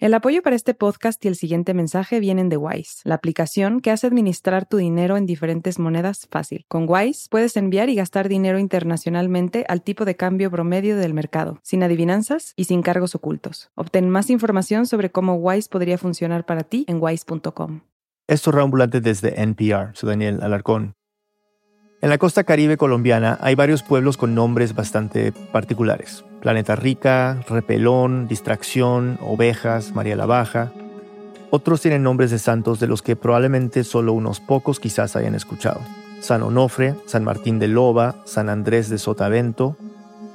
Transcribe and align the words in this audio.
El 0.00 0.14
apoyo 0.14 0.40
para 0.40 0.56
este 0.56 0.72
podcast 0.72 1.22
y 1.26 1.28
el 1.28 1.36
siguiente 1.36 1.74
mensaje 1.74 2.20
vienen 2.20 2.48
de 2.48 2.56
Wise, 2.56 3.02
la 3.04 3.16
aplicación 3.16 3.80
que 3.80 3.90
hace 3.90 4.06
administrar 4.06 4.64
tu 4.64 4.78
dinero 4.78 5.18
en 5.18 5.26
diferentes 5.26 5.78
monedas 5.78 6.26
fácil. 6.30 6.64
Con 6.68 6.86
Wise 6.88 7.28
puedes 7.28 7.54
enviar 7.58 7.90
y 7.90 7.96
gastar 7.96 8.30
dinero 8.30 8.58
internacionalmente 8.58 9.66
al 9.68 9.82
tipo 9.82 10.06
de 10.06 10.16
cambio 10.16 10.50
promedio 10.50 10.96
del 10.96 11.12
mercado, 11.12 11.60
sin 11.62 11.82
adivinanzas 11.82 12.54
y 12.56 12.64
sin 12.64 12.80
cargos 12.80 13.14
ocultos. 13.14 13.72
Obtén 13.74 14.08
más 14.08 14.30
información 14.30 14.86
sobre 14.86 15.10
cómo 15.10 15.34
Wise 15.34 15.68
podría 15.68 15.98
funcionar 15.98 16.46
para 16.46 16.62
ti 16.62 16.86
en 16.88 16.96
wise.com. 16.98 17.82
Esto 18.26 18.52
es 18.58 19.02
desde 19.02 19.38
NPR, 19.38 19.94
soy 19.94 20.08
Daniel 20.08 20.40
Alarcón. 20.40 20.94
En 22.02 22.08
la 22.08 22.16
costa 22.16 22.44
caribe 22.44 22.78
colombiana 22.78 23.36
hay 23.42 23.54
varios 23.54 23.82
pueblos 23.82 24.16
con 24.16 24.34
nombres 24.34 24.74
bastante 24.74 25.32
particulares. 25.32 26.24
Planeta 26.40 26.74
Rica, 26.74 27.44
Repelón, 27.46 28.26
Distracción, 28.26 29.18
Ovejas, 29.20 29.94
María 29.94 30.16
la 30.16 30.24
Baja. 30.24 30.72
Otros 31.50 31.82
tienen 31.82 32.02
nombres 32.02 32.30
de 32.30 32.38
santos 32.38 32.80
de 32.80 32.86
los 32.86 33.02
que 33.02 33.16
probablemente 33.16 33.84
solo 33.84 34.14
unos 34.14 34.40
pocos 34.40 34.80
quizás 34.80 35.14
hayan 35.14 35.34
escuchado. 35.34 35.80
San 36.20 36.42
Onofre, 36.42 36.94
San 37.04 37.22
Martín 37.22 37.58
de 37.58 37.68
Loba, 37.68 38.16
San 38.24 38.48
Andrés 38.48 38.88
de 38.88 38.96
Sotavento. 38.96 39.76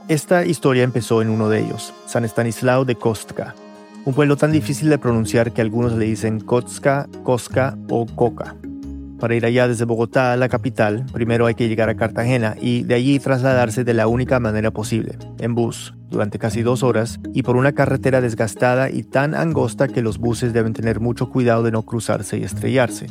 Esta 0.08 0.46
historia 0.46 0.84
empezó 0.84 1.24
en 1.24 1.30
uno 1.30 1.50
de 1.50 1.62
ellos, 1.62 1.96
San 2.06 2.26
Estanislao 2.26 2.86
de 2.86 2.94
Kostka, 2.94 3.56
un 4.06 4.14
pueblo 4.14 4.38
tan 4.38 4.52
difícil 4.52 4.92
de 4.92 5.00
pronunciar 5.00 5.52
que 5.52 5.62
algunos 5.62 5.94
le 5.94 6.06
dicen 6.06 6.42
Kotska, 6.42 7.08
Koska 7.24 7.76
o 7.90 8.06
Coca. 8.06 8.56
Para 9.20 9.36
ir 9.36 9.46
allá 9.46 9.68
desde 9.68 9.86
Bogotá 9.86 10.34
a 10.34 10.38
la 10.38 10.50
capital, 10.50 11.06
primero 11.14 11.46
hay 11.46 11.56
que 11.56 11.68
llegar 11.68 11.90
a 11.90 11.96
Cartagena 11.96 12.56
y 12.60 12.84
de 12.84 12.96
allí 12.96 13.18
trasladarse 13.20 13.84
de 13.84 13.94
la 13.94 14.08
única 14.08 14.40
manera 14.40 14.72
posible, 14.72 15.18
en 15.40 15.56
bus, 15.56 15.94
durante 16.10 16.38
casi 16.38 16.64
dos 16.64 16.84
horas 16.84 17.20
y 17.34 17.44
por 17.44 17.56
una 17.56 17.72
carretera 17.72 18.22
desgastada 18.22 18.90
y 18.90 19.04
tan 19.04 19.34
angosta 19.34 19.88
que 19.88 20.02
los 20.02 20.18
buses 20.18 20.54
deben 20.54 20.74
tener 20.74 21.00
mucho 21.00 21.30
cuidado 21.30 21.64
de 21.64 21.72
no 21.72 21.84
cruzarse 21.84 22.38
y 22.38 22.44
estrellarse. 22.44 23.08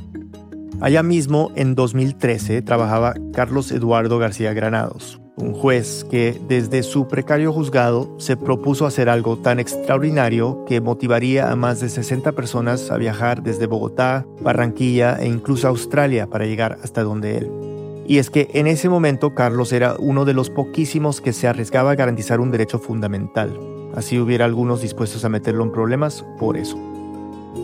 Allá 0.81 1.03
mismo, 1.03 1.53
en 1.55 1.75
2013, 1.75 2.61
trabajaba 2.63 3.15
Carlos 3.33 3.73
Eduardo 3.73 4.19
García 4.19 4.53
Granados, 4.53 5.21
un 5.37 5.53
juez 5.53 6.05
que 6.11 6.41
desde 6.49 6.83
su 6.83 7.09
precario 7.09 7.53
juzgado 7.53 8.15
se 8.19 8.37
propuso 8.37 8.87
hacer 8.87 9.09
algo 9.09 9.37
tan 9.37 9.59
extraordinario 9.59 10.65
que 10.65 10.81
motivaría 10.81 11.51
a 11.51 11.57
más 11.57 11.81
de 11.81 11.89
60 11.89 12.33
personas 12.33 12.91
a 12.91 12.97
viajar 12.97 13.43
desde 13.43 13.67
Bogotá, 13.67 14.27
Barranquilla 14.41 15.17
e 15.21 15.27
incluso 15.27 15.67
Australia 15.69 16.29
para 16.29 16.47
llegar 16.47 16.79
hasta 16.83 17.03
donde 17.03 17.39
él. 17.39 17.51
Y 18.07 18.19
es 18.19 18.31
que 18.31 18.49
en 18.53 18.67
ese 18.67 18.89
momento 18.89 19.35
Carlos 19.35 19.73
era 19.73 19.97
uno 19.99 20.25
de 20.25 20.35
los 20.35 20.51
poquísimos 20.51 21.21
que 21.21 21.33
se 21.33 21.49
arriesgaba 21.49 21.93
a 21.93 21.97
garantizar 21.97 22.39
un 22.39 22.51
derecho 22.51 22.79
fundamental. 22.79 23.59
Así 23.95 24.19
hubiera 24.19 24.45
algunos 24.45 24.83
dispuestos 24.83 25.25
a 25.25 25.29
meterlo 25.29 25.65
en 25.65 25.73
problemas 25.73 26.25
por 26.39 26.57
eso. 26.57 26.79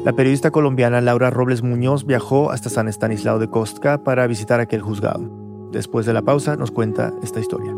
La 0.05 0.13
periodista 0.13 0.51
colombiana 0.51 1.01
Laura 1.01 1.31
Robles 1.31 1.63
Muñoz 1.63 2.07
viajó 2.07 2.51
hasta 2.51 2.71
San 2.71 2.89
Estanislao 2.89 3.39
de 3.39 3.51
Kostka 3.51 4.03
para 4.03 4.27
visitar 4.27 4.61
aquel 4.61 4.81
juzgado. 4.81 5.39
Después 5.73 6.07
de 6.07 6.13
la 6.13 6.23
pausa 6.23 6.57
nos 6.57 6.71
cuenta 6.71 7.13
esta 7.23 7.41
historia. 7.41 7.75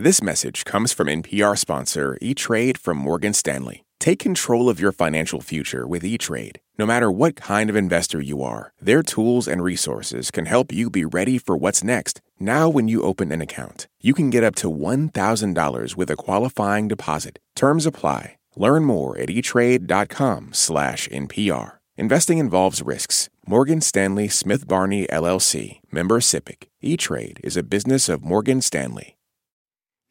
This 0.00 0.22
message 0.22 0.64
comes 0.64 0.92
from 0.92 1.08
NPR 1.08 1.58
sponsor 1.58 2.16
E-Trade 2.20 2.78
from 2.78 2.98
Morgan 2.98 3.34
Stanley. 3.34 3.82
Take 3.98 4.20
control 4.20 4.68
of 4.68 4.78
your 4.78 4.92
financial 4.92 5.40
future 5.40 5.88
with 5.88 6.04
E-Trade. 6.04 6.60
No 6.78 6.86
matter 6.86 7.10
what 7.10 7.34
kind 7.34 7.68
of 7.68 7.74
investor 7.74 8.20
you 8.20 8.40
are, 8.40 8.72
their 8.80 9.02
tools 9.02 9.48
and 9.48 9.60
resources 9.60 10.30
can 10.30 10.46
help 10.46 10.72
you 10.72 10.88
be 10.88 11.04
ready 11.04 11.36
for 11.36 11.56
what's 11.56 11.82
next. 11.82 12.20
Now 12.38 12.68
when 12.68 12.86
you 12.86 13.02
open 13.02 13.32
an 13.32 13.42
account, 13.42 13.88
you 14.00 14.14
can 14.14 14.30
get 14.30 14.44
up 14.44 14.54
to 14.56 14.70
$1,000 14.70 15.96
with 15.96 16.10
a 16.10 16.16
qualifying 16.16 16.86
deposit. 16.86 17.40
Terms 17.56 17.84
apply. 17.84 18.36
Learn 18.54 18.84
more 18.84 19.18
at 19.18 19.30
etrade.com/npr. 19.30 21.77
Investing 21.98 22.38
involves 22.38 22.80
risks. 22.80 23.28
Morgan 23.44 23.80
Stanley 23.80 24.28
Smith 24.28 24.68
Barney 24.68 25.08
LLC, 25.08 25.80
member 25.90 26.20
SIPC. 26.20 26.68
E-Trade 26.80 27.40
is 27.42 27.56
a 27.56 27.64
business 27.64 28.08
of 28.08 28.22
Morgan 28.22 28.62
Stanley. 28.62 29.16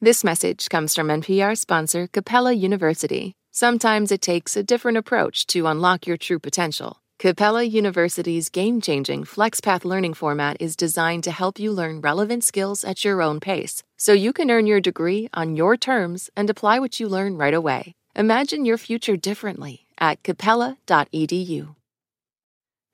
This 0.02 0.22
message 0.22 0.68
comes 0.68 0.94
from 0.94 1.08
NPR 1.08 1.58
sponsor 1.58 2.08
Capella 2.08 2.52
University. 2.52 3.36
Sometimes 3.52 4.12
it 4.12 4.22
takes 4.22 4.58
a 4.58 4.64
different 4.64 4.98
approach 4.98 5.48
to 5.48 5.66
unlock 5.66 6.06
your 6.06 6.18
true 6.18 6.40
potential. 6.40 7.00
Capella 7.20 7.64
University's 7.64 8.50
game 8.50 8.82
changing 8.82 9.24
FlexPath 9.24 9.86
learning 9.86 10.14
format 10.14 10.58
is 10.60 10.76
designed 10.76 11.24
to 11.24 11.32
help 11.32 11.58
you 11.58 11.72
learn 11.72 12.02
relevant 12.02 12.44
skills 12.44 12.84
at 12.84 13.06
your 13.06 13.22
own 13.22 13.40
pace, 13.40 13.82
so 13.96 14.12
you 14.12 14.34
can 14.34 14.52
earn 14.52 14.68
your 14.68 14.82
degree 14.82 15.30
on 15.34 15.56
your 15.56 15.78
terms 15.78 16.30
and 16.36 16.50
apply 16.50 16.80
what 16.80 17.00
you 17.00 17.08
learn 17.08 17.38
right 17.38 17.54
away. 17.54 17.94
Imagine 18.14 18.66
your 18.66 18.78
future 18.78 19.16
differently 19.16 19.86
at 20.00 20.22
capella.edu. 20.24 21.77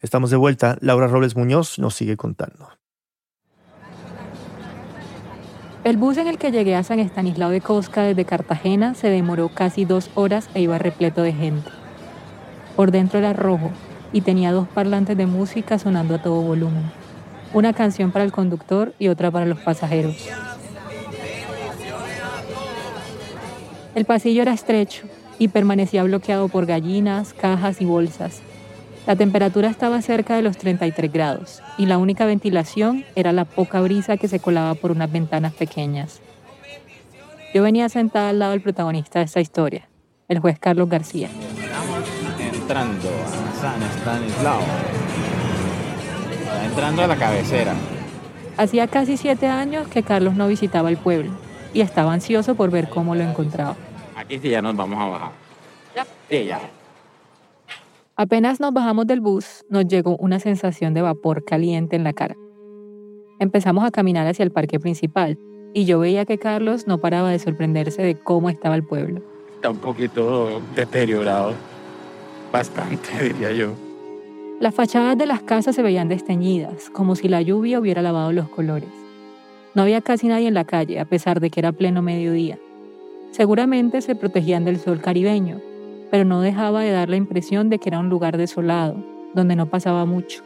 Estamos 0.00 0.30
de 0.30 0.36
vuelta. 0.36 0.76
Laura 0.80 1.06
Robles 1.06 1.36
Muñoz 1.36 1.78
nos 1.78 1.94
sigue 1.94 2.16
contando. 2.16 2.68
El 5.84 5.96
bus 5.96 6.18
en 6.18 6.26
el 6.26 6.36
que 6.36 6.50
llegué 6.50 6.74
a 6.74 6.82
San 6.82 6.98
Estanislao 6.98 7.50
de 7.50 7.60
Cosca 7.60 8.02
desde 8.02 8.24
Cartagena 8.24 8.94
se 8.94 9.08
demoró 9.08 9.48
casi 9.48 9.84
dos 9.84 10.10
horas 10.14 10.50
e 10.52 10.60
iba 10.60 10.78
repleto 10.78 11.22
de 11.22 11.32
gente. 11.32 11.70
Por 12.74 12.90
dentro 12.90 13.18
era 13.18 13.32
rojo 13.32 13.70
y 14.12 14.20
tenía 14.20 14.52
dos 14.52 14.68
parlantes 14.68 15.16
de 15.16 15.26
música 15.26 15.78
sonando 15.78 16.16
a 16.16 16.22
todo 16.22 16.42
volumen. 16.42 16.90
Una 17.54 17.72
canción 17.72 18.10
para 18.10 18.24
el 18.24 18.32
conductor 18.32 18.92
y 18.98 19.08
otra 19.08 19.30
para 19.30 19.46
los 19.46 19.60
pasajeros. 19.60 20.28
El 23.94 24.04
pasillo 24.04 24.42
era 24.42 24.52
estrecho 24.52 25.06
y 25.38 25.48
permanecía 25.48 26.02
bloqueado 26.02 26.48
por 26.48 26.66
gallinas, 26.66 27.32
cajas 27.32 27.80
y 27.80 27.86
bolsas. 27.86 28.42
La 29.06 29.14
temperatura 29.14 29.68
estaba 29.68 30.02
cerca 30.02 30.34
de 30.34 30.42
los 30.42 30.56
33 30.56 31.12
grados 31.12 31.62
y 31.78 31.86
la 31.86 31.96
única 31.96 32.26
ventilación 32.26 33.04
era 33.14 33.30
la 33.32 33.44
poca 33.44 33.80
brisa 33.80 34.16
que 34.16 34.26
se 34.26 34.40
colaba 34.40 34.74
por 34.74 34.90
unas 34.90 35.12
ventanas 35.12 35.54
pequeñas. 35.54 36.20
Yo 37.54 37.62
venía 37.62 37.88
sentada 37.88 38.30
al 38.30 38.40
lado 38.40 38.50
del 38.50 38.62
protagonista 38.62 39.20
de 39.20 39.26
esta 39.26 39.40
historia, 39.40 39.88
el 40.26 40.40
juez 40.40 40.58
Carlos 40.58 40.88
García. 40.88 41.28
Estamos 41.28 42.00
entrando 42.52 43.08
a 43.08 43.60
San 43.60 43.80
Estanislao. 43.80 44.60
Entrando 46.64 47.02
a 47.02 47.06
la 47.06 47.16
cabecera. 47.16 47.74
Hacía 48.56 48.88
casi 48.88 49.16
siete 49.16 49.46
años 49.46 49.86
que 49.86 50.02
Carlos 50.02 50.34
no 50.34 50.48
visitaba 50.48 50.88
el 50.88 50.96
pueblo 50.96 51.30
y 51.72 51.80
estaba 51.80 52.12
ansioso 52.12 52.56
por 52.56 52.70
ver 52.70 52.88
cómo 52.88 53.14
lo 53.14 53.22
encontraba. 53.22 53.76
Aquí 54.16 54.40
sí 54.40 54.48
ya 54.48 54.60
nos 54.60 54.74
vamos 54.74 55.00
a 55.00 55.06
bajar. 55.06 55.30
Ya. 55.94 56.04
Sí, 56.28 56.44
ya. 56.46 56.58
Apenas 58.18 58.60
nos 58.60 58.72
bajamos 58.72 59.06
del 59.06 59.20
bus, 59.20 59.66
nos 59.68 59.86
llegó 59.86 60.16
una 60.16 60.40
sensación 60.40 60.94
de 60.94 61.02
vapor 61.02 61.44
caliente 61.44 61.96
en 61.96 62.04
la 62.04 62.14
cara. 62.14 62.34
Empezamos 63.38 63.84
a 63.84 63.90
caminar 63.90 64.26
hacia 64.26 64.42
el 64.42 64.50
parque 64.50 64.80
principal 64.80 65.38
y 65.74 65.84
yo 65.84 65.98
veía 65.98 66.24
que 66.24 66.38
Carlos 66.38 66.86
no 66.86 66.98
paraba 66.98 67.28
de 67.28 67.38
sorprenderse 67.38 68.00
de 68.00 68.14
cómo 68.14 68.48
estaba 68.48 68.74
el 68.74 68.84
pueblo. 68.84 69.20
Está 69.56 69.68
un 69.68 69.76
poquito 69.76 70.62
deteriorado. 70.74 71.52
Bastante, 72.50 73.10
diría 73.22 73.52
yo. 73.52 73.74
Las 74.60 74.74
fachadas 74.74 75.18
de 75.18 75.26
las 75.26 75.42
casas 75.42 75.76
se 75.76 75.82
veían 75.82 76.08
desteñidas, 76.08 76.88
como 76.88 77.16
si 77.16 77.28
la 77.28 77.42
lluvia 77.42 77.78
hubiera 77.78 78.00
lavado 78.00 78.32
los 78.32 78.48
colores. 78.48 78.88
No 79.74 79.82
había 79.82 80.00
casi 80.00 80.28
nadie 80.28 80.48
en 80.48 80.54
la 80.54 80.64
calle, 80.64 81.00
a 81.00 81.04
pesar 81.04 81.38
de 81.40 81.50
que 81.50 81.60
era 81.60 81.72
pleno 81.72 82.00
mediodía. 82.00 82.58
Seguramente 83.32 84.00
se 84.00 84.14
protegían 84.14 84.64
del 84.64 84.78
sol 84.78 85.02
caribeño, 85.02 85.60
pero 86.16 86.24
no 86.24 86.40
dejaba 86.40 86.80
de 86.80 86.92
dar 86.92 87.10
la 87.10 87.16
impresión 87.16 87.68
de 87.68 87.78
que 87.78 87.90
era 87.90 87.98
un 87.98 88.08
lugar 88.08 88.38
desolado, 88.38 88.96
donde 89.34 89.54
no 89.54 89.66
pasaba 89.66 90.06
mucho. 90.06 90.42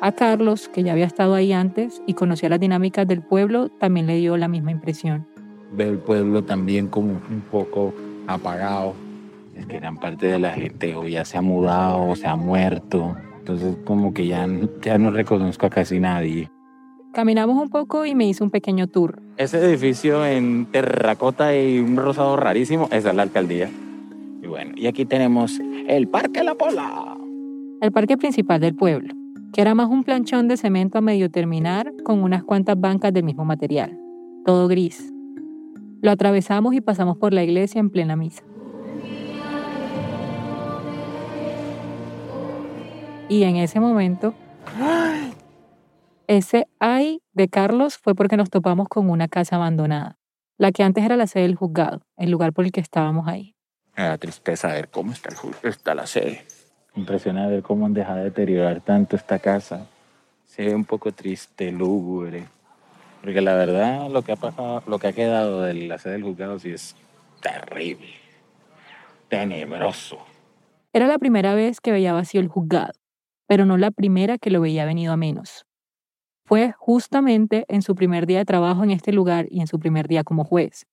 A 0.00 0.12
Carlos, 0.12 0.68
que 0.68 0.84
ya 0.84 0.92
había 0.92 1.06
estado 1.06 1.34
ahí 1.34 1.52
antes 1.52 2.00
y 2.06 2.14
conocía 2.14 2.48
las 2.48 2.60
dinámicas 2.60 3.04
del 3.08 3.20
pueblo, 3.20 3.70
también 3.70 4.06
le 4.06 4.14
dio 4.18 4.36
la 4.36 4.46
misma 4.46 4.70
impresión. 4.70 5.26
Veo 5.72 5.90
el 5.90 5.98
pueblo 5.98 6.44
también 6.44 6.86
como 6.86 7.08
un 7.08 7.42
poco 7.50 7.92
apagado. 8.28 8.94
Es 9.56 9.66
que 9.66 9.80
gran 9.80 9.96
parte 9.96 10.28
de 10.28 10.38
la 10.38 10.52
gente 10.52 10.94
o 10.94 11.08
ya 11.08 11.24
se 11.24 11.38
ha 11.38 11.42
mudado 11.42 12.10
o 12.10 12.14
se 12.14 12.28
ha 12.28 12.36
muerto. 12.36 13.16
Entonces 13.40 13.76
como 13.84 14.14
que 14.14 14.28
ya, 14.28 14.46
ya 14.80 14.96
no 14.96 15.10
reconozco 15.10 15.66
a 15.66 15.70
casi 15.70 15.98
nadie. 15.98 16.48
Caminamos 17.12 17.60
un 17.60 17.68
poco 17.68 18.06
y 18.06 18.14
me 18.14 18.28
hizo 18.28 18.44
un 18.44 18.50
pequeño 18.50 18.86
tour. 18.86 19.20
Ese 19.38 19.58
edificio 19.58 20.24
en 20.24 20.66
terracota 20.66 21.56
y 21.56 21.80
un 21.80 21.96
rosado 21.96 22.36
rarísimo, 22.36 22.86
esa 22.92 23.10
es 23.10 23.16
la 23.16 23.22
alcaldía. 23.22 23.68
Y 24.76 24.86
aquí 24.86 25.04
tenemos 25.04 25.60
el 25.88 26.08
Parque 26.08 26.44
La 26.44 26.54
Pola. 26.54 27.16
El 27.80 27.92
parque 27.92 28.16
principal 28.16 28.60
del 28.60 28.74
pueblo, 28.74 29.12
que 29.52 29.60
era 29.60 29.74
más 29.74 29.88
un 29.88 30.04
planchón 30.04 30.48
de 30.48 30.56
cemento 30.56 30.98
a 30.98 31.00
medio 31.00 31.30
terminar 31.30 31.92
con 32.04 32.22
unas 32.22 32.44
cuantas 32.44 32.78
bancas 32.78 33.12
del 33.12 33.24
mismo 33.24 33.44
material, 33.44 33.98
todo 34.44 34.68
gris. 34.68 35.12
Lo 36.00 36.10
atravesamos 36.10 36.74
y 36.74 36.80
pasamos 36.80 37.16
por 37.18 37.32
la 37.32 37.42
iglesia 37.42 37.80
en 37.80 37.90
plena 37.90 38.16
misa. 38.16 38.42
Y 43.28 43.42
en 43.42 43.56
ese 43.56 43.80
momento, 43.80 44.34
ese 46.26 46.66
ay 46.78 47.20
de 47.32 47.48
Carlos 47.48 47.98
fue 47.98 48.14
porque 48.14 48.36
nos 48.36 48.50
topamos 48.50 48.88
con 48.88 49.10
una 49.10 49.28
casa 49.28 49.56
abandonada, 49.56 50.18
la 50.58 50.72
que 50.72 50.82
antes 50.82 51.04
era 51.04 51.16
la 51.16 51.26
sede 51.26 51.44
del 51.44 51.56
juzgado, 51.56 52.06
el 52.16 52.30
lugar 52.30 52.52
por 52.52 52.64
el 52.64 52.72
que 52.72 52.80
estábamos 52.80 53.26
ahí. 53.26 53.53
Me 53.96 54.04
da 54.04 54.18
tristeza 54.18 54.68
ver 54.68 54.88
cómo 54.88 55.12
está, 55.12 55.30
el, 55.30 55.70
está 55.70 55.94
la 55.94 56.06
sede. 56.06 56.44
Impresiona 56.96 57.46
ver 57.46 57.62
cómo 57.62 57.86
han 57.86 57.94
dejado 57.94 58.18
de 58.18 58.24
deteriorar 58.24 58.80
tanto 58.80 59.14
esta 59.16 59.38
casa. 59.38 59.86
Se 60.46 60.64
ve 60.64 60.74
un 60.74 60.84
poco 60.84 61.12
triste, 61.12 61.70
lúgubre. 61.70 62.46
Porque 63.20 63.40
la 63.40 63.54
verdad, 63.54 64.10
lo 64.10 64.22
que 64.22 64.32
ha 64.32 64.36
pasado, 64.36 64.82
lo 64.86 64.98
que 64.98 65.08
ha 65.08 65.12
quedado 65.12 65.62
de 65.62 65.74
la 65.74 65.98
sede 65.98 66.14
del 66.14 66.24
juzgado 66.24 66.58
sí 66.58 66.70
es 66.70 66.96
terrible, 67.40 68.14
tenebroso. 69.28 70.18
Era 70.92 71.06
la 71.06 71.18
primera 71.18 71.54
vez 71.54 71.80
que 71.80 71.92
veía 71.92 72.12
vacío 72.12 72.40
el 72.40 72.48
juzgado, 72.48 72.92
pero 73.46 73.64
no 73.64 73.76
la 73.76 73.90
primera 73.90 74.38
que 74.38 74.50
lo 74.50 74.60
veía 74.60 74.84
venido 74.84 75.12
a 75.12 75.16
menos. 75.16 75.66
Fue 76.46 76.74
justamente 76.78 77.64
en 77.68 77.82
su 77.82 77.94
primer 77.94 78.26
día 78.26 78.38
de 78.38 78.44
trabajo 78.44 78.84
en 78.84 78.90
este 78.90 79.12
lugar 79.12 79.46
y 79.50 79.60
en 79.60 79.66
su 79.66 79.78
primer 79.78 80.08
día 80.08 80.24
como 80.24 80.44
juez, 80.44 80.86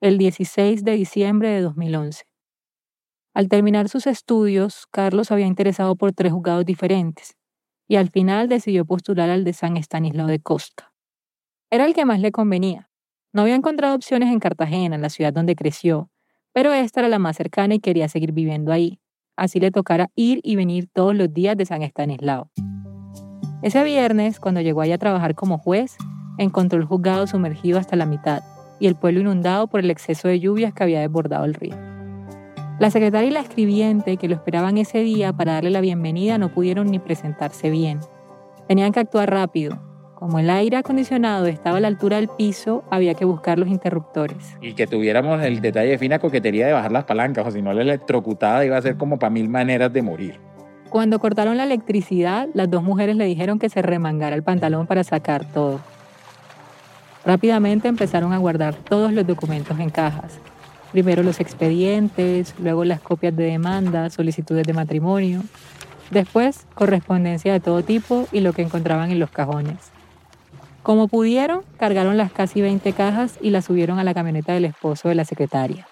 el 0.00 0.18
16 0.18 0.84
de 0.84 0.92
diciembre 0.92 1.50
de 1.50 1.60
2011. 1.60 2.24
Al 3.34 3.48
terminar 3.48 3.88
sus 3.88 4.06
estudios, 4.06 4.86
Carlos 4.92 5.32
había 5.32 5.46
interesado 5.46 5.96
por 5.96 6.12
tres 6.12 6.32
juzgados 6.32 6.64
diferentes 6.64 7.36
y 7.88 7.96
al 7.96 8.08
final 8.08 8.48
decidió 8.48 8.84
postular 8.84 9.28
al 9.28 9.42
de 9.42 9.52
San 9.52 9.76
Estanislao 9.76 10.28
de 10.28 10.38
Costa. 10.38 10.92
Era 11.68 11.84
el 11.84 11.94
que 11.94 12.04
más 12.04 12.20
le 12.20 12.30
convenía. 12.30 12.88
No 13.32 13.42
había 13.42 13.56
encontrado 13.56 13.96
opciones 13.96 14.32
en 14.32 14.38
Cartagena, 14.38 14.96
la 14.98 15.10
ciudad 15.10 15.32
donde 15.32 15.56
creció, 15.56 16.10
pero 16.52 16.72
esta 16.72 17.00
era 17.00 17.08
la 17.08 17.18
más 17.18 17.36
cercana 17.36 17.74
y 17.74 17.80
quería 17.80 18.08
seguir 18.08 18.30
viviendo 18.30 18.70
ahí. 18.70 19.00
Así 19.36 19.58
le 19.58 19.72
tocara 19.72 20.12
ir 20.14 20.38
y 20.44 20.54
venir 20.54 20.88
todos 20.92 21.16
los 21.16 21.34
días 21.34 21.56
de 21.56 21.66
San 21.66 21.82
Estanislao. 21.82 22.52
Ese 23.62 23.82
viernes, 23.82 24.38
cuando 24.38 24.60
llegó 24.60 24.82
allá 24.82 24.94
a 24.94 24.98
trabajar 24.98 25.34
como 25.34 25.58
juez, 25.58 25.96
encontró 26.38 26.78
el 26.78 26.84
juzgado 26.84 27.26
sumergido 27.26 27.80
hasta 27.80 27.96
la 27.96 28.06
mitad 28.06 28.44
y 28.78 28.86
el 28.86 28.94
pueblo 28.94 29.20
inundado 29.22 29.66
por 29.66 29.80
el 29.80 29.90
exceso 29.90 30.28
de 30.28 30.38
lluvias 30.38 30.72
que 30.72 30.84
había 30.84 31.00
desbordado 31.00 31.44
el 31.44 31.54
río. 31.54 31.93
La 32.80 32.90
secretaria 32.90 33.28
y 33.28 33.32
la 33.32 33.40
escribiente 33.40 34.16
que 34.16 34.26
lo 34.26 34.34
esperaban 34.34 34.78
ese 34.78 34.98
día 34.98 35.32
para 35.32 35.52
darle 35.52 35.70
la 35.70 35.80
bienvenida 35.80 36.38
no 36.38 36.48
pudieron 36.48 36.90
ni 36.90 36.98
presentarse 36.98 37.70
bien. 37.70 38.00
Tenían 38.66 38.90
que 38.90 38.98
actuar 38.98 39.30
rápido. 39.30 39.78
Como 40.16 40.40
el 40.40 40.50
aire 40.50 40.78
acondicionado 40.78 41.46
estaba 41.46 41.76
a 41.76 41.80
la 41.80 41.86
altura 41.86 42.16
del 42.16 42.28
piso, 42.28 42.82
había 42.90 43.14
que 43.14 43.24
buscar 43.24 43.60
los 43.60 43.68
interruptores. 43.68 44.56
Y 44.60 44.74
que 44.74 44.88
tuviéramos 44.88 45.40
el 45.42 45.60
detalle 45.60 45.90
de 45.90 45.98
fina 45.98 46.18
coquetería 46.18 46.66
de 46.66 46.72
bajar 46.72 46.90
las 46.90 47.04
palancas, 47.04 47.46
o 47.46 47.50
si 47.52 47.62
no 47.62 47.72
la 47.72 47.82
electrocutada 47.82 48.64
iba 48.64 48.76
a 48.76 48.82
ser 48.82 48.96
como 48.96 49.20
para 49.20 49.30
mil 49.30 49.48
maneras 49.48 49.92
de 49.92 50.02
morir. 50.02 50.40
Cuando 50.88 51.20
cortaron 51.20 51.56
la 51.56 51.64
electricidad, 51.64 52.48
las 52.54 52.68
dos 52.68 52.82
mujeres 52.82 53.14
le 53.14 53.24
dijeron 53.24 53.60
que 53.60 53.68
se 53.68 53.82
remangara 53.82 54.34
el 54.34 54.42
pantalón 54.42 54.88
para 54.88 55.04
sacar 55.04 55.44
todo. 55.44 55.80
Rápidamente 57.24 57.86
empezaron 57.86 58.32
a 58.32 58.38
guardar 58.38 58.74
todos 58.74 59.12
los 59.12 59.24
documentos 59.24 59.78
en 59.78 59.90
cajas. 59.90 60.40
Primero 60.94 61.24
los 61.24 61.40
expedientes, 61.40 62.54
luego 62.60 62.84
las 62.84 63.00
copias 63.00 63.34
de 63.34 63.42
demanda, 63.42 64.10
solicitudes 64.10 64.64
de 64.64 64.74
matrimonio, 64.74 65.42
después 66.12 66.68
correspondencia 66.76 67.52
de 67.52 67.58
todo 67.58 67.82
tipo 67.82 68.28
y 68.30 68.38
lo 68.38 68.52
que 68.52 68.62
encontraban 68.62 69.10
en 69.10 69.18
los 69.18 69.28
cajones. 69.28 69.90
Como 70.84 71.08
pudieron, 71.08 71.62
cargaron 71.78 72.16
las 72.16 72.30
casi 72.30 72.60
20 72.60 72.92
cajas 72.92 73.40
y 73.42 73.50
las 73.50 73.64
subieron 73.64 73.98
a 73.98 74.04
la 74.04 74.14
camioneta 74.14 74.52
del 74.52 74.66
esposo 74.66 75.08
de 75.08 75.16
la 75.16 75.24
secretaria. 75.24 75.88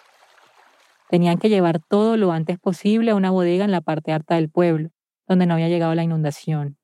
Tenían 1.10 1.38
que 1.38 1.48
llevar 1.48 1.80
todo 1.80 2.16
lo 2.16 2.30
antes 2.30 2.60
posible 2.60 3.10
a 3.10 3.16
una 3.16 3.32
bodega 3.32 3.64
en 3.64 3.72
la 3.72 3.80
parte 3.80 4.12
alta 4.12 4.36
del 4.36 4.50
pueblo, 4.50 4.90
donde 5.26 5.46
no 5.46 5.54
había 5.54 5.68
llegado 5.68 5.96
la 5.96 6.04
inundación. 6.04 6.76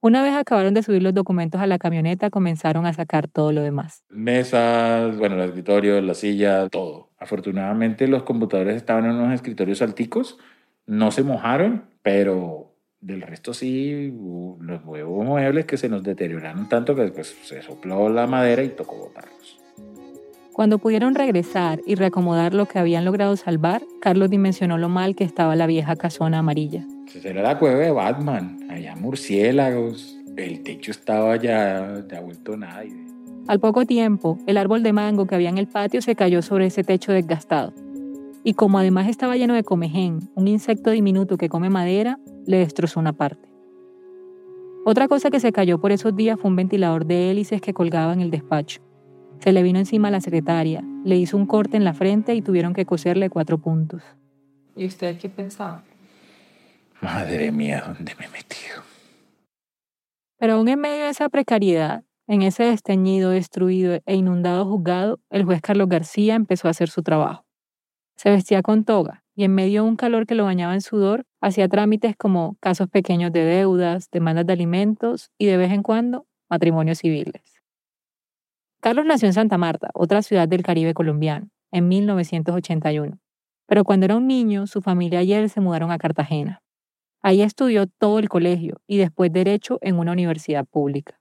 Una 0.00 0.22
vez 0.22 0.32
acabaron 0.32 0.72
de 0.72 0.82
subir 0.82 1.02
los 1.02 1.12
documentos 1.12 1.60
a 1.60 1.66
la 1.66 1.76
camioneta, 1.76 2.30
comenzaron 2.30 2.86
a 2.86 2.94
sacar 2.94 3.28
todo 3.28 3.52
lo 3.52 3.60
demás. 3.60 4.04
Mesas, 4.08 5.18
bueno, 5.18 5.34
el 5.34 5.50
escritorio, 5.50 6.00
la 6.00 6.14
silla, 6.14 6.66
todo. 6.70 7.05
Afortunadamente 7.18 8.08
los 8.08 8.24
computadores 8.24 8.76
estaban 8.76 9.06
en 9.06 9.12
unos 9.12 9.34
escritorios 9.34 9.82
alticos, 9.82 10.38
no 10.86 11.10
se 11.10 11.22
mojaron, 11.22 11.84
pero 12.02 12.72
del 13.00 13.22
resto 13.22 13.54
sí, 13.54 14.12
los 14.60 14.84
nuevos 14.84 15.24
muebles 15.24 15.64
que 15.64 15.76
se 15.76 15.88
nos 15.88 16.02
deterioraron 16.02 16.68
tanto 16.68 16.94
que 16.94 17.02
después 17.02 17.36
se 17.44 17.62
sopló 17.62 18.08
la 18.08 18.26
madera 18.26 18.62
y 18.62 18.68
tocó 18.68 18.96
botarlos. 18.96 19.60
Cuando 20.52 20.78
pudieron 20.78 21.14
regresar 21.14 21.80
y 21.86 21.96
reacomodar 21.96 22.54
lo 22.54 22.66
que 22.66 22.78
habían 22.78 23.04
logrado 23.04 23.36
salvar, 23.36 23.82
Carlos 24.00 24.30
dimensionó 24.30 24.78
lo 24.78 24.88
mal 24.88 25.14
que 25.14 25.24
estaba 25.24 25.54
la 25.54 25.66
vieja 25.66 25.96
casona 25.96 26.38
amarilla. 26.38 26.84
Esa 27.14 27.28
era 27.28 27.42
la 27.42 27.58
cueva 27.58 27.78
de 27.78 27.90
Batman, 27.90 28.66
había 28.70 28.96
murciélagos, 28.96 30.18
el 30.36 30.62
techo 30.62 30.90
estaba 30.90 31.36
ya, 31.36 32.04
ya 32.08 32.20
vuelto 32.20 32.56
nada. 32.56 32.84
Al 33.48 33.60
poco 33.60 33.84
tiempo, 33.84 34.38
el 34.46 34.56
árbol 34.56 34.82
de 34.82 34.92
mango 34.92 35.26
que 35.26 35.36
había 35.36 35.50
en 35.50 35.58
el 35.58 35.68
patio 35.68 36.02
se 36.02 36.16
cayó 36.16 36.42
sobre 36.42 36.66
ese 36.66 36.82
techo 36.82 37.12
desgastado. 37.12 37.72
Y 38.42 38.54
como 38.54 38.78
además 38.78 39.08
estaba 39.08 39.36
lleno 39.36 39.54
de 39.54 39.62
comején, 39.62 40.30
un 40.34 40.48
insecto 40.48 40.90
diminuto 40.90 41.36
que 41.36 41.48
come 41.48 41.70
madera, 41.70 42.18
le 42.44 42.58
destrozó 42.58 42.98
una 42.98 43.12
parte. 43.12 43.48
Otra 44.84 45.06
cosa 45.06 45.30
que 45.30 45.38
se 45.38 45.52
cayó 45.52 45.80
por 45.80 45.92
esos 45.92 46.16
días 46.16 46.40
fue 46.40 46.50
un 46.50 46.56
ventilador 46.56 47.06
de 47.06 47.30
hélices 47.30 47.60
que 47.60 47.72
colgaba 47.72 48.12
en 48.12 48.20
el 48.20 48.32
despacho. 48.32 48.82
Se 49.38 49.52
le 49.52 49.62
vino 49.62 49.78
encima 49.78 50.08
a 50.08 50.12
la 50.12 50.20
secretaria, 50.20 50.82
le 51.04 51.16
hizo 51.16 51.36
un 51.36 51.46
corte 51.46 51.76
en 51.76 51.84
la 51.84 51.94
frente 51.94 52.34
y 52.34 52.42
tuvieron 52.42 52.74
que 52.74 52.84
coserle 52.84 53.30
cuatro 53.30 53.58
puntos. 53.58 54.02
¿Y 54.74 54.86
usted 54.86 55.18
qué 55.18 55.28
pensaba? 55.28 55.84
Madre 57.00 57.52
mía, 57.52 57.82
¿dónde 57.86 58.12
me 58.18 58.26
he 58.26 58.28
metido? 58.28 58.82
Pero 60.38 60.54
aún 60.54 60.68
en 60.68 60.80
medio 60.80 61.04
de 61.04 61.10
esa 61.10 61.28
precariedad, 61.28 62.04
en 62.26 62.42
ese 62.42 62.64
desteñido, 62.64 63.30
destruido 63.30 64.00
e 64.04 64.14
inundado 64.14 64.64
juzgado, 64.64 65.20
el 65.30 65.44
juez 65.44 65.60
Carlos 65.60 65.88
García 65.88 66.34
empezó 66.34 66.68
a 66.68 66.72
hacer 66.72 66.88
su 66.88 67.02
trabajo. 67.02 67.44
Se 68.16 68.30
vestía 68.30 68.62
con 68.62 68.84
toga 68.84 69.22
y 69.34 69.44
en 69.44 69.54
medio 69.54 69.82
de 69.82 69.88
un 69.88 69.96
calor 69.96 70.26
que 70.26 70.34
lo 70.34 70.44
bañaba 70.44 70.74
en 70.74 70.80
sudor, 70.80 71.24
hacía 71.40 71.68
trámites 71.68 72.16
como 72.16 72.56
casos 72.60 72.88
pequeños 72.88 73.32
de 73.32 73.44
deudas, 73.44 74.10
demandas 74.10 74.46
de 74.46 74.54
alimentos 74.54 75.30
y 75.38 75.46
de 75.46 75.58
vez 75.58 75.70
en 75.72 75.82
cuando 75.82 76.26
matrimonios 76.48 76.98
civiles. 76.98 77.42
Carlos 78.80 79.04
nació 79.04 79.28
en 79.28 79.34
Santa 79.34 79.58
Marta, 79.58 79.90
otra 79.94 80.22
ciudad 80.22 80.48
del 80.48 80.62
Caribe 80.62 80.94
colombiano, 80.94 81.48
en 81.70 81.88
1981. 81.88 83.18
Pero 83.66 83.84
cuando 83.84 84.06
era 84.06 84.16
un 84.16 84.26
niño, 84.26 84.66
su 84.66 84.80
familia 84.80 85.22
y 85.22 85.32
él 85.32 85.50
se 85.50 85.60
mudaron 85.60 85.90
a 85.90 85.98
Cartagena. 85.98 86.62
Ahí 87.20 87.42
estudió 87.42 87.86
todo 87.86 88.18
el 88.20 88.28
colegio 88.28 88.80
y 88.86 88.98
después 88.98 89.32
Derecho 89.32 89.78
en 89.82 89.98
una 89.98 90.12
universidad 90.12 90.64
pública. 90.64 91.20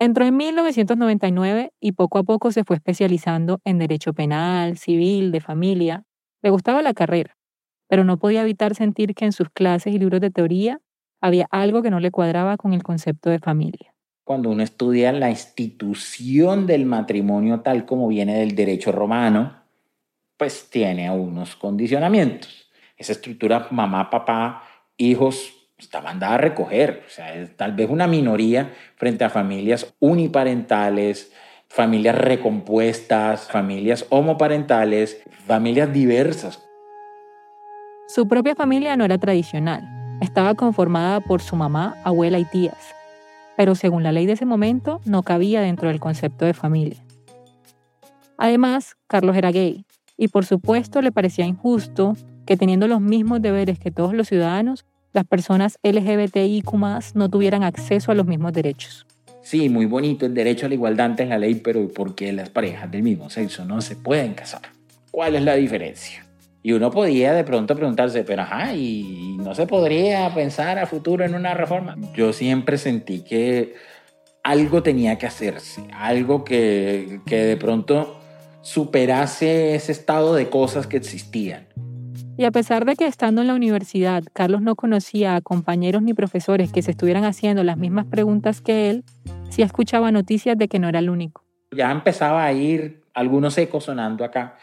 Entró 0.00 0.24
en 0.24 0.36
1999 0.36 1.72
y 1.80 1.92
poco 1.92 2.18
a 2.18 2.24
poco 2.24 2.50
se 2.50 2.64
fue 2.64 2.76
especializando 2.76 3.60
en 3.64 3.78
Derecho 3.78 4.12
Penal, 4.12 4.76
Civil, 4.76 5.30
de 5.30 5.40
Familia. 5.40 6.04
Le 6.42 6.50
gustaba 6.50 6.82
la 6.82 6.94
carrera, 6.94 7.36
pero 7.88 8.04
no 8.04 8.18
podía 8.18 8.42
evitar 8.42 8.74
sentir 8.74 9.14
que 9.14 9.24
en 9.24 9.32
sus 9.32 9.50
clases 9.50 9.94
y 9.94 9.98
libros 9.98 10.20
de 10.20 10.30
teoría 10.30 10.80
había 11.20 11.46
algo 11.50 11.80
que 11.82 11.90
no 11.90 12.00
le 12.00 12.10
cuadraba 12.10 12.56
con 12.56 12.72
el 12.72 12.82
concepto 12.82 13.30
de 13.30 13.38
familia. 13.38 13.94
Cuando 14.24 14.50
uno 14.50 14.62
estudia 14.62 15.12
la 15.12 15.30
institución 15.30 16.66
del 16.66 16.86
matrimonio 16.86 17.60
tal 17.60 17.86
como 17.86 18.08
viene 18.08 18.38
del 18.38 18.54
derecho 18.54 18.90
romano, 18.90 19.62
pues 20.36 20.68
tiene 20.70 21.10
unos 21.10 21.56
condicionamientos. 21.56 22.70
Esa 22.96 23.12
estructura 23.12 23.68
mamá, 23.70 24.10
papá, 24.10 24.64
hijos 24.96 25.63
está 25.84 26.00
mandada 26.00 26.34
a 26.34 26.38
recoger. 26.38 27.04
O 27.06 27.10
sea, 27.10 27.32
tal 27.56 27.72
vez 27.72 27.88
una 27.88 28.06
minoría 28.06 28.72
frente 28.96 29.24
a 29.24 29.30
familias 29.30 29.94
uniparentales, 30.00 31.32
familias 31.68 32.16
recompuestas, 32.16 33.48
familias 33.48 34.06
homoparentales, 34.10 35.22
familias 35.46 35.92
diversas. 35.92 36.62
Su 38.06 38.28
propia 38.28 38.54
familia 38.54 38.96
no 38.96 39.04
era 39.04 39.18
tradicional. 39.18 39.82
Estaba 40.20 40.54
conformada 40.54 41.20
por 41.20 41.40
su 41.40 41.56
mamá, 41.56 41.96
abuela 42.04 42.38
y 42.38 42.44
tías. 42.44 42.94
Pero 43.56 43.74
según 43.74 44.02
la 44.02 44.12
ley 44.12 44.26
de 44.26 44.32
ese 44.32 44.46
momento, 44.46 45.00
no 45.04 45.22
cabía 45.22 45.60
dentro 45.60 45.88
del 45.88 46.00
concepto 46.00 46.44
de 46.44 46.54
familia. 46.54 47.02
Además, 48.36 48.96
Carlos 49.06 49.36
era 49.36 49.50
gay, 49.50 49.84
y 50.16 50.28
por 50.28 50.44
supuesto 50.44 51.02
le 51.02 51.12
parecía 51.12 51.46
injusto 51.46 52.16
que 52.46 52.56
teniendo 52.56 52.88
los 52.88 53.00
mismos 53.00 53.40
deberes 53.42 53.78
que 53.78 53.90
todos 53.90 54.14
los 54.14 54.28
ciudadanos, 54.28 54.84
las 55.14 55.24
personas 55.24 55.78
LGBTIQ 55.82 56.72
no 57.14 57.30
tuvieran 57.30 57.62
acceso 57.62 58.12
a 58.12 58.14
los 58.14 58.26
mismos 58.26 58.52
derechos. 58.52 59.06
sí, 59.42 59.68
muy 59.68 59.86
bonito 59.86 60.26
el 60.26 60.34
derecho 60.34 60.66
a 60.66 60.68
la 60.68 60.74
igualdad 60.74 61.06
ante 61.06 61.24
la 61.24 61.38
ley, 61.38 61.54
pero 61.54 61.88
¿por 61.88 62.14
qué 62.14 62.32
las 62.32 62.50
parejas 62.50 62.90
del 62.90 63.02
mismo 63.02 63.30
sexo 63.30 63.64
no 63.64 63.80
se 63.80 63.96
pueden 63.96 64.34
casar? 64.34 64.62
¿Cuál 65.10 65.36
es 65.36 65.42
la 65.42 65.54
diferencia? 65.54 66.26
Y 66.62 66.72
uno 66.72 66.90
podía 66.90 67.34
de 67.34 67.44
pronto 67.44 67.76
preguntarse, 67.76 68.24
pero 68.24 68.42
ajá, 68.42 68.74
¿y 68.74 69.36
no 69.38 69.54
se 69.54 69.66
podría 69.66 70.34
pensar 70.34 70.78
a 70.78 70.86
futuro 70.86 71.24
en 71.24 71.34
una 71.34 71.54
reforma? 71.54 71.96
Yo 72.16 72.32
siempre 72.32 72.78
sentí 72.78 73.20
que 73.20 73.74
algo 74.42 74.82
tenía 74.82 75.18
que 75.18 75.26
hacerse, 75.26 75.82
algo 75.92 76.42
que, 76.42 77.20
que 77.26 77.44
de 77.44 77.56
pronto 77.56 78.18
superase 78.62 79.74
ese 79.74 79.92
estado 79.92 80.34
de 80.34 80.48
cosas 80.48 80.86
que 80.86 80.96
existían. 80.96 81.66
Y 82.36 82.46
a 82.46 82.50
pesar 82.50 82.84
de 82.84 82.96
que 82.96 83.06
estando 83.06 83.42
en 83.42 83.46
la 83.46 83.54
universidad, 83.54 84.24
Carlos 84.32 84.60
no 84.60 84.74
conocía 84.74 85.36
a 85.36 85.40
compañeros 85.40 86.02
ni 86.02 86.14
profesores 86.14 86.72
que 86.72 86.82
se 86.82 86.90
estuvieran 86.90 87.24
haciendo 87.24 87.62
las 87.62 87.76
mismas 87.76 88.06
preguntas 88.06 88.60
que 88.60 88.90
él, 88.90 89.04
sí 89.50 89.62
escuchaba 89.62 90.10
noticias 90.10 90.58
de 90.58 90.66
que 90.66 90.80
no 90.80 90.88
era 90.88 90.98
el 90.98 91.10
único. 91.10 91.44
Ya 91.70 91.92
empezaba 91.92 92.44
a 92.44 92.52
ir 92.52 93.04
algunos 93.14 93.56
ecos 93.56 93.84
sonando 93.84 94.24
acá, 94.24 94.56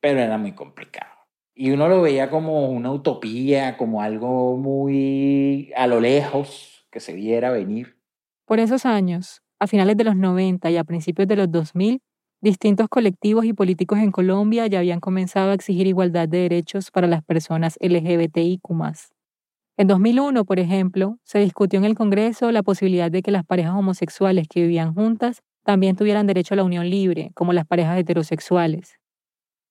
pero 0.00 0.20
era 0.20 0.36
muy 0.36 0.52
complicado. 0.52 1.12
Y 1.54 1.70
uno 1.70 1.88
lo 1.88 2.02
veía 2.02 2.28
como 2.28 2.68
una 2.68 2.92
utopía, 2.92 3.78
como 3.78 4.02
algo 4.02 4.58
muy 4.58 5.72
a 5.76 5.86
lo 5.86 6.00
lejos 6.00 6.86
que 6.90 7.00
se 7.00 7.14
viera 7.14 7.50
venir. 7.50 7.96
Por 8.44 8.60
esos 8.60 8.84
años, 8.84 9.42
a 9.58 9.66
finales 9.66 9.96
de 9.96 10.04
los 10.04 10.16
90 10.16 10.70
y 10.70 10.76
a 10.76 10.84
principios 10.84 11.26
de 11.26 11.36
los 11.36 11.50
2000, 11.50 12.02
Distintos 12.44 12.90
colectivos 12.90 13.46
y 13.46 13.54
políticos 13.54 14.00
en 14.00 14.12
Colombia 14.12 14.66
ya 14.66 14.80
habían 14.80 15.00
comenzado 15.00 15.50
a 15.50 15.54
exigir 15.54 15.86
igualdad 15.86 16.28
de 16.28 16.40
derechos 16.40 16.90
para 16.90 17.06
las 17.06 17.24
personas 17.24 17.78
LGBTIQ. 17.80 18.68
En 19.78 19.86
2001, 19.86 20.44
por 20.44 20.58
ejemplo, 20.58 21.18
se 21.22 21.38
discutió 21.38 21.78
en 21.78 21.86
el 21.86 21.94
Congreso 21.94 22.52
la 22.52 22.62
posibilidad 22.62 23.10
de 23.10 23.22
que 23.22 23.30
las 23.30 23.46
parejas 23.46 23.72
homosexuales 23.74 24.46
que 24.46 24.60
vivían 24.60 24.92
juntas 24.92 25.42
también 25.62 25.96
tuvieran 25.96 26.26
derecho 26.26 26.52
a 26.52 26.58
la 26.58 26.64
unión 26.64 26.90
libre, 26.90 27.30
como 27.32 27.54
las 27.54 27.66
parejas 27.66 27.98
heterosexuales. 27.98 28.98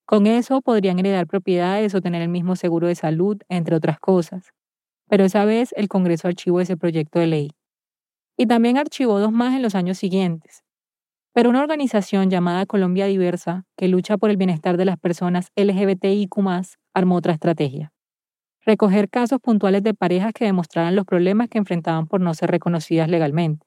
Con 0.08 0.26
eso 0.26 0.60
podrían 0.62 0.98
heredar 0.98 1.28
propiedades 1.28 1.94
o 1.94 2.02
tener 2.02 2.24
el 2.24 2.30
mismo 2.30 2.56
seguro 2.56 2.88
de 2.88 2.96
salud, 2.96 3.38
entre 3.50 3.76
otras 3.76 4.00
cosas. 4.00 4.52
Pero 5.08 5.26
esa 5.26 5.46
vez 5.46 5.76
el 5.78 5.90
Congreso 5.90 6.28
archivó 6.28 6.60
ese 6.60 6.76
proyecto 6.76 7.20
de 7.20 7.28
ley. 7.28 7.52
Y 8.36 8.48
también 8.48 8.80
archivó 8.80 9.20
dos 9.20 9.32
más 9.32 9.54
en 9.54 9.62
los 9.62 9.76
años 9.76 10.00
siguientes. 10.00 10.64
Pero 11.34 11.50
una 11.50 11.62
organización 11.62 12.30
llamada 12.30 12.68
Colombia 12.68 13.08
Diversa, 13.08 13.66
que 13.76 13.88
lucha 13.88 14.18
por 14.18 14.30
el 14.30 14.38
bienestar 14.38 14.78
de 14.78 14.86
las 14.86 15.00
personas 15.00 15.52
LGBTIQ, 15.56 16.38
armó 16.94 17.16
otra 17.16 17.34
estrategia. 17.34 17.92
Recoger 18.62 19.10
casos 19.10 19.40
puntuales 19.42 19.82
de 19.82 19.96
parejas 19.96 20.32
que 20.34 20.46
demostraran 20.46 20.96
los 20.96 21.06
problemas 21.06 21.50
que 21.50 21.58
enfrentaban 21.58 22.08
por 22.08 22.22
no 22.22 22.36
ser 22.36 22.52
reconocidas 22.52 23.10
legalmente. 23.10 23.66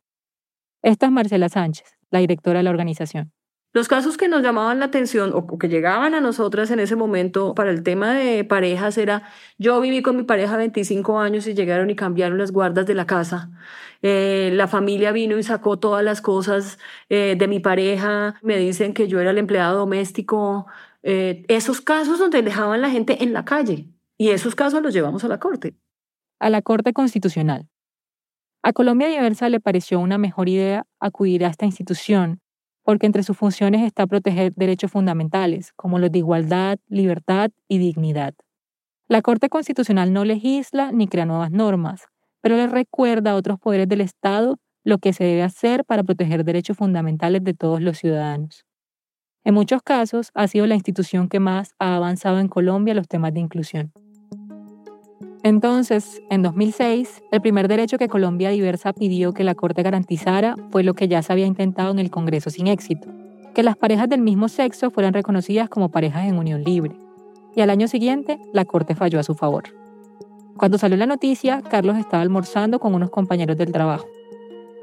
Esta 0.82 1.06
es 1.06 1.12
Marcela 1.12 1.48
Sánchez, 1.48 1.98
la 2.10 2.20
directora 2.20 2.60
de 2.60 2.62
la 2.62 2.70
organización. 2.70 3.32
Los 3.76 3.88
casos 3.88 4.16
que 4.16 4.26
nos 4.26 4.40
llamaban 4.40 4.78
la 4.78 4.86
atención 4.86 5.32
o 5.34 5.58
que 5.58 5.68
llegaban 5.68 6.14
a 6.14 6.20
nosotras 6.22 6.70
en 6.70 6.80
ese 6.80 6.96
momento 6.96 7.54
para 7.54 7.70
el 7.70 7.82
tema 7.82 8.14
de 8.14 8.42
parejas 8.42 8.96
era, 8.96 9.24
yo 9.58 9.78
viví 9.82 10.00
con 10.00 10.16
mi 10.16 10.22
pareja 10.22 10.56
25 10.56 11.20
años 11.20 11.46
y 11.46 11.52
llegaron 11.52 11.90
y 11.90 11.94
cambiaron 11.94 12.38
las 12.38 12.52
guardas 12.52 12.86
de 12.86 12.94
la 12.94 13.04
casa. 13.06 13.50
Eh, 14.00 14.50
la 14.54 14.66
familia 14.66 15.12
vino 15.12 15.36
y 15.36 15.42
sacó 15.42 15.78
todas 15.78 16.02
las 16.02 16.22
cosas 16.22 16.78
eh, 17.10 17.36
de 17.38 17.48
mi 17.48 17.60
pareja, 17.60 18.36
me 18.40 18.56
dicen 18.56 18.94
que 18.94 19.08
yo 19.08 19.20
era 19.20 19.32
el 19.32 19.36
empleado 19.36 19.80
doméstico. 19.80 20.66
Eh, 21.02 21.44
esos 21.48 21.82
casos 21.82 22.18
donde 22.18 22.40
dejaban 22.40 22.80
la 22.80 22.88
gente 22.88 23.24
en 23.24 23.34
la 23.34 23.44
calle 23.44 23.90
y 24.16 24.30
esos 24.30 24.54
casos 24.54 24.82
los 24.82 24.94
llevamos 24.94 25.22
a 25.24 25.28
la 25.28 25.38
Corte. 25.38 25.74
A 26.40 26.48
la 26.48 26.62
Corte 26.62 26.94
Constitucional. 26.94 27.68
A 28.62 28.72
Colombia 28.72 29.08
Diversa 29.08 29.50
le 29.50 29.60
pareció 29.60 30.00
una 30.00 30.16
mejor 30.16 30.48
idea 30.48 30.86
acudir 30.98 31.44
a 31.44 31.48
esta 31.48 31.66
institución 31.66 32.40
porque 32.86 33.06
entre 33.06 33.24
sus 33.24 33.36
funciones 33.36 33.82
está 33.82 34.06
proteger 34.06 34.54
derechos 34.54 34.92
fundamentales, 34.92 35.72
como 35.72 35.98
los 35.98 36.12
de 36.12 36.18
igualdad, 36.18 36.78
libertad 36.86 37.50
y 37.66 37.78
dignidad. 37.78 38.32
La 39.08 39.22
Corte 39.22 39.48
Constitucional 39.48 40.12
no 40.12 40.24
legisla 40.24 40.92
ni 40.92 41.08
crea 41.08 41.26
nuevas 41.26 41.50
normas, 41.50 42.06
pero 42.40 42.54
le 42.54 42.68
recuerda 42.68 43.32
a 43.32 43.34
otros 43.34 43.58
poderes 43.58 43.88
del 43.88 44.02
Estado 44.02 44.60
lo 44.84 44.98
que 44.98 45.12
se 45.12 45.24
debe 45.24 45.42
hacer 45.42 45.84
para 45.84 46.04
proteger 46.04 46.44
derechos 46.44 46.76
fundamentales 46.76 47.42
de 47.42 47.54
todos 47.54 47.82
los 47.82 47.98
ciudadanos. 47.98 48.64
En 49.42 49.54
muchos 49.54 49.82
casos, 49.82 50.30
ha 50.32 50.46
sido 50.46 50.68
la 50.68 50.76
institución 50.76 51.28
que 51.28 51.40
más 51.40 51.72
ha 51.80 51.96
avanzado 51.96 52.38
en 52.38 52.46
Colombia 52.46 52.94
los 52.94 53.08
temas 53.08 53.34
de 53.34 53.40
inclusión. 53.40 53.92
Entonces, 55.46 56.20
en 56.28 56.42
2006, 56.42 57.22
el 57.30 57.40
primer 57.40 57.68
derecho 57.68 57.98
que 57.98 58.08
Colombia 58.08 58.50
Diversa 58.50 58.92
pidió 58.92 59.32
que 59.32 59.44
la 59.44 59.54
Corte 59.54 59.84
garantizara 59.84 60.56
fue 60.72 60.82
lo 60.82 60.94
que 60.94 61.06
ya 61.06 61.22
se 61.22 61.32
había 61.32 61.46
intentado 61.46 61.92
en 61.92 62.00
el 62.00 62.10
Congreso 62.10 62.50
sin 62.50 62.66
éxito, 62.66 63.08
que 63.54 63.62
las 63.62 63.76
parejas 63.76 64.08
del 64.08 64.22
mismo 64.22 64.48
sexo 64.48 64.90
fueran 64.90 65.14
reconocidas 65.14 65.68
como 65.68 65.92
parejas 65.92 66.26
en 66.26 66.36
unión 66.36 66.64
libre. 66.64 66.96
Y 67.54 67.60
al 67.60 67.70
año 67.70 67.86
siguiente, 67.86 68.40
la 68.52 68.64
Corte 68.64 68.96
falló 68.96 69.20
a 69.20 69.22
su 69.22 69.36
favor. 69.36 69.62
Cuando 70.56 70.78
salió 70.78 70.96
la 70.96 71.06
noticia, 71.06 71.62
Carlos 71.62 71.96
estaba 71.96 72.24
almorzando 72.24 72.80
con 72.80 72.96
unos 72.96 73.10
compañeros 73.10 73.56
del 73.56 73.70
trabajo 73.70 74.06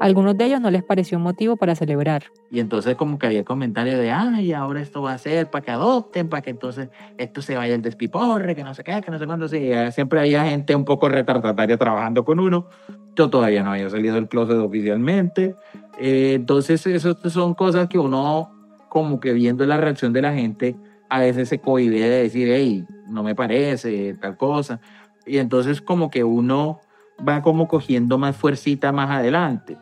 algunos 0.00 0.36
de 0.36 0.46
ellos 0.46 0.60
no 0.60 0.70
les 0.70 0.82
pareció 0.82 1.18
motivo 1.18 1.56
para 1.56 1.74
celebrar. 1.74 2.24
Y 2.50 2.60
entonces 2.60 2.96
como 2.96 3.18
que 3.18 3.26
había 3.26 3.44
comentarios 3.44 3.98
de, 3.98 4.10
ay, 4.10 4.52
ahora 4.52 4.80
esto 4.80 5.02
va 5.02 5.12
a 5.12 5.18
ser 5.18 5.50
para 5.50 5.64
que 5.64 5.70
adopten, 5.70 6.28
para 6.28 6.42
que 6.42 6.50
entonces 6.50 6.88
esto 7.18 7.42
se 7.42 7.56
vaya 7.56 7.74
el 7.74 7.82
despiporre, 7.82 8.54
que 8.54 8.64
no 8.64 8.74
sé 8.74 8.84
qué, 8.84 9.00
que 9.00 9.10
no 9.10 9.18
sé 9.18 9.26
cuándo. 9.26 9.48
Sí, 9.48 9.70
siempre 9.92 10.20
había 10.20 10.44
gente 10.44 10.74
un 10.74 10.84
poco 10.84 11.08
retardataria 11.08 11.76
trabajando 11.76 12.24
con 12.24 12.40
uno. 12.40 12.68
Yo 13.16 13.30
todavía 13.30 13.62
no 13.62 13.72
había 13.72 13.88
salido 13.90 14.14
del 14.16 14.28
closet 14.28 14.56
oficialmente. 14.56 15.54
Eh, 15.98 16.32
entonces, 16.34 16.84
eso 16.86 17.16
son 17.30 17.54
cosas 17.54 17.88
que 17.88 17.98
uno, 17.98 18.50
como 18.88 19.20
que 19.20 19.32
viendo 19.32 19.64
la 19.66 19.76
reacción 19.76 20.12
de 20.12 20.22
la 20.22 20.32
gente, 20.32 20.76
a 21.08 21.20
veces 21.20 21.48
se 21.48 21.60
cohibe 21.60 22.00
de 22.00 22.22
decir, 22.22 22.48
hey, 22.50 22.84
no 23.08 23.22
me 23.22 23.34
parece, 23.34 24.14
tal 24.14 24.36
cosa. 24.36 24.80
Y 25.26 25.38
entonces 25.38 25.80
como 25.80 26.10
que 26.10 26.24
uno 26.24 26.80
va 27.26 27.42
como 27.42 27.68
cogiendo 27.68 28.18
más 28.18 28.36
fuercita 28.36 28.92
más 28.92 29.10
adelante. 29.10 29.76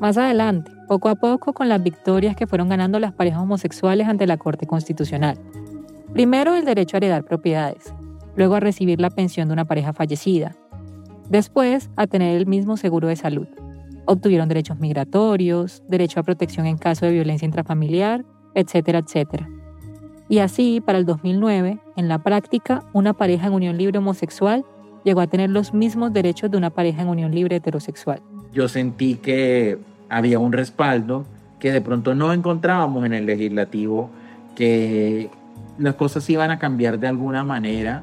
Más 0.00 0.16
adelante, 0.16 0.70
poco 0.86 1.08
a 1.08 1.16
poco 1.16 1.52
con 1.52 1.68
las 1.68 1.82
victorias 1.82 2.36
que 2.36 2.46
fueron 2.46 2.68
ganando 2.68 3.00
las 3.00 3.12
parejas 3.12 3.40
homosexuales 3.40 4.06
ante 4.06 4.26
la 4.26 4.36
Corte 4.36 4.66
Constitucional. 4.66 5.38
Primero 6.12 6.54
el 6.54 6.64
derecho 6.64 6.96
a 6.96 6.98
heredar 6.98 7.24
propiedades, 7.24 7.92
luego 8.36 8.54
a 8.54 8.60
recibir 8.60 9.00
la 9.00 9.10
pensión 9.10 9.48
de 9.48 9.54
una 9.54 9.64
pareja 9.64 9.92
fallecida, 9.92 10.54
después 11.28 11.90
a 11.96 12.06
tener 12.06 12.36
el 12.36 12.46
mismo 12.46 12.76
seguro 12.76 13.08
de 13.08 13.16
salud. 13.16 13.48
Obtuvieron 14.06 14.48
derechos 14.48 14.78
migratorios, 14.78 15.82
derecho 15.88 16.20
a 16.20 16.22
protección 16.22 16.66
en 16.66 16.78
caso 16.78 17.04
de 17.04 17.12
violencia 17.12 17.44
intrafamiliar, 17.44 18.24
etcétera, 18.54 19.00
etcétera. 19.00 19.48
Y 20.30 20.38
así, 20.38 20.80
para 20.80 20.98
el 20.98 21.06
2009, 21.06 21.80
en 21.96 22.08
la 22.08 22.22
práctica, 22.22 22.84
una 22.92 23.14
pareja 23.14 23.48
en 23.48 23.54
unión 23.54 23.76
libre 23.76 23.98
homosexual 23.98 24.64
llegó 25.04 25.20
a 25.20 25.26
tener 25.26 25.50
los 25.50 25.72
mismos 25.74 26.12
derechos 26.12 26.50
de 26.50 26.56
una 26.56 26.70
pareja 26.70 27.02
en 27.02 27.08
unión 27.08 27.34
libre 27.34 27.56
heterosexual. 27.56 28.20
Yo 28.52 28.68
sentí 28.68 29.16
que 29.16 29.78
había 30.08 30.38
un 30.38 30.52
respaldo 30.52 31.24
que 31.58 31.72
de 31.72 31.80
pronto 31.80 32.14
no 32.14 32.32
encontrábamos 32.32 33.04
en 33.04 33.12
el 33.12 33.26
legislativo, 33.26 34.10
que 34.54 35.30
las 35.78 35.94
cosas 35.94 36.28
iban 36.30 36.50
a 36.50 36.58
cambiar 36.58 36.98
de 36.98 37.08
alguna 37.08 37.44
manera. 37.44 38.02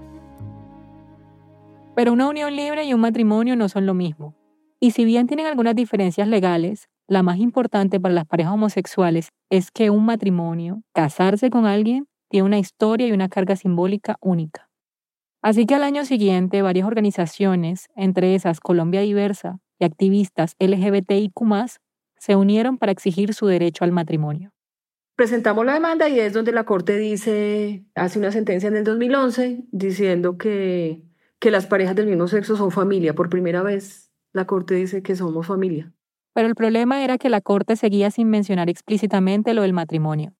Pero 1.96 2.14
una 2.14 2.28
unión 2.28 2.56
libre 2.56 2.84
y 2.86 2.94
un 2.94 3.02
matrimonio 3.02 3.56
no 3.56 3.70
son 3.70 3.86
lo 3.86 3.94
mismo. 3.94 4.36
Y 4.80 4.92
si 4.92 5.06
bien 5.06 5.28
tienen 5.28 5.46
algunas 5.46 5.76
diferencias 5.76 6.28
legales, 6.28 6.90
la 7.08 7.24
más 7.24 7.38
importante 7.38 8.00
para 8.00 8.14
las 8.14 8.26
parejas 8.26 8.54
homosexuales 8.54 9.30
es 9.50 9.72
que 9.72 9.90
un 9.90 10.06
matrimonio, 10.06 10.82
casarse 10.94 11.50
con 11.50 11.66
alguien, 11.66 12.08
tiene 12.30 12.46
una 12.46 12.60
historia 12.60 13.08
y 13.08 13.12
una 13.12 13.30
carga 13.30 13.56
simbólica 13.56 14.18
única. 14.20 14.65
Así 15.46 15.68
que 15.68 15.76
al 15.76 15.84
año 15.84 16.06
siguiente, 16.06 16.64
varias 16.64 16.88
organizaciones, 16.88 17.88
entre 17.96 18.34
esas 18.34 18.60
Colombia 18.60 19.02
Diversa 19.02 19.60
y 19.78 19.86
activistas 19.86 20.56
LGBTIQ, 20.58 21.40
se 22.18 22.36
unieron 22.36 22.80
para 22.80 22.92
exigir 22.92 23.36
su 23.36 23.46
derecho 23.46 23.84
al 23.84 23.92
matrimonio. 23.92 24.54
Presentamos 25.16 25.64
la 25.64 25.76
demanda 25.76 26.10
y 26.10 26.20
es 26.20 26.34
donde 26.34 26.52
la 26.52 26.64
Corte 26.64 26.98
dice, 26.98 27.86
hace 27.94 28.18
una 28.18 28.32
sentencia 28.32 28.70
en 28.70 28.76
el 28.76 28.84
2011 28.86 29.66
diciendo 29.72 30.40
que, 30.40 31.04
que 31.38 31.52
las 31.52 31.68
parejas 31.68 31.96
del 31.96 32.08
mismo 32.08 32.28
sexo 32.28 32.58
son 32.58 32.72
familia. 32.72 33.14
Por 33.14 33.30
primera 33.30 33.62
vez 33.62 34.12
la 34.34 34.48
Corte 34.48 34.74
dice 34.74 35.04
que 35.04 35.16
somos 35.16 35.46
familia. 35.46 35.94
Pero 36.34 36.48
el 36.48 36.56
problema 36.56 37.04
era 37.04 37.20
que 37.20 37.30
la 37.30 37.42
Corte 37.42 37.76
seguía 37.76 38.10
sin 38.10 38.32
mencionar 38.32 38.68
explícitamente 38.68 39.54
lo 39.54 39.62
del 39.62 39.74
matrimonio. 39.74 40.34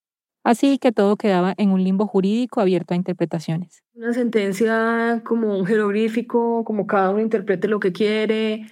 Así 0.44 0.80
que 0.80 0.92
todo 0.92 1.16
quedaba 1.16 1.54
en 1.58 1.70
un 1.70 1.84
limbo 1.84 2.08
jurídico 2.08 2.60
abierto 2.60 2.96
a 2.96 2.98
interpretaciones. 2.98 3.85
Una 3.96 4.12
sentencia 4.12 5.22
como 5.24 5.58
un 5.58 5.66
jeroglífico, 5.66 6.66
como 6.66 6.86
cada 6.86 7.12
uno 7.12 7.22
interprete 7.22 7.70
lo 7.70 7.80
que 7.80 7.94
quiere. 7.94 8.70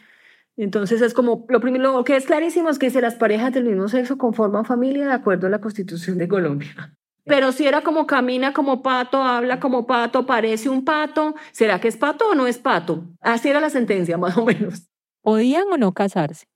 Entonces 0.57 1.01
es 1.01 1.13
como, 1.13 1.45
lo 1.47 1.61
primero, 1.61 1.93
lo 1.93 2.03
que 2.03 2.17
es 2.17 2.25
clarísimo 2.25 2.69
es 2.69 2.77
que 2.77 2.89
si 2.89 2.99
las 2.99 3.15
parejas 3.15 3.53
del 3.53 3.63
mismo 3.63 3.87
sexo 3.87 4.17
conforman 4.17 4.65
familia 4.65 5.07
de 5.07 5.13
acuerdo 5.13 5.47
a 5.47 5.49
la 5.49 5.61
Constitución 5.61 6.17
de 6.17 6.27
Colombia. 6.27 6.93
Pero 7.23 7.53
si 7.53 7.65
era 7.65 7.83
como 7.83 8.05
camina 8.05 8.51
como 8.51 8.83
pato, 8.83 9.23
habla 9.23 9.61
como 9.61 9.87
pato, 9.87 10.25
parece 10.25 10.67
un 10.67 10.83
pato, 10.83 11.35
¿será 11.53 11.79
que 11.79 11.87
es 11.87 11.95
pato 11.95 12.31
o 12.31 12.35
no 12.35 12.45
es 12.45 12.57
pato? 12.57 13.05
Así 13.21 13.47
era 13.47 13.61
la 13.61 13.69
sentencia, 13.69 14.17
más 14.17 14.35
o 14.35 14.43
menos. 14.43 14.89
¿Podían 15.21 15.69
o 15.71 15.77
no 15.77 15.93
casarse? 15.93 16.47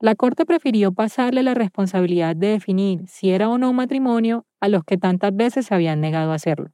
La 0.00 0.14
Corte 0.14 0.46
prefirió 0.46 0.92
pasarle 0.92 1.42
la 1.42 1.52
responsabilidad 1.52 2.34
de 2.36 2.48
definir 2.48 3.06
si 3.06 3.30
era 3.30 3.50
o 3.50 3.58
no 3.58 3.68
un 3.68 3.76
matrimonio 3.76 4.46
a 4.60 4.68
los 4.68 4.82
que 4.82 4.96
tantas 4.96 5.36
veces 5.36 5.66
se 5.66 5.74
habían 5.74 6.00
negado 6.00 6.32
a 6.32 6.36
hacerlo. 6.36 6.70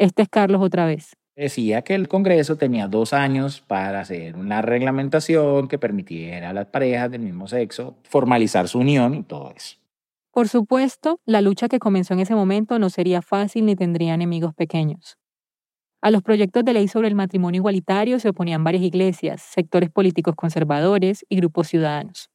Este 0.00 0.22
es 0.22 0.30
Carlos 0.30 0.62
otra 0.62 0.86
vez. 0.86 1.14
Decía 1.36 1.82
que 1.82 1.94
el 1.94 2.08
Congreso 2.08 2.56
tenía 2.56 2.88
dos 2.88 3.12
años 3.12 3.60
para 3.60 4.00
hacer 4.00 4.34
una 4.34 4.62
reglamentación 4.62 5.68
que 5.68 5.78
permitiera 5.78 6.48
a 6.48 6.52
las 6.54 6.68
parejas 6.68 7.10
del 7.10 7.20
mismo 7.20 7.46
sexo 7.48 7.98
formalizar 8.04 8.66
su 8.66 8.78
unión 8.78 9.14
y 9.14 9.22
todo 9.24 9.52
eso. 9.54 9.76
Por 10.32 10.48
supuesto, 10.48 11.20
la 11.26 11.42
lucha 11.42 11.68
que 11.68 11.78
comenzó 11.78 12.14
en 12.14 12.20
ese 12.20 12.34
momento 12.34 12.78
no 12.78 12.88
sería 12.88 13.20
fácil 13.20 13.66
ni 13.66 13.76
tendría 13.76 14.14
enemigos 14.14 14.54
pequeños. 14.54 15.18
A 16.00 16.10
los 16.10 16.22
proyectos 16.22 16.64
de 16.64 16.72
ley 16.72 16.88
sobre 16.88 17.08
el 17.08 17.14
matrimonio 17.14 17.58
igualitario 17.58 18.18
se 18.20 18.30
oponían 18.30 18.64
varias 18.64 18.84
iglesias, 18.84 19.42
sectores 19.42 19.90
políticos 19.90 20.34
conservadores 20.34 21.26
y 21.28 21.36
grupos 21.36 21.68
ciudadanos. 21.68 22.29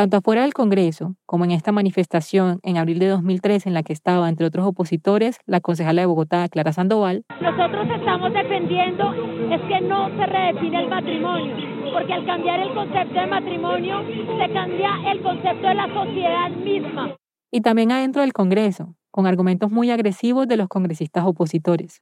Tanto 0.00 0.16
afuera 0.16 0.40
del 0.40 0.54
Congreso 0.54 1.16
como 1.26 1.44
en 1.44 1.50
esta 1.50 1.72
manifestación 1.72 2.58
en 2.62 2.78
abril 2.78 3.00
de 3.00 3.08
2003 3.08 3.66
en 3.66 3.74
la 3.74 3.82
que 3.82 3.92
estaba, 3.92 4.30
entre 4.30 4.46
otros 4.46 4.66
opositores, 4.66 5.36
la 5.44 5.60
concejala 5.60 6.00
de 6.00 6.06
Bogotá, 6.06 6.48
Clara 6.48 6.72
Sandoval. 6.72 7.26
Nosotros 7.38 7.86
estamos 7.94 8.32
defendiendo 8.32 9.12
es 9.52 9.60
que 9.68 9.80
no 9.82 10.08
se 10.16 10.24
redefine 10.24 10.84
el 10.84 10.88
matrimonio, 10.88 11.54
porque 11.92 12.14
al 12.14 12.24
cambiar 12.24 12.60
el 12.60 12.74
concepto 12.74 13.20
de 13.20 13.26
matrimonio 13.26 14.00
se 14.38 14.52
cambia 14.54 14.90
el 15.12 15.20
concepto 15.20 15.68
de 15.68 15.74
la 15.74 15.92
sociedad 15.92 16.48
misma. 16.48 17.16
Y 17.52 17.60
también 17.60 17.92
adentro 17.92 18.22
del 18.22 18.32
Congreso, 18.32 18.94
con 19.10 19.26
argumentos 19.26 19.70
muy 19.70 19.90
agresivos 19.90 20.48
de 20.48 20.56
los 20.56 20.68
congresistas 20.68 21.26
opositores. 21.26 22.00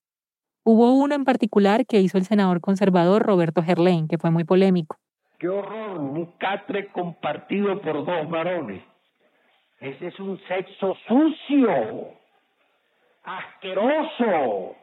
Hubo 0.64 0.93
uno 0.93 1.17
en 1.17 1.25
particular 1.25 1.85
que 1.85 2.00
hizo 2.00 2.17
el 2.17 2.26
senador 2.26 2.61
conservador 2.61 3.25
Roberto 3.25 3.61
Gerlain, 3.64 4.07
que 4.07 4.19
fue 4.19 4.31
muy 4.31 4.45
polémico. 4.45 4.99
¡Qué 5.38 5.49
horror! 5.49 5.99
Un 5.99 6.26
catre 6.38 6.88
compartido 6.88 7.80
por 7.80 8.04
dos 8.04 8.28
varones. 8.28 8.83
Ese 9.80 10.09
es 10.09 10.18
un 10.18 10.40
sexo 10.49 10.97
sucio, 11.07 12.09
asqueroso, 13.23 14.75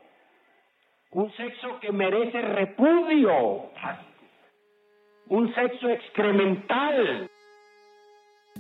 un 1.12 1.32
sexo 1.36 1.80
que 1.82 1.92
merece 1.92 2.42
repudio, 2.42 3.70
un 5.28 5.54
sexo 5.54 5.90
excremental. 5.90 7.30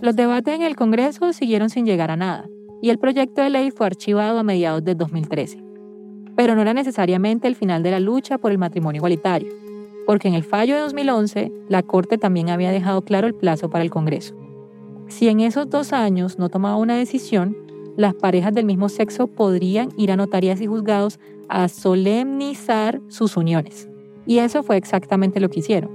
Los 0.01 0.17
debates 0.17 0.53
en 0.53 0.63
el 0.63 0.75
Congreso 0.75 1.31
siguieron 1.31 1.69
sin 1.69 1.85
llegar 1.85 2.11
a 2.11 2.17
nada, 2.17 2.45
y 2.81 2.89
el 2.89 2.99
proyecto 2.99 3.41
de 3.41 3.49
ley 3.49 3.71
fue 3.71 3.87
archivado 3.87 4.37
a 4.37 4.43
mediados 4.43 4.83
de 4.83 4.95
2013. 4.95 5.63
Pero 6.35 6.55
no 6.55 6.61
era 6.61 6.73
necesariamente 6.73 7.47
el 7.47 7.55
final 7.55 7.81
de 7.81 7.91
la 7.91 8.01
lucha 8.01 8.37
por 8.37 8.51
el 8.51 8.57
matrimonio 8.57 8.99
igualitario, 8.99 9.64
porque 10.05 10.27
en 10.27 10.33
el 10.33 10.43
fallo 10.43 10.75
de 10.75 10.81
2011 10.81 11.51
la 11.69 11.83
Corte 11.83 12.17
también 12.17 12.49
había 12.49 12.71
dejado 12.71 13.01
claro 13.01 13.27
el 13.27 13.35
plazo 13.35 13.69
para 13.69 13.83
el 13.83 13.89
Congreso. 13.89 14.35
Si 15.07 15.27
en 15.27 15.39
esos 15.39 15.69
dos 15.69 15.93
años 15.93 16.39
no 16.39 16.49
tomaba 16.49 16.77
una 16.77 16.97
decisión, 16.97 17.55
las 17.95 18.13
parejas 18.13 18.53
del 18.53 18.65
mismo 18.65 18.89
sexo 18.89 19.27
podrían 19.27 19.89
ir 19.97 20.11
a 20.11 20.17
notarías 20.17 20.59
y 20.61 20.67
juzgados 20.67 21.19
a 21.47 21.67
solemnizar 21.67 23.01
sus 23.07 23.37
uniones. 23.37 23.87
Y 24.25 24.39
eso 24.39 24.63
fue 24.63 24.77
exactamente 24.77 25.39
lo 25.39 25.49
que 25.49 25.59
hicieron. 25.59 25.91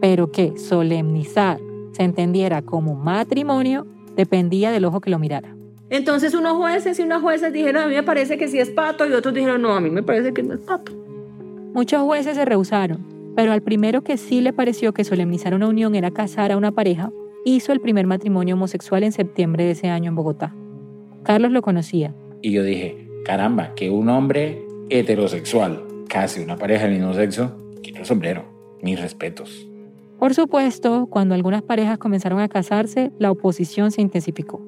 Pero 0.00 0.32
que 0.32 0.56
solemnizar 0.58 1.60
se 1.92 2.02
entendiera 2.02 2.62
como 2.62 2.94
matrimonio 2.94 3.86
dependía 4.16 4.70
del 4.70 4.84
ojo 4.84 5.00
que 5.00 5.10
lo 5.10 5.18
mirara. 5.18 5.54
Entonces 5.90 6.34
unos 6.34 6.56
jueces 6.56 6.98
y 6.98 7.02
unas 7.02 7.22
jueces 7.22 7.52
dijeron, 7.52 7.82
a 7.82 7.86
mí 7.86 7.94
me 7.94 8.02
parece 8.02 8.36
que 8.36 8.48
sí 8.48 8.58
es 8.58 8.70
pato, 8.70 9.06
y 9.06 9.12
otros 9.12 9.32
dijeron, 9.34 9.62
no, 9.62 9.74
a 9.74 9.80
mí 9.80 9.90
me 9.90 10.02
parece 10.02 10.34
que 10.34 10.42
no 10.42 10.54
es 10.54 10.60
pato. 10.60 10.92
Muchos 11.72 12.02
jueces 12.02 12.36
se 12.36 12.44
rehusaron, 12.44 13.17
pero 13.38 13.52
al 13.52 13.62
primero 13.62 14.02
que 14.02 14.16
sí 14.16 14.40
le 14.40 14.52
pareció 14.52 14.92
que 14.92 15.04
solemnizar 15.04 15.54
una 15.54 15.68
unión 15.68 15.94
era 15.94 16.10
casar 16.10 16.50
a 16.50 16.56
una 16.56 16.72
pareja, 16.72 17.12
hizo 17.44 17.70
el 17.70 17.78
primer 17.78 18.04
matrimonio 18.04 18.56
homosexual 18.56 19.04
en 19.04 19.12
septiembre 19.12 19.62
de 19.62 19.70
ese 19.70 19.90
año 19.90 20.08
en 20.08 20.16
Bogotá. 20.16 20.56
Carlos 21.22 21.52
lo 21.52 21.62
conocía. 21.62 22.12
Y 22.42 22.50
yo 22.50 22.64
dije, 22.64 23.06
caramba, 23.24 23.76
que 23.76 23.90
un 23.90 24.08
hombre 24.08 24.60
heterosexual 24.90 25.84
case 26.08 26.42
una 26.42 26.56
pareja 26.56 26.86
del 26.86 26.94
mismo 26.94 27.14
sexo, 27.14 27.56
quito 27.80 28.00
el 28.00 28.06
sombrero, 28.06 28.44
mis 28.82 29.00
respetos. 29.00 29.68
Por 30.18 30.34
supuesto, 30.34 31.06
cuando 31.06 31.36
algunas 31.36 31.62
parejas 31.62 31.96
comenzaron 31.98 32.40
a 32.40 32.48
casarse, 32.48 33.12
la 33.20 33.30
oposición 33.30 33.92
se 33.92 34.02
intensificó. 34.02 34.60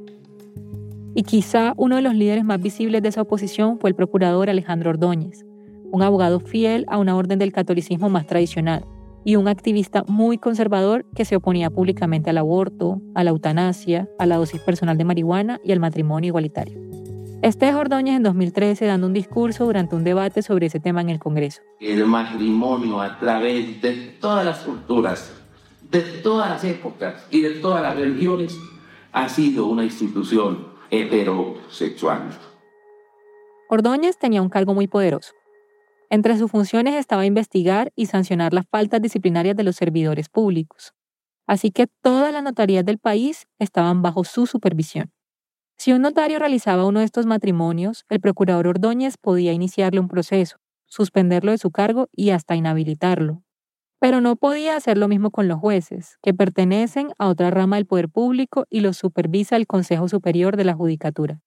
Y 1.16 1.24
quizá 1.24 1.74
uno 1.76 1.96
de 1.96 2.02
los 2.02 2.14
líderes 2.14 2.44
más 2.44 2.62
visibles 2.62 3.02
de 3.02 3.08
esa 3.08 3.22
oposición 3.22 3.80
fue 3.80 3.90
el 3.90 3.96
procurador 3.96 4.48
Alejandro 4.48 4.90
Ordóñez, 4.90 5.44
un 5.90 6.02
abogado 6.02 6.40
fiel 6.40 6.84
a 6.88 6.98
una 6.98 7.16
orden 7.16 7.38
del 7.38 7.52
catolicismo 7.52 8.08
más 8.08 8.26
tradicional 8.26 8.84
y 9.24 9.36
un 9.36 9.48
activista 9.48 10.04
muy 10.08 10.38
conservador 10.38 11.04
que 11.14 11.24
se 11.24 11.36
oponía 11.36 11.70
públicamente 11.70 12.30
al 12.30 12.38
aborto, 12.38 13.00
a 13.14 13.24
la 13.24 13.30
eutanasia, 13.30 14.08
a 14.18 14.26
la 14.26 14.36
dosis 14.36 14.60
personal 14.60 14.96
de 14.96 15.04
marihuana 15.04 15.60
y 15.62 15.72
al 15.72 15.80
matrimonio 15.80 16.28
igualitario. 16.28 16.78
Este 17.42 17.68
es 17.68 17.74
Ordóñez 17.74 18.16
en 18.16 18.22
2013 18.22 18.86
dando 18.86 19.06
un 19.06 19.12
discurso 19.12 19.64
durante 19.64 19.96
un 19.96 20.04
debate 20.04 20.42
sobre 20.42 20.66
ese 20.66 20.80
tema 20.80 21.00
en 21.00 21.10
el 21.10 21.18
Congreso. 21.18 21.62
El 21.80 22.06
matrimonio 22.06 23.00
a 23.00 23.18
través 23.18 23.80
de 23.80 24.16
todas 24.20 24.44
las 24.44 24.58
culturas 24.58 25.40
de 25.90 26.00
todas 26.22 26.48
las 26.48 26.64
épocas 26.64 27.26
y 27.30 27.40
de 27.40 27.50
todas 27.50 27.82
las 27.82 27.96
religiones, 27.96 28.56
ha 29.12 29.28
sido 29.28 29.66
una 29.66 29.84
institución 29.84 30.68
heterosexual. 30.90 32.30
Ordóñez 33.68 34.16
tenía 34.18 34.42
un 34.42 34.48
cargo 34.48 34.74
muy 34.74 34.86
poderoso. 34.86 35.32
Entre 36.10 36.36
sus 36.36 36.50
funciones 36.50 36.94
estaba 36.96 37.24
investigar 37.26 37.92
y 37.94 38.06
sancionar 38.06 38.52
las 38.52 38.66
faltas 38.68 39.00
disciplinarias 39.00 39.56
de 39.56 39.62
los 39.64 39.76
servidores 39.76 40.28
públicos. 40.28 40.92
Así 41.46 41.70
que 41.70 41.86
todas 41.86 42.32
las 42.32 42.42
notarías 42.42 42.84
del 42.84 42.98
país 42.98 43.46
estaban 43.58 44.02
bajo 44.02 44.24
su 44.24 44.46
supervisión. 44.46 45.12
Si 45.78 45.92
un 45.92 46.02
notario 46.02 46.38
realizaba 46.38 46.86
uno 46.86 47.00
de 47.00 47.06
estos 47.06 47.26
matrimonios, 47.26 48.04
el 48.08 48.20
procurador 48.20 48.68
Ordóñez 48.68 49.16
podía 49.18 49.52
iniciarle 49.52 50.00
un 50.00 50.08
proceso, 50.08 50.58
suspenderlo 50.86 51.52
de 51.52 51.58
su 51.58 51.70
cargo 51.70 52.08
y 52.12 52.30
hasta 52.30 52.56
inhabilitarlo, 52.56 53.42
pero 54.00 54.20
no 54.20 54.36
podía 54.36 54.76
hacer 54.76 54.98
lo 54.98 55.08
mismo 55.08 55.30
con 55.30 55.48
los 55.48 55.60
jueces, 55.60 56.18
que 56.22 56.34
pertenecen 56.34 57.10
a 57.18 57.28
otra 57.28 57.50
rama 57.50 57.76
del 57.76 57.86
poder 57.86 58.08
público 58.08 58.66
y 58.70 58.80
los 58.80 58.98
supervisa 58.98 59.56
el 59.56 59.66
Consejo 59.66 60.08
Superior 60.08 60.56
de 60.56 60.64
la 60.64 60.74
Judicatura. 60.74 61.40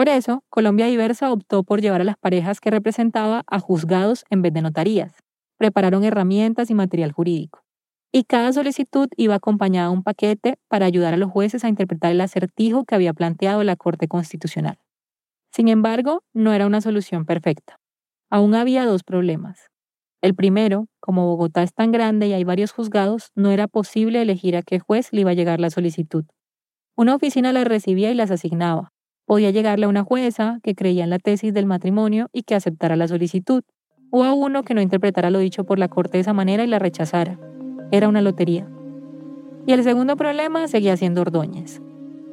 Por 0.00 0.08
eso, 0.08 0.44
Colombia 0.48 0.86
Diversa 0.86 1.30
optó 1.30 1.62
por 1.62 1.82
llevar 1.82 2.00
a 2.00 2.04
las 2.04 2.16
parejas 2.16 2.58
que 2.58 2.70
representaba 2.70 3.44
a 3.46 3.60
juzgados 3.60 4.24
en 4.30 4.40
vez 4.40 4.50
de 4.54 4.62
notarías. 4.62 5.18
Prepararon 5.58 6.04
herramientas 6.04 6.70
y 6.70 6.74
material 6.74 7.12
jurídico. 7.12 7.60
Y 8.10 8.24
cada 8.24 8.50
solicitud 8.54 9.08
iba 9.18 9.34
acompañada 9.34 9.88
de 9.88 9.92
un 9.92 10.02
paquete 10.02 10.56
para 10.68 10.86
ayudar 10.86 11.12
a 11.12 11.18
los 11.18 11.30
jueces 11.30 11.64
a 11.64 11.68
interpretar 11.68 12.12
el 12.12 12.22
acertijo 12.22 12.86
que 12.86 12.94
había 12.94 13.12
planteado 13.12 13.62
la 13.62 13.76
Corte 13.76 14.08
Constitucional. 14.08 14.78
Sin 15.52 15.68
embargo, 15.68 16.22
no 16.32 16.54
era 16.54 16.66
una 16.66 16.80
solución 16.80 17.26
perfecta. 17.26 17.78
Aún 18.30 18.54
había 18.54 18.86
dos 18.86 19.02
problemas. 19.02 19.68
El 20.22 20.34
primero, 20.34 20.86
como 21.00 21.26
Bogotá 21.26 21.62
es 21.62 21.74
tan 21.74 21.92
grande 21.92 22.26
y 22.26 22.32
hay 22.32 22.44
varios 22.44 22.72
juzgados, 22.72 23.32
no 23.34 23.50
era 23.50 23.68
posible 23.68 24.22
elegir 24.22 24.56
a 24.56 24.62
qué 24.62 24.78
juez 24.78 25.12
le 25.12 25.20
iba 25.20 25.32
a 25.32 25.34
llegar 25.34 25.60
la 25.60 25.68
solicitud. 25.68 26.24
Una 26.96 27.14
oficina 27.14 27.52
las 27.52 27.66
recibía 27.66 28.10
y 28.10 28.14
las 28.14 28.30
asignaba. 28.30 28.94
Podía 29.30 29.52
llegarle 29.52 29.86
a 29.86 29.88
una 29.88 30.02
jueza 30.02 30.58
que 30.60 30.74
creía 30.74 31.04
en 31.04 31.10
la 31.10 31.20
tesis 31.20 31.54
del 31.54 31.64
matrimonio 31.64 32.30
y 32.32 32.42
que 32.42 32.56
aceptara 32.56 32.96
la 32.96 33.06
solicitud, 33.06 33.62
o 34.10 34.24
a 34.24 34.34
uno 34.34 34.64
que 34.64 34.74
no 34.74 34.80
interpretara 34.80 35.30
lo 35.30 35.38
dicho 35.38 35.62
por 35.62 35.78
la 35.78 35.86
corte 35.86 36.16
de 36.16 36.22
esa 36.22 36.32
manera 36.32 36.64
y 36.64 36.66
la 36.66 36.80
rechazara. 36.80 37.38
Era 37.92 38.08
una 38.08 38.22
lotería. 38.22 38.66
Y 39.68 39.72
el 39.72 39.84
segundo 39.84 40.16
problema 40.16 40.66
seguía 40.66 40.96
siendo 40.96 41.20
Ordóñez. 41.20 41.80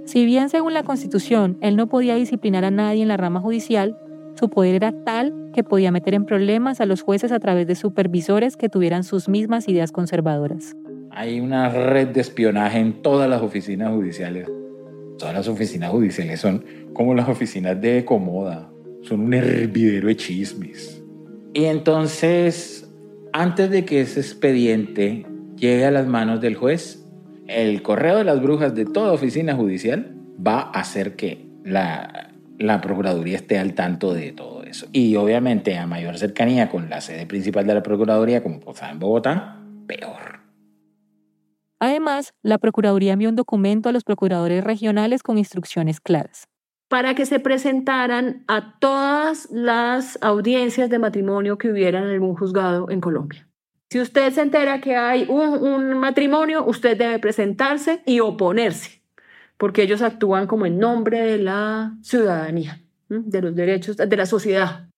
Si 0.06 0.26
bien 0.26 0.50
según 0.50 0.74
la 0.74 0.82
Constitución 0.82 1.60
él 1.62 1.76
no 1.76 1.86
podía 1.86 2.16
disciplinar 2.16 2.66
a 2.66 2.72
nadie 2.72 3.04
en 3.04 3.10
la 3.10 3.18
rama 3.18 3.42
judicial, 3.42 3.96
su 4.34 4.50
poder 4.50 4.74
era 4.74 4.92
tal 5.04 5.52
que 5.54 5.64
podía 5.64 5.92
meter 5.92 6.16
en 6.16 6.26
problemas 6.26 6.82
a 6.82 6.88
los 6.88 7.04
jueces 7.04 7.32
a 7.32 7.40
través 7.40 7.68
de 7.68 7.76
supervisores 7.76 8.58
que 8.58 8.70
tuvieran 8.70 9.04
sus 9.04 9.30
mismas 9.30 9.70
ideas 9.70 9.92
conservadoras. 9.92 10.76
Hay 11.12 11.42
una 11.42 11.70
red 11.70 12.08
de 12.08 12.22
espionaje 12.22 12.80
en 12.80 13.04
todas 13.04 13.30
las 13.30 13.44
oficinas 13.44 13.94
judiciales. 13.94 14.50
Todas 15.18 15.34
las 15.34 15.48
oficinas 15.48 15.90
judiciales 15.90 16.40
son 16.40 16.64
como 16.98 17.14
las 17.14 17.30
oficinas 17.30 17.80
de 17.80 18.04
Comoda. 18.04 18.72
Son 19.04 19.22
un 19.22 19.34
hervidero 19.36 20.08
de 20.08 20.16
chismes. 20.16 21.00
Y 21.54 21.66
entonces, 21.66 22.92
antes 23.34 23.70
de 23.70 23.86
que 23.86 24.02
ese 24.02 24.20
expediente 24.20 25.26
llegue 25.56 25.86
a 25.86 25.92
las 25.92 26.08
manos 26.08 26.42
del 26.42 26.56
juez, 26.56 27.06
el 27.46 27.84
correo 27.84 28.18
de 28.18 28.24
las 28.24 28.42
brujas 28.42 28.74
de 28.74 28.86
toda 28.86 29.14
oficina 29.14 29.56
judicial 29.56 30.18
va 30.46 30.60
a 30.60 30.80
hacer 30.80 31.16
que 31.16 31.46
la, 31.64 32.32
la 32.58 32.82
Procuraduría 32.82 33.38
esté 33.38 33.60
al 33.60 33.76
tanto 33.76 34.16
de 34.16 34.32
todo 34.32 34.64
eso. 34.64 34.88
Y 34.92 35.16
obviamente 35.18 35.78
a 35.78 35.86
mayor 35.86 36.18
cercanía 36.18 36.68
con 36.68 36.90
la 36.90 37.00
sede 37.02 37.28
principal 37.28 37.68
de 37.68 37.76
la 37.76 37.84
Procuraduría, 37.84 38.42
como 38.42 38.60
está 38.72 38.90
en 38.90 38.98
Bogotá, 38.98 39.62
peor. 39.86 40.40
Además, 41.80 42.34
la 42.42 42.58
Procuraduría 42.58 43.14
envió 43.14 43.30
un 43.30 43.36
documento 43.36 43.88
a 43.88 43.92
los 43.92 44.04
procuradores 44.04 44.64
regionales 44.64 45.22
con 45.22 45.38
instrucciones 45.38 46.02
claras. 46.02 46.48
Para 46.88 47.16
que 47.16 47.26
se 47.26 47.40
presentaran 47.40 48.44
a 48.48 48.80
todas 48.80 49.50
las 49.52 50.18
audiencias 50.22 50.90
de 50.90 51.00
matrimonio 51.00 51.58
que 51.58 51.70
hubieran 51.70 52.04
en 52.04 52.12
algún 52.12 52.36
juzgado 52.36 52.90
en 52.90 53.02
Colombia. 53.02 53.48
Si 53.90 54.00
usted 54.00 54.32
se 54.34 54.42
entera 54.42 54.82
que 54.82 54.96
hay 54.96 55.26
un, 55.30 55.64
un 55.64 55.98
matrimonio, 56.00 56.66
usted 56.66 56.98
debe 56.98 57.20
presentarse 57.20 58.02
y 58.06 58.20
oponerse, 58.20 59.02
porque 59.58 59.84
ellos 59.84 60.02
actúan 60.02 60.48
como 60.48 60.66
en 60.66 60.78
nombre 60.78 61.20
de 61.20 61.38
la 61.38 61.98
ciudadanía, 62.02 62.82
de 63.10 63.42
los 63.42 63.56
derechos 63.56 63.98
de 63.98 64.18
la 64.18 64.26
sociedad. 64.26 64.90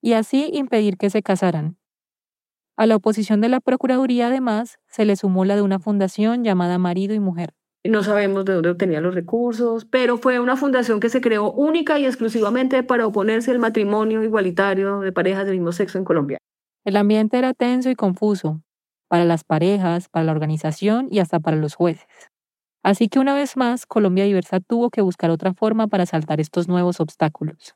Y 0.00 0.12
así 0.12 0.50
impedir 0.52 0.96
que 0.96 1.10
se 1.10 1.22
casaran. 1.22 1.76
A 2.76 2.86
la 2.86 2.94
oposición 2.94 3.40
de 3.40 3.48
la 3.48 3.58
Procuraduría, 3.58 4.28
además, 4.28 4.78
se 4.86 5.04
le 5.04 5.16
sumó 5.16 5.44
la 5.44 5.56
de 5.56 5.62
una 5.62 5.80
fundación 5.80 6.44
llamada 6.44 6.78
Marido 6.78 7.12
y 7.12 7.18
Mujer. 7.18 7.54
No 7.88 8.02
sabemos 8.02 8.44
de 8.44 8.52
dónde 8.52 8.68
obtenía 8.68 9.00
los 9.00 9.14
recursos, 9.14 9.86
pero 9.86 10.18
fue 10.18 10.38
una 10.40 10.56
fundación 10.56 11.00
que 11.00 11.08
se 11.08 11.22
creó 11.22 11.50
única 11.50 11.98
y 11.98 12.04
exclusivamente 12.04 12.82
para 12.82 13.06
oponerse 13.06 13.50
al 13.50 13.60
matrimonio 13.60 14.22
igualitario 14.22 15.00
de 15.00 15.10
parejas 15.10 15.46
del 15.46 15.54
mismo 15.54 15.72
sexo 15.72 15.96
en 15.96 16.04
Colombia. 16.04 16.36
El 16.84 16.96
ambiente 16.96 17.38
era 17.38 17.54
tenso 17.54 17.88
y 17.88 17.94
confuso, 17.94 18.60
para 19.08 19.24
las 19.24 19.42
parejas, 19.42 20.10
para 20.10 20.26
la 20.26 20.32
organización 20.32 21.08
y 21.10 21.20
hasta 21.20 21.40
para 21.40 21.56
los 21.56 21.76
jueces. 21.76 22.06
Así 22.82 23.08
que 23.08 23.20
una 23.20 23.34
vez 23.34 23.56
más, 23.56 23.86
Colombia 23.86 24.24
Diversa 24.24 24.60
tuvo 24.60 24.90
que 24.90 25.00
buscar 25.00 25.30
otra 25.30 25.54
forma 25.54 25.86
para 25.86 26.04
saltar 26.04 26.40
estos 26.40 26.68
nuevos 26.68 27.00
obstáculos. 27.00 27.74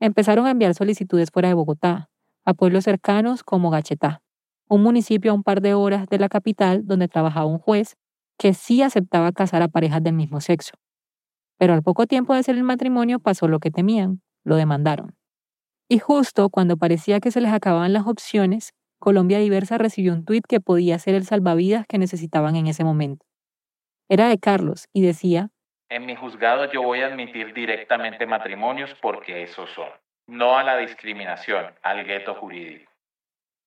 Empezaron 0.00 0.46
a 0.46 0.52
enviar 0.52 0.72
solicitudes 0.72 1.30
fuera 1.30 1.48
de 1.48 1.54
Bogotá, 1.54 2.08
a 2.46 2.54
pueblos 2.54 2.84
cercanos 2.84 3.44
como 3.44 3.68
Gachetá, 3.68 4.22
un 4.70 4.82
municipio 4.82 5.32
a 5.32 5.34
un 5.34 5.42
par 5.42 5.60
de 5.60 5.74
horas 5.74 6.08
de 6.08 6.18
la 6.18 6.30
capital 6.30 6.86
donde 6.86 7.08
trabajaba 7.08 7.44
un 7.44 7.58
juez 7.58 7.98
que 8.38 8.54
sí 8.54 8.82
aceptaba 8.82 9.32
casar 9.32 9.62
a 9.62 9.68
parejas 9.68 10.02
del 10.02 10.14
mismo 10.14 10.40
sexo. 10.40 10.72
Pero 11.58 11.74
al 11.74 11.82
poco 11.82 12.06
tiempo 12.06 12.32
de 12.32 12.40
hacer 12.40 12.54
el 12.54 12.62
matrimonio 12.62 13.18
pasó 13.18 13.48
lo 13.48 13.58
que 13.58 13.70
temían, 13.70 14.22
lo 14.44 14.56
demandaron. 14.56 15.16
Y 15.88 15.98
justo 15.98 16.48
cuando 16.50 16.76
parecía 16.76 17.20
que 17.20 17.30
se 17.30 17.40
les 17.40 17.52
acababan 17.52 17.92
las 17.92 18.06
opciones, 18.06 18.72
Colombia 19.00 19.38
Diversa 19.38 19.78
recibió 19.78 20.12
un 20.12 20.24
tuit 20.24 20.44
que 20.46 20.60
podía 20.60 20.98
ser 20.98 21.14
el 21.14 21.24
salvavidas 21.24 21.86
que 21.86 21.98
necesitaban 21.98 22.56
en 22.56 22.66
ese 22.66 22.84
momento. 22.84 23.24
Era 24.08 24.28
de 24.28 24.38
Carlos 24.38 24.88
y 24.92 25.02
decía, 25.02 25.50
En 25.88 26.06
mi 26.06 26.14
juzgado 26.14 26.70
yo 26.72 26.82
voy 26.82 27.00
a 27.00 27.06
admitir 27.06 27.52
directamente 27.54 28.26
matrimonios 28.26 28.94
porque 29.00 29.42
esos 29.42 29.70
son, 29.70 29.88
no 30.26 30.56
a 30.56 30.62
la 30.62 30.76
discriminación, 30.76 31.66
al 31.82 32.04
gueto 32.04 32.34
jurídico. 32.34 32.90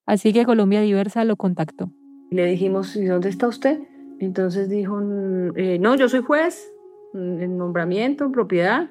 Así 0.06 0.34
que 0.34 0.46
Colombia 0.46 0.82
Diversa 0.82 1.24
lo 1.26 1.36
contactó. 1.36 1.90
Le 2.30 2.46
dijimos, 2.46 2.96
¿y 2.96 3.06
dónde 3.06 3.30
está 3.30 3.48
usted? 3.48 3.80
Entonces 4.22 4.70
dijo, 4.70 5.02
eh, 5.56 5.78
no, 5.80 5.96
yo 5.96 6.08
soy 6.08 6.22
juez 6.22 6.72
en 7.14 7.58
nombramiento, 7.58 8.24
en 8.24 8.32
propiedad 8.32 8.90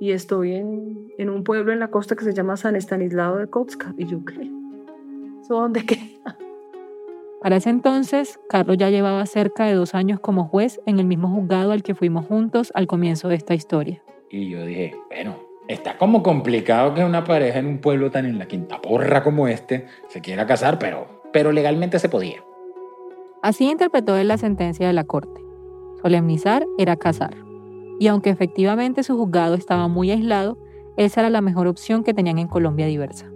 y 0.00 0.12
estoy 0.12 0.54
en, 0.54 1.12
en, 1.18 1.28
un 1.28 1.44
pueblo 1.44 1.72
en 1.72 1.80
la 1.80 1.90
costa 1.90 2.16
que 2.16 2.24
se 2.24 2.32
llama 2.32 2.56
San 2.56 2.76
Estanislao 2.76 3.36
de 3.36 3.48
Kotska. 3.48 3.94
Y 3.98 4.06
yo, 4.06 4.24
¿qué? 4.24 4.50
¿Dónde 5.48 5.84
queda? 5.84 6.38
Para 7.42 7.56
ese 7.56 7.70
entonces, 7.70 8.38
Carlos 8.48 8.76
ya 8.78 8.88
llevaba 8.88 9.26
cerca 9.26 9.66
de 9.66 9.74
dos 9.74 9.94
años 9.94 10.20
como 10.20 10.44
juez 10.44 10.80
en 10.86 10.98
el 10.98 11.06
mismo 11.06 11.28
juzgado 11.28 11.72
al 11.72 11.82
que 11.82 11.94
fuimos 11.94 12.26
juntos 12.26 12.72
al 12.74 12.86
comienzo 12.86 13.28
de 13.28 13.34
esta 13.34 13.54
historia. 13.54 14.02
Y 14.30 14.48
yo 14.48 14.64
dije, 14.64 14.94
bueno, 15.10 15.36
está 15.68 15.98
como 15.98 16.22
complicado 16.22 16.94
que 16.94 17.04
una 17.04 17.24
pareja 17.24 17.58
en 17.58 17.66
un 17.66 17.78
pueblo 17.78 18.10
tan 18.10 18.26
en 18.26 18.38
la 18.38 18.46
quinta 18.46 18.80
porra 18.80 19.22
como 19.22 19.48
este 19.48 19.86
se 20.08 20.20
quiera 20.20 20.46
casar, 20.46 20.78
pero, 20.78 21.22
pero 21.32 21.52
legalmente 21.52 21.98
se 21.98 22.08
podía. 22.08 22.42
Así 23.42 23.70
interpretó 23.70 24.16
él 24.16 24.28
la 24.28 24.38
sentencia 24.38 24.86
de 24.86 24.92
la 24.92 25.04
corte. 25.04 25.40
Solemnizar 26.00 26.64
era 26.78 26.96
casar 26.96 27.36
y 27.98 28.08
aunque 28.08 28.30
efectivamente 28.30 29.04
su 29.04 29.16
juzgado 29.16 29.54
estaba 29.54 29.86
muy 29.88 30.10
aislado, 30.10 30.58
esa 30.96 31.20
era 31.20 31.30
la 31.30 31.40
mejor 31.40 31.68
opción 31.68 32.02
que 32.02 32.14
tenían 32.14 32.38
en 32.38 32.48
Colombia 32.48 32.86
diversa. 32.86 33.30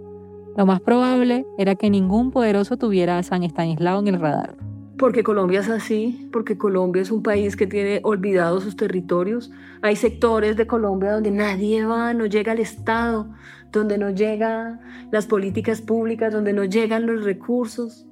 Lo 0.57 0.65
más 0.65 0.81
probable 0.81 1.45
era 1.57 1.75
que 1.75 1.89
ningún 1.89 2.31
poderoso 2.31 2.77
tuviera 2.77 3.17
a 3.17 3.23
San 3.23 3.43
Estanislao 3.43 3.99
en 3.99 4.07
el 4.07 4.19
radar. 4.19 4.57
Porque 4.97 5.23
Colombia 5.23 5.59
es 5.59 5.69
así, 5.69 6.27
porque 6.33 6.57
Colombia 6.57 7.01
es 7.01 7.11
un 7.11 7.21
país 7.21 7.55
que 7.55 7.67
tiene 7.67 8.01
olvidados 8.03 8.63
sus 8.63 8.75
territorios. 8.75 9.51
Hay 9.83 9.95
sectores 9.95 10.57
de 10.57 10.65
Colombia 10.65 11.11
donde 11.13 11.29
nadie 11.29 11.85
va, 11.85 12.13
no 12.13 12.25
llega 12.25 12.53
al 12.53 12.59
Estado, 12.59 13.29
donde 13.71 13.99
no 13.99 14.09
llegan 14.09 14.81
las 15.11 15.27
políticas 15.27 15.81
públicas, 15.81 16.33
donde 16.33 16.53
no 16.53 16.63
llegan 16.63 17.05
los 17.05 17.23
recursos. 17.23 18.06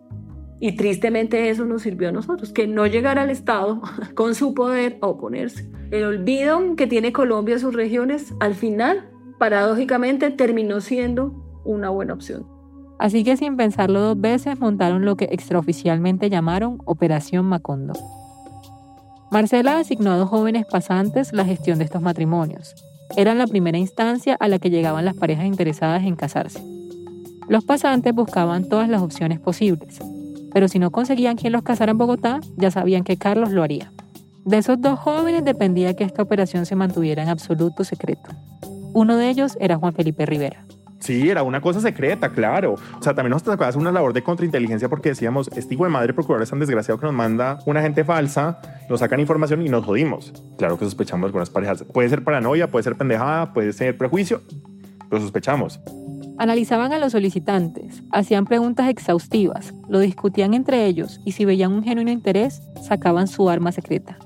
Y 0.59 0.75
tristemente 0.75 1.49
eso 1.49 1.65
nos 1.65 1.81
sirvió 1.81 2.09
a 2.09 2.11
nosotros, 2.11 2.51
que 2.51 2.67
no 2.67 2.85
llegara 2.87 3.23
al 3.23 3.29
Estado 3.29 3.81
con 4.15 4.35
su 4.35 4.53
poder 4.53 4.97
a 5.01 5.07
oponerse. 5.07 5.69
El 5.91 6.03
olvido 6.03 6.75
que 6.75 6.87
tiene 6.87 7.13
Colombia 7.13 7.55
a 7.55 7.59
sus 7.59 7.73
regiones, 7.73 8.33
al 8.39 8.55
final, 8.55 9.09
paradójicamente, 9.37 10.31
terminó 10.31 10.81
siendo 10.81 11.61
una 11.65 11.89
buena 11.89 12.13
opción. 12.13 12.47
Así 12.97 13.23
que 13.23 13.35
sin 13.35 13.57
pensarlo 13.57 13.99
dos 13.99 14.19
veces 14.19 14.59
montaron 14.59 15.03
lo 15.03 15.17
que 15.17 15.25
extraoficialmente 15.25 16.29
llamaron 16.29 16.77
Operación 16.85 17.45
Macondo. 17.45 17.93
Marcela 19.31 19.79
asignó 19.79 20.11
a 20.11 20.17
dos 20.17 20.29
jóvenes 20.29 20.65
pasantes 20.65 21.33
la 21.33 21.43
gestión 21.43 21.77
de 21.77 21.83
estos 21.83 22.01
matrimonios. 22.01 22.73
Eran 23.17 23.37
la 23.37 23.47
primera 23.47 23.77
instancia 23.77 24.37
a 24.39 24.47
la 24.47 24.59
que 24.59 24.69
llegaban 24.69 25.03
las 25.03 25.15
parejas 25.15 25.45
interesadas 25.45 26.03
en 26.03 26.15
casarse. 26.15 26.63
Los 27.49 27.65
pasantes 27.65 28.13
buscaban 28.13 28.69
todas 28.69 28.87
las 28.87 29.01
opciones 29.01 29.39
posibles, 29.39 29.99
pero 30.55 30.69
si 30.69 30.79
no 30.79 30.89
conseguían 30.89 31.35
quien 31.35 31.51
los 31.51 31.63
casara 31.63 31.91
en 31.91 31.97
Bogotá, 31.97 32.39
ya 32.55 32.71
sabían 32.71 33.03
que 33.03 33.17
Carlos 33.17 33.51
lo 33.51 33.61
haría. 33.61 33.91
De 34.45 34.57
esos 34.57 34.79
dos 34.79 34.97
jóvenes 34.97 35.43
dependía 35.43 35.97
que 35.97 36.05
esta 36.05 36.21
operación 36.21 36.65
se 36.65 36.77
mantuviera 36.77 37.21
en 37.21 37.27
absoluto 37.27 37.83
secreto. 37.83 38.29
Uno 38.93 39.17
de 39.17 39.29
ellos 39.29 39.57
era 39.59 39.75
Juan 39.75 39.91
Felipe 39.91 40.25
Rivera. 40.25 40.65
Sí, 40.99 41.29
era 41.29 41.43
una 41.43 41.59
cosa 41.59 41.81
secreta, 41.81 42.29
claro. 42.29 42.75
O 42.97 43.03
sea, 43.03 43.13
también 43.13 43.31
nos 43.31 43.43
tocaba 43.43 43.67
hacer 43.67 43.81
una 43.81 43.91
labor 43.91 44.13
de 44.13 44.23
contrainteligencia 44.23 44.87
porque 44.87 45.09
decíamos, 45.09 45.49
este 45.57 45.73
hijo 45.73 45.83
de 45.83 45.89
madre 45.89 46.13
procurador 46.13 46.43
es 46.43 46.49
tan 46.49 46.59
desgraciado 46.59 47.01
que 47.01 47.05
nos 47.05 47.15
manda 47.15 47.59
una 47.65 47.81
gente 47.81 48.05
falsa, 48.05 48.61
nos 48.89 49.01
sacan 49.01 49.19
información 49.19 49.61
y 49.61 49.67
nos 49.67 49.83
jodimos. 49.83 50.31
Claro 50.57 50.79
que 50.79 50.85
sospechamos 50.85 51.25
algunas 51.25 51.49
parejas. 51.49 51.83
Puede 51.83 52.07
ser 52.07 52.23
paranoia, 52.23 52.67
puede 52.67 52.83
ser 52.83 52.95
pendejada, 52.95 53.51
puede 53.51 53.73
ser 53.73 53.97
prejuicio, 53.97 54.41
pero 55.09 55.21
sospechamos. 55.21 55.81
Analizaban 56.37 56.91
a 56.91 56.99
los 56.99 57.13
solicitantes, 57.13 58.03
hacían 58.11 58.43
preguntas 58.43 58.89
exhaustivas, 58.89 59.73
lo 59.87 59.99
discutían 59.99 60.53
entre 60.53 60.85
ellos 60.85 61.21
y 61.23 61.31
si 61.31 61.45
veían 61.45 61.71
un 61.71 61.81
genuino 61.81 62.11
interés, 62.11 62.61
sacaban 62.85 63.27
su 63.27 63.49
arma 63.49 63.71
secreta, 63.71 64.17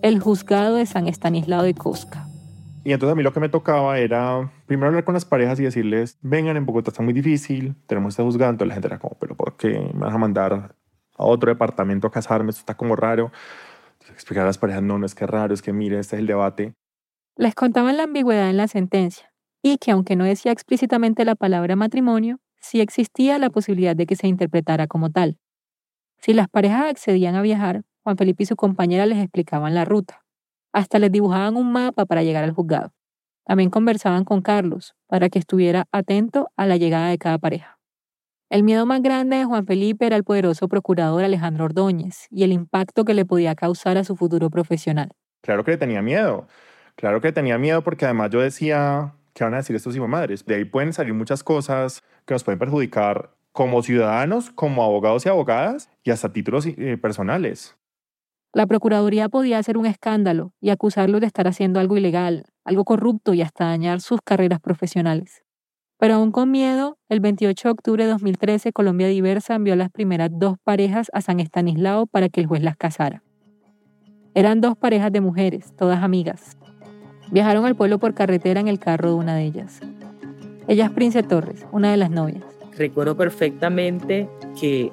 el 0.00 0.18
juzgado 0.18 0.76
de 0.76 0.86
San 0.86 1.08
Estanislao 1.08 1.62
de 1.62 1.74
Cosca. 1.74 2.26
Y 2.84 2.94
entonces 2.94 3.12
a 3.12 3.16
mí 3.16 3.22
lo 3.22 3.34
que 3.34 3.40
me 3.40 3.50
tocaba 3.50 3.98
era 3.98 4.50
primero 4.64 4.88
hablar 4.88 5.04
con 5.04 5.12
las 5.12 5.26
parejas 5.26 5.60
y 5.60 5.64
decirles, 5.64 6.16
vengan, 6.22 6.56
en 6.56 6.64
Bogotá 6.64 6.90
está 6.90 7.02
muy 7.02 7.12
difícil, 7.12 7.74
tenemos 7.86 8.14
este 8.14 8.22
juzgado, 8.22 8.50
entonces 8.50 8.68
la 8.68 8.74
gente 8.74 8.88
era 8.88 8.98
como, 8.98 9.18
pero 9.20 9.36
¿por 9.36 9.58
qué 9.58 9.78
me 9.92 10.06
vas 10.06 10.14
a 10.14 10.18
mandar 10.18 10.74
a 11.18 11.24
otro 11.24 11.50
departamento 11.50 12.06
a 12.06 12.10
casarme? 12.10 12.48
Esto 12.48 12.60
está 12.60 12.78
como 12.78 12.96
raro. 12.96 13.30
Entonces, 13.92 14.14
explicar 14.14 14.44
a 14.44 14.46
las 14.46 14.56
parejas, 14.56 14.82
no, 14.82 14.98
no 14.98 15.04
es 15.04 15.14
que 15.14 15.24
es 15.24 15.30
raro, 15.30 15.52
es 15.52 15.60
que 15.60 15.74
mire, 15.74 15.98
este 15.98 16.16
es 16.16 16.20
el 16.20 16.26
debate. 16.26 16.72
Les 17.36 17.54
contaban 17.54 17.98
la 17.98 18.04
ambigüedad 18.04 18.48
en 18.48 18.56
la 18.56 18.68
sentencia 18.68 19.27
y 19.62 19.78
que 19.78 19.90
aunque 19.90 20.16
no 20.16 20.24
decía 20.24 20.52
explícitamente 20.52 21.24
la 21.24 21.34
palabra 21.34 21.76
matrimonio, 21.76 22.40
sí 22.60 22.80
existía 22.80 23.38
la 23.38 23.50
posibilidad 23.50 23.96
de 23.96 24.06
que 24.06 24.16
se 24.16 24.26
interpretara 24.26 24.86
como 24.86 25.10
tal. 25.10 25.38
Si 26.18 26.32
las 26.32 26.48
parejas 26.48 26.90
accedían 26.90 27.34
a 27.34 27.42
viajar, 27.42 27.82
Juan 28.02 28.16
Felipe 28.16 28.42
y 28.42 28.46
su 28.46 28.56
compañera 28.56 29.06
les 29.06 29.18
explicaban 29.18 29.74
la 29.74 29.84
ruta. 29.84 30.24
Hasta 30.72 30.98
les 30.98 31.12
dibujaban 31.12 31.56
un 31.56 31.72
mapa 31.72 32.06
para 32.06 32.22
llegar 32.22 32.44
al 32.44 32.52
juzgado. 32.52 32.92
También 33.44 33.70
conversaban 33.70 34.24
con 34.24 34.42
Carlos 34.42 34.94
para 35.06 35.30
que 35.30 35.38
estuviera 35.38 35.86
atento 35.92 36.50
a 36.56 36.66
la 36.66 36.76
llegada 36.76 37.08
de 37.08 37.18
cada 37.18 37.38
pareja. 37.38 37.78
El 38.50 38.62
miedo 38.62 38.86
más 38.86 39.02
grande 39.02 39.36
de 39.36 39.44
Juan 39.44 39.66
Felipe 39.66 40.06
era 40.06 40.16
el 40.16 40.24
poderoso 40.24 40.68
procurador 40.68 41.22
Alejandro 41.22 41.66
Ordóñez 41.66 42.26
y 42.30 42.44
el 42.44 42.52
impacto 42.52 43.04
que 43.04 43.14
le 43.14 43.26
podía 43.26 43.54
causar 43.54 43.98
a 43.98 44.04
su 44.04 44.16
futuro 44.16 44.48
profesional. 44.50 45.10
Claro 45.42 45.64
que 45.64 45.76
tenía 45.76 46.02
miedo. 46.02 46.46
Claro 46.96 47.20
que 47.20 47.32
tenía 47.32 47.58
miedo 47.58 47.82
porque 47.82 48.06
además 48.06 48.30
yo 48.30 48.40
decía, 48.40 49.14
¿qué 49.38 49.44
van 49.44 49.54
a 49.54 49.58
decir 49.58 49.76
estos 49.76 49.96
madres? 49.96 50.44
De 50.44 50.56
ahí 50.56 50.64
pueden 50.64 50.92
salir 50.92 51.14
muchas 51.14 51.44
cosas 51.44 52.02
que 52.26 52.34
nos 52.34 52.42
pueden 52.42 52.58
perjudicar 52.58 53.30
como 53.52 53.82
ciudadanos, 53.82 54.50
como 54.50 54.82
abogados 54.82 55.24
y 55.24 55.28
abogadas 55.28 55.88
y 56.02 56.10
hasta 56.10 56.32
títulos 56.32 56.66
eh, 56.66 56.98
personales. 57.00 57.76
La 58.52 58.66
Procuraduría 58.66 59.28
podía 59.28 59.58
hacer 59.58 59.78
un 59.78 59.86
escándalo 59.86 60.52
y 60.60 60.70
acusarlos 60.70 61.20
de 61.20 61.28
estar 61.28 61.46
haciendo 61.46 61.78
algo 61.78 61.96
ilegal, 61.96 62.46
algo 62.64 62.84
corrupto 62.84 63.32
y 63.32 63.42
hasta 63.42 63.66
dañar 63.66 64.00
sus 64.00 64.20
carreras 64.22 64.58
profesionales. 64.58 65.44
Pero 65.98 66.14
aún 66.14 66.32
con 66.32 66.50
miedo, 66.50 66.98
el 67.08 67.20
28 67.20 67.68
de 67.68 67.72
octubre 67.72 68.04
de 68.04 68.10
2013 68.10 68.72
Colombia 68.72 69.06
Diversa 69.06 69.54
envió 69.54 69.76
las 69.76 69.90
primeras 69.90 70.30
dos 70.32 70.56
parejas 70.64 71.10
a 71.12 71.20
San 71.20 71.38
Estanislao 71.38 72.06
para 72.06 72.28
que 72.28 72.40
el 72.40 72.46
juez 72.46 72.62
las 72.64 72.76
casara. 72.76 73.22
Eran 74.34 74.60
dos 74.60 74.76
parejas 74.76 75.12
de 75.12 75.20
mujeres, 75.20 75.76
todas 75.76 76.02
amigas. 76.02 76.56
Viajaron 77.30 77.66
al 77.66 77.74
pueblo 77.74 77.98
por 77.98 78.14
carretera 78.14 78.60
en 78.60 78.68
el 78.68 78.78
carro 78.78 79.10
de 79.10 79.14
una 79.16 79.36
de 79.36 79.44
ellas. 79.44 79.80
Ella 80.66 80.86
es 80.86 80.90
Prince 80.90 81.22
Torres, 81.22 81.66
una 81.72 81.90
de 81.90 81.96
las 81.96 82.10
novias. 82.10 82.44
Recuerdo 82.76 83.16
perfectamente 83.16 84.28
que 84.58 84.92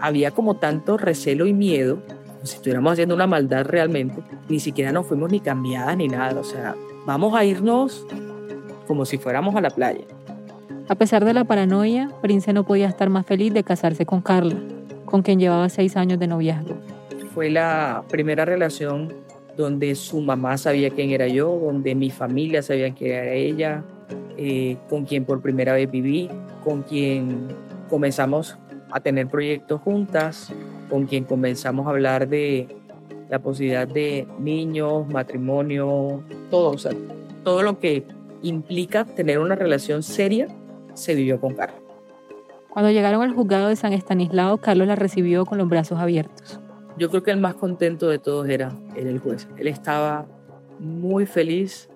había 0.00 0.30
como 0.30 0.56
tanto 0.56 0.96
recelo 0.96 1.46
y 1.46 1.52
miedo 1.52 2.02
si 2.46 2.56
estuviéramos 2.56 2.92
haciendo 2.92 3.14
una 3.14 3.26
maldad 3.26 3.64
realmente, 3.64 4.22
ni 4.48 4.60
siquiera 4.60 4.92
nos 4.92 5.06
fuimos 5.06 5.30
ni 5.30 5.40
cambiadas 5.40 5.96
ni 5.96 6.08
nada. 6.08 6.40
O 6.40 6.44
sea, 6.44 6.74
vamos 7.04 7.34
a 7.34 7.44
irnos 7.44 8.06
como 8.86 9.04
si 9.04 9.18
fuéramos 9.18 9.54
a 9.56 9.60
la 9.60 9.70
playa. 9.70 10.04
A 10.88 10.94
pesar 10.94 11.24
de 11.24 11.34
la 11.34 11.44
paranoia, 11.44 12.10
Prince 12.22 12.52
no 12.52 12.64
podía 12.64 12.88
estar 12.88 13.10
más 13.10 13.26
feliz 13.26 13.52
de 13.52 13.64
casarse 13.64 14.06
con 14.06 14.20
Carla, 14.20 14.56
con 15.04 15.22
quien 15.22 15.40
llevaba 15.40 15.68
seis 15.68 15.96
años 15.96 16.18
de 16.20 16.28
noviazgo. 16.28 16.76
Fue 17.34 17.50
la 17.50 18.04
primera 18.08 18.44
relación 18.44 19.12
donde 19.56 19.94
su 19.94 20.20
mamá 20.20 20.58
sabía 20.58 20.90
quién 20.90 21.10
era 21.10 21.26
yo, 21.26 21.58
donde 21.58 21.94
mi 21.94 22.10
familia 22.10 22.62
sabía 22.62 22.92
quién 22.92 23.12
era 23.12 23.32
ella, 23.32 23.84
eh, 24.36 24.76
con 24.88 25.04
quien 25.04 25.24
por 25.24 25.40
primera 25.40 25.72
vez 25.72 25.90
viví, 25.90 26.28
con 26.62 26.82
quien 26.82 27.48
comenzamos 27.88 28.58
a 28.90 29.00
tener 29.00 29.28
proyectos 29.28 29.80
juntas, 29.80 30.52
con 30.90 31.06
quien 31.06 31.24
comenzamos 31.24 31.86
a 31.86 31.90
hablar 31.90 32.28
de 32.28 32.68
la 33.28 33.38
posibilidad 33.38 33.88
de 33.88 34.26
niños, 34.38 35.08
matrimonio, 35.08 36.22
todo, 36.50 36.70
o 36.70 36.78
sea, 36.78 36.92
todo 37.42 37.62
lo 37.62 37.78
que 37.78 38.04
implica 38.42 39.04
tener 39.04 39.38
una 39.38 39.54
relación 39.54 40.02
seria 40.02 40.48
se 40.94 41.14
vivió 41.14 41.40
con 41.40 41.54
Carlos. 41.54 41.80
Cuando 42.68 42.90
llegaron 42.90 43.22
al 43.22 43.34
juzgado 43.34 43.68
de 43.68 43.76
San 43.76 43.94
Estanislao, 43.94 44.58
Carlos 44.58 44.86
la 44.86 44.96
recibió 44.96 45.46
con 45.46 45.58
los 45.58 45.68
brazos 45.68 45.98
abiertos. 45.98 46.60
Yo 46.96 47.10
creo 47.10 47.22
que 47.22 47.30
el 47.30 47.40
más 47.40 47.54
contento 47.54 48.08
de 48.08 48.18
todos 48.18 48.48
era, 48.48 48.72
el 48.94 49.18
juez. 49.18 49.46
Él 49.58 49.68
estaba 49.68 50.26
muy 50.78 51.26
feliz 51.26 51.90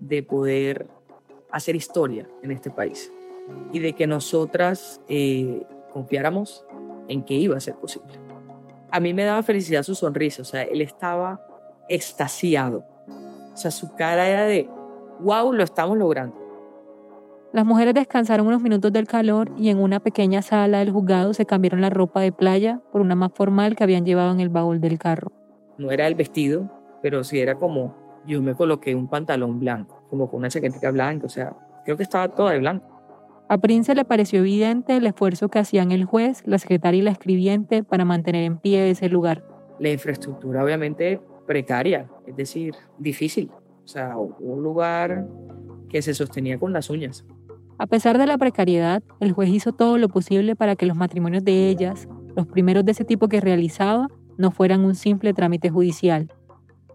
de 0.00 0.22
poder 0.22 0.86
hacer 1.50 1.74
historia 1.74 2.28
en 2.42 2.50
este 2.50 2.70
país 2.70 3.10
y 3.72 3.78
de 3.78 3.94
que 3.94 4.06
nosotras 4.06 5.00
eh, 5.08 5.62
confiáramos 5.92 6.64
en 7.08 7.24
que 7.24 7.34
iba 7.34 7.56
a 7.56 7.60
ser 7.60 7.76
posible. 7.76 8.12
A 8.90 9.00
mí 9.00 9.14
me 9.14 9.24
daba 9.24 9.42
felicidad 9.42 9.82
su 9.82 9.94
sonrisa, 9.94 10.42
o 10.42 10.44
sea, 10.44 10.62
él 10.62 10.82
estaba 10.82 11.40
extasiado. 11.88 12.84
O 13.54 13.56
sea, 13.56 13.70
su 13.70 13.94
cara 13.94 14.28
era 14.28 14.44
de, 14.44 14.68
wow, 15.20 15.52
lo 15.52 15.64
estamos 15.64 15.96
logrando. 15.96 16.45
Las 17.56 17.64
mujeres 17.64 17.94
descansaron 17.94 18.48
unos 18.48 18.60
minutos 18.60 18.92
del 18.92 19.06
calor 19.06 19.50
y 19.56 19.70
en 19.70 19.78
una 19.78 19.98
pequeña 19.98 20.42
sala 20.42 20.80
del 20.80 20.92
juzgado 20.92 21.32
se 21.32 21.46
cambiaron 21.46 21.80
la 21.80 21.88
ropa 21.88 22.20
de 22.20 22.30
playa 22.30 22.82
por 22.92 23.00
una 23.00 23.14
más 23.14 23.32
formal 23.32 23.76
que 23.76 23.82
habían 23.82 24.04
llevado 24.04 24.30
en 24.30 24.40
el 24.40 24.50
baúl 24.50 24.78
del 24.78 24.98
carro. 24.98 25.32
No 25.78 25.90
era 25.90 26.06
el 26.06 26.14
vestido, 26.16 26.70
pero 27.00 27.24
sí 27.24 27.40
era 27.40 27.54
como, 27.54 27.96
yo 28.26 28.42
me 28.42 28.54
coloqué 28.54 28.94
un 28.94 29.08
pantalón 29.08 29.58
blanco, 29.58 30.02
como 30.10 30.28
con 30.28 30.40
una 30.40 30.50
chaqueta 30.50 30.90
blanca, 30.90 31.24
o 31.24 31.30
sea, 31.30 31.56
creo 31.86 31.96
que 31.96 32.02
estaba 32.02 32.28
toda 32.28 32.52
de 32.52 32.58
blanco. 32.58 32.86
A 33.48 33.56
Prince 33.56 33.94
le 33.94 34.04
pareció 34.04 34.40
evidente 34.40 34.94
el 34.94 35.06
esfuerzo 35.06 35.48
que 35.48 35.58
hacían 35.58 35.92
el 35.92 36.04
juez, 36.04 36.42
la 36.44 36.58
secretaria 36.58 36.98
y 36.98 37.04
la 37.04 37.12
escribiente 37.12 37.82
para 37.82 38.04
mantener 38.04 38.44
en 38.44 38.58
pie 38.58 38.90
ese 38.90 39.08
lugar. 39.08 39.42
La 39.78 39.88
infraestructura 39.88 40.62
obviamente 40.62 41.22
precaria, 41.46 42.06
es 42.26 42.36
decir, 42.36 42.74
difícil. 42.98 43.50
O 43.82 43.88
sea, 43.88 44.18
un 44.18 44.62
lugar 44.62 45.26
que 45.88 46.02
se 46.02 46.12
sostenía 46.12 46.58
con 46.58 46.74
las 46.74 46.90
uñas. 46.90 47.24
A 47.78 47.86
pesar 47.86 48.16
de 48.16 48.26
la 48.26 48.38
precariedad, 48.38 49.02
el 49.20 49.32
juez 49.32 49.50
hizo 49.50 49.72
todo 49.72 49.98
lo 49.98 50.08
posible 50.08 50.56
para 50.56 50.76
que 50.76 50.86
los 50.86 50.96
matrimonios 50.96 51.44
de 51.44 51.68
ellas, 51.68 52.08
los 52.34 52.46
primeros 52.46 52.86
de 52.86 52.92
ese 52.92 53.04
tipo 53.04 53.28
que 53.28 53.38
realizaba, 53.38 54.08
no 54.38 54.50
fueran 54.50 54.80
un 54.82 54.94
simple 54.94 55.34
trámite 55.34 55.68
judicial. 55.68 56.32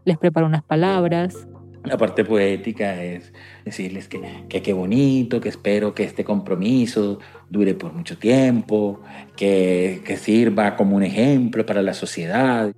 Les 0.05 0.17
preparó 0.17 0.47
unas 0.47 0.63
palabras. 0.63 1.47
La 1.83 1.97
parte 1.97 2.25
poética 2.25 3.03
es 3.03 3.31
decirles 3.63 4.07
que 4.07 4.21
qué 4.49 4.73
bonito, 4.73 5.39
que 5.39 5.49
espero 5.49 5.93
que 5.93 6.03
este 6.03 6.23
compromiso 6.23 7.19
dure 7.47 7.75
por 7.75 7.93
mucho 7.93 8.17
tiempo, 8.17 9.01
que, 9.35 10.01
que 10.03 10.17
sirva 10.17 10.75
como 10.75 10.95
un 10.95 11.03
ejemplo 11.03 11.63
para 11.63 11.83
la 11.83 11.93
sociedad. 11.93 12.71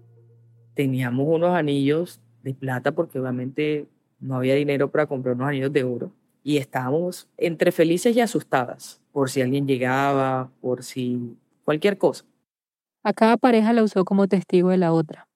Teníamos 0.74 1.26
unos 1.30 1.56
anillos 1.56 2.20
de 2.44 2.54
plata 2.54 2.92
porque 2.92 3.18
obviamente 3.18 3.88
no 4.20 4.36
había 4.36 4.56
dinero 4.56 4.92
para 4.92 5.06
comprar 5.06 5.36
unos 5.36 5.48
anillos 5.48 5.72
de 5.72 5.86
oro 5.86 6.12
y 6.43 6.58
estábamos 6.58 7.27
entre 7.38 7.71
felices 7.71 8.15
y 8.15 8.21
asustadas 8.21 9.01
por 9.12 9.29
si 9.29 9.41
alguien 9.41 9.67
llegaba, 9.67 10.51
por 10.62 10.84
si 10.84 11.38
cualquier 11.63 11.97
cosa. 11.97 12.25
A 13.03 13.13
cada 13.13 13.38
pareja 13.38 13.73
la 13.73 13.84
usó 13.84 14.06
como 14.06 14.27
testigo 14.27 14.69
de 14.69 14.77
la 14.77 14.93
otra. 14.93 15.27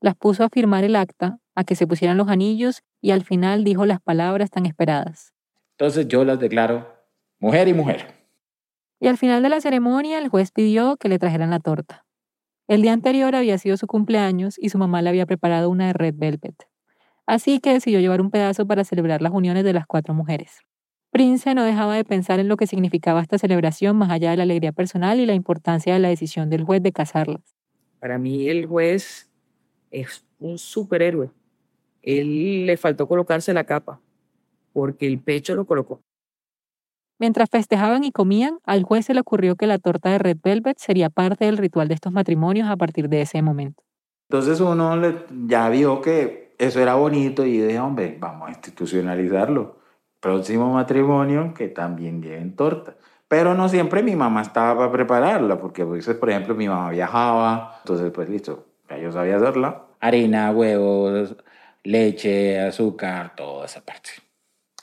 Las 0.00 0.14
puso 0.14 0.44
a 0.44 0.48
firmar 0.48 0.84
el 0.84 0.96
acta, 0.96 1.38
a 1.54 1.64
que 1.64 1.74
se 1.74 1.86
pusieran 1.86 2.16
los 2.16 2.28
anillos 2.28 2.82
y 3.00 3.10
al 3.10 3.24
final 3.24 3.64
dijo 3.64 3.86
las 3.86 4.00
palabras 4.00 4.50
tan 4.50 4.66
esperadas. 4.66 5.32
Entonces 5.72 6.06
yo 6.08 6.24
las 6.24 6.38
declaro 6.38 6.86
mujer 7.38 7.68
y 7.68 7.74
mujer. 7.74 8.14
Y 9.00 9.08
al 9.08 9.18
final 9.18 9.42
de 9.42 9.48
la 9.48 9.60
ceremonia 9.60 10.18
el 10.18 10.28
juez 10.28 10.50
pidió 10.50 10.96
que 10.96 11.08
le 11.08 11.18
trajeran 11.18 11.50
la 11.50 11.60
torta. 11.60 12.06
El 12.66 12.80
día 12.80 12.92
anterior 12.92 13.34
había 13.34 13.58
sido 13.58 13.76
su 13.76 13.86
cumpleaños 13.86 14.56
y 14.58 14.70
su 14.70 14.78
mamá 14.78 15.02
le 15.02 15.10
había 15.10 15.26
preparado 15.26 15.68
una 15.68 15.88
de 15.88 15.92
red 15.92 16.14
velvet. 16.16 16.54
Así 17.26 17.60
que 17.60 17.72
decidió 17.72 18.00
llevar 18.00 18.20
un 18.20 18.30
pedazo 18.30 18.66
para 18.66 18.84
celebrar 18.84 19.22
las 19.22 19.32
uniones 19.32 19.64
de 19.64 19.72
las 19.72 19.86
cuatro 19.86 20.14
mujeres. 20.14 20.60
Prince 21.10 21.54
no 21.54 21.62
dejaba 21.62 21.94
de 21.94 22.04
pensar 22.04 22.40
en 22.40 22.48
lo 22.48 22.56
que 22.56 22.66
significaba 22.66 23.22
esta 23.22 23.38
celebración 23.38 23.96
más 23.96 24.10
allá 24.10 24.32
de 24.32 24.36
la 24.36 24.42
alegría 24.42 24.72
personal 24.72 25.20
y 25.20 25.26
la 25.26 25.34
importancia 25.34 25.94
de 25.94 26.00
la 26.00 26.08
decisión 26.08 26.50
del 26.50 26.64
juez 26.64 26.82
de 26.82 26.92
casarlas. 26.92 27.54
Para 28.00 28.18
mí 28.18 28.48
el 28.48 28.66
juez 28.66 29.30
es 29.90 30.24
un 30.40 30.58
superhéroe. 30.58 31.30
Él 32.02 32.66
le 32.66 32.76
faltó 32.76 33.06
colocarse 33.06 33.54
la 33.54 33.64
capa 33.64 34.00
porque 34.72 35.06
el 35.06 35.20
pecho 35.20 35.54
lo 35.54 35.64
colocó. 35.64 36.02
Mientras 37.18 37.48
festejaban 37.48 38.02
y 38.02 38.10
comían, 38.10 38.58
al 38.64 38.82
juez 38.82 39.06
se 39.06 39.14
le 39.14 39.20
ocurrió 39.20 39.54
que 39.54 39.68
la 39.68 39.78
torta 39.78 40.10
de 40.10 40.18
Red 40.18 40.38
Velvet 40.42 40.78
sería 40.78 41.10
parte 41.10 41.44
del 41.44 41.58
ritual 41.58 41.86
de 41.86 41.94
estos 41.94 42.12
matrimonios 42.12 42.68
a 42.68 42.76
partir 42.76 43.08
de 43.08 43.22
ese 43.22 43.40
momento. 43.40 43.84
Entonces 44.28 44.60
uno 44.60 45.00
ya 45.46 45.68
vio 45.68 46.00
que 46.00 46.43
eso 46.58 46.80
era 46.80 46.94
bonito 46.94 47.44
y 47.44 47.58
dije, 47.58 47.78
hombre, 47.78 48.16
vamos 48.18 48.48
a 48.48 48.52
institucionalizarlo. 48.52 49.78
Próximo 50.20 50.72
matrimonio 50.72 51.52
que 51.54 51.68
también 51.68 52.22
lleven 52.22 52.56
torta. 52.56 52.96
Pero 53.28 53.54
no 53.54 53.68
siempre 53.68 54.02
mi 54.02 54.16
mamá 54.16 54.42
estaba 54.42 54.76
para 54.76 54.92
prepararla, 54.92 55.58
porque 55.58 55.84
pues, 55.84 56.06
por 56.08 56.30
ejemplo 56.30 56.54
mi 56.54 56.68
mamá 56.68 56.90
viajaba, 56.90 57.78
entonces 57.80 58.10
pues 58.12 58.28
listo, 58.28 58.66
ya 58.88 58.98
yo 58.98 59.10
sabía 59.12 59.36
hacerla. 59.36 59.86
Harina, 60.00 60.50
huevos, 60.52 61.36
leche, 61.82 62.60
azúcar, 62.60 63.34
toda 63.34 63.66
esa 63.66 63.80
parte. 63.80 64.10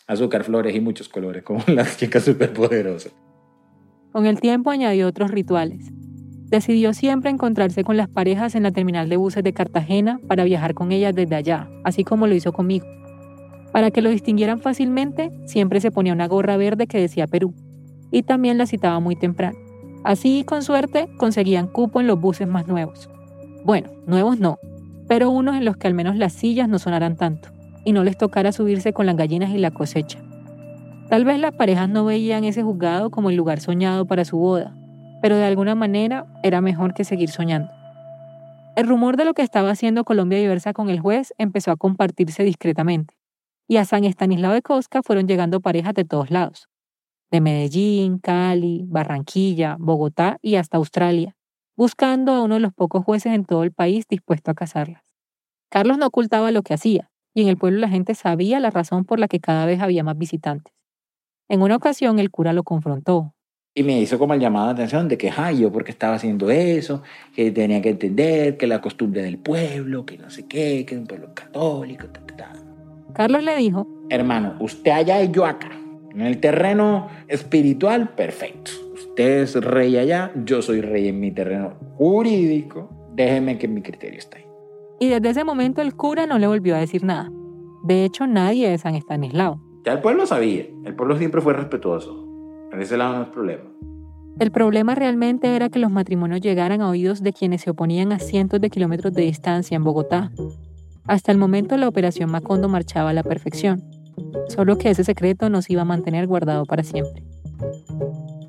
Azúcar, 0.07 0.43
flores 0.43 0.75
y 0.75 0.81
muchos 0.81 1.07
colores, 1.07 1.43
como 1.43 1.63
las 1.67 1.97
chicas 1.97 2.23
superpoderosas. 2.23 3.13
Con 4.11 4.25
el 4.25 4.41
tiempo 4.41 4.69
añadió 4.71 5.07
otros 5.07 5.31
rituales 5.31 5.91
decidió 6.51 6.93
siempre 6.93 7.31
encontrarse 7.31 7.85
con 7.85 7.95
las 7.95 8.09
parejas 8.09 8.55
en 8.55 8.63
la 8.63 8.71
terminal 8.71 9.07
de 9.07 9.15
buses 9.15 9.41
de 9.41 9.53
Cartagena 9.53 10.19
para 10.27 10.43
viajar 10.43 10.73
con 10.73 10.91
ellas 10.91 11.15
desde 11.15 11.35
allá, 11.35 11.69
así 11.85 12.03
como 12.03 12.27
lo 12.27 12.35
hizo 12.35 12.51
conmigo. 12.51 12.85
Para 13.71 13.89
que 13.89 14.01
lo 14.01 14.09
distinguieran 14.09 14.59
fácilmente, 14.59 15.31
siempre 15.45 15.79
se 15.79 15.91
ponía 15.91 16.11
una 16.11 16.27
gorra 16.27 16.57
verde 16.57 16.87
que 16.87 16.99
decía 16.99 17.25
Perú, 17.25 17.53
y 18.11 18.23
también 18.23 18.57
la 18.57 18.67
citaba 18.67 18.99
muy 18.99 19.15
temprano. 19.15 19.57
Así, 20.03 20.43
con 20.43 20.61
suerte, 20.61 21.07
conseguían 21.17 21.67
cupo 21.67 22.01
en 22.01 22.07
los 22.07 22.19
buses 22.19 22.49
más 22.49 22.67
nuevos. 22.67 23.09
Bueno, 23.63 23.89
nuevos 24.05 24.37
no, 24.37 24.59
pero 25.07 25.29
unos 25.29 25.55
en 25.55 25.63
los 25.63 25.77
que 25.77 25.87
al 25.87 25.93
menos 25.93 26.17
las 26.17 26.33
sillas 26.33 26.67
no 26.67 26.79
sonaran 26.79 27.15
tanto, 27.15 27.47
y 27.85 27.93
no 27.93 28.03
les 28.03 28.17
tocara 28.17 28.51
subirse 28.51 28.91
con 28.91 29.05
las 29.05 29.15
gallinas 29.15 29.51
y 29.51 29.57
la 29.57 29.71
cosecha. 29.71 30.19
Tal 31.07 31.23
vez 31.23 31.39
las 31.39 31.53
parejas 31.53 31.87
no 31.87 32.03
veían 32.03 32.43
ese 32.43 32.61
juzgado 32.61 33.09
como 33.09 33.29
el 33.29 33.37
lugar 33.37 33.61
soñado 33.61 34.05
para 34.05 34.25
su 34.25 34.37
boda, 34.37 34.75
pero 35.21 35.37
de 35.37 35.45
alguna 35.45 35.75
manera 35.75 36.25
era 36.43 36.61
mejor 36.61 36.93
que 36.93 37.03
seguir 37.03 37.29
soñando. 37.29 37.71
El 38.75 38.87
rumor 38.87 39.17
de 39.17 39.25
lo 39.25 39.33
que 39.33 39.41
estaba 39.41 39.69
haciendo 39.69 40.03
Colombia 40.03 40.39
Diversa 40.39 40.73
con 40.73 40.89
el 40.89 40.99
juez 40.99 41.33
empezó 41.37 41.71
a 41.71 41.75
compartirse 41.75 42.43
discretamente, 42.43 43.15
y 43.67 43.77
a 43.77 43.85
San 43.85 44.03
Estanislao 44.03 44.53
de 44.53 44.61
Cosca 44.61 45.03
fueron 45.03 45.27
llegando 45.27 45.61
parejas 45.61 45.93
de 45.93 46.05
todos 46.05 46.31
lados, 46.31 46.67
de 47.31 47.41
Medellín, 47.41 48.19
Cali, 48.19 48.83
Barranquilla, 48.87 49.77
Bogotá 49.79 50.37
y 50.41 50.55
hasta 50.55 50.77
Australia, 50.77 51.35
buscando 51.77 52.33
a 52.33 52.43
uno 52.43 52.55
de 52.55 52.59
los 52.61 52.73
pocos 52.73 53.03
jueces 53.03 53.33
en 53.33 53.45
todo 53.45 53.63
el 53.63 53.71
país 53.71 54.07
dispuesto 54.07 54.51
a 54.51 54.53
casarlas. 54.53 55.03
Carlos 55.69 55.97
no 55.97 56.07
ocultaba 56.07 56.51
lo 56.51 56.63
que 56.63 56.73
hacía, 56.73 57.09
y 57.33 57.41
en 57.41 57.47
el 57.47 57.57
pueblo 57.57 57.79
la 57.79 57.89
gente 57.89 58.15
sabía 58.15 58.59
la 58.59 58.69
razón 58.69 59.05
por 59.05 59.19
la 59.19 59.27
que 59.27 59.39
cada 59.39 59.65
vez 59.65 59.81
había 59.81 60.03
más 60.03 60.17
visitantes. 60.17 60.73
En 61.47 61.61
una 61.61 61.75
ocasión 61.75 62.19
el 62.19 62.31
cura 62.31 62.53
lo 62.53 62.63
confrontó, 62.63 63.33
y 63.73 63.83
me 63.83 63.99
hizo 63.99 64.19
como 64.19 64.33
el 64.33 64.39
llamado 64.39 64.67
de 64.67 64.73
atención 64.73 65.07
de 65.07 65.17
que, 65.17 65.31
ay, 65.35 65.59
yo 65.59 65.71
porque 65.71 65.91
estaba 65.91 66.15
haciendo 66.15 66.51
eso, 66.51 67.03
que 67.33 67.51
tenía 67.51 67.81
que 67.81 67.89
entender 67.89 68.57
que 68.57 68.67
la 68.67 68.81
costumbre 68.81 69.21
del 69.21 69.37
pueblo, 69.37 70.05
que 70.05 70.17
no 70.17 70.29
sé 70.29 70.45
qué, 70.45 70.85
que 70.85 70.95
es 70.95 71.01
un 71.01 71.07
pueblo 71.07 71.33
católico, 71.33 72.07
ta, 72.07 72.19
ta, 72.25 72.35
ta. 72.35 72.53
Carlos 73.13 73.43
le 73.43 73.55
dijo, 73.55 73.87
hermano, 74.09 74.55
usted 74.59 74.91
allá 74.91 75.23
y 75.23 75.31
yo 75.31 75.45
acá. 75.45 75.69
En 76.13 76.21
el 76.21 76.41
terreno 76.41 77.07
espiritual, 77.29 78.09
perfecto. 78.09 78.71
Usted 78.93 79.43
es 79.43 79.55
rey 79.55 79.97
allá, 79.97 80.31
yo 80.43 80.61
soy 80.61 80.81
rey 80.81 81.07
en 81.07 81.21
mi 81.21 81.31
terreno 81.31 81.73
jurídico. 81.95 82.89
Déjeme 83.13 83.57
que 83.57 83.69
mi 83.69 83.81
criterio 83.81 84.19
está 84.19 84.37
ahí. 84.37 84.45
Y 84.99 85.07
desde 85.07 85.29
ese 85.29 85.43
momento 85.45 85.81
el 85.81 85.95
cura 85.95 86.25
no 86.25 86.37
le 86.37 86.47
volvió 86.47 86.75
a 86.75 86.79
decir 86.79 87.03
nada. 87.05 87.31
De 87.83 88.03
hecho, 88.03 88.27
nadie 88.27 88.69
de 88.69 88.77
San 88.77 88.95
Estanislao. 88.95 89.61
Ya 89.85 89.93
el 89.93 90.01
pueblo 90.01 90.25
sabía, 90.25 90.65
el 90.85 90.95
pueblo 90.95 91.17
siempre 91.17 91.41
fue 91.41 91.53
respetuoso. 91.53 92.30
En 92.71 92.81
ese 92.81 92.97
lado 92.97 93.15
no 93.15 93.23
es 93.23 93.29
problema. 93.29 93.63
El 94.39 94.51
problema 94.51 94.95
realmente 94.95 95.55
era 95.55 95.69
que 95.69 95.79
los 95.79 95.91
matrimonios 95.91 96.41
llegaran 96.41 96.81
a 96.81 96.89
oídos 96.89 97.21
de 97.21 97.33
quienes 97.33 97.61
se 97.61 97.69
oponían 97.69 98.11
a 98.11 98.19
cientos 98.19 98.61
de 98.61 98.69
kilómetros 98.69 99.13
de 99.13 99.23
distancia 99.23 99.75
en 99.75 99.83
Bogotá. 99.83 100.31
Hasta 101.05 101.31
el 101.31 101.37
momento 101.37 101.77
la 101.77 101.87
operación 101.87 102.31
Macondo 102.31 102.69
marchaba 102.69 103.09
a 103.09 103.13
la 103.13 103.23
perfección, 103.23 103.83
solo 104.47 104.77
que 104.77 104.89
ese 104.89 105.03
secreto 105.03 105.49
no 105.49 105.61
se 105.61 105.73
iba 105.73 105.81
a 105.81 105.85
mantener 105.85 106.27
guardado 106.27 106.65
para 106.65 106.83
siempre. 106.83 107.23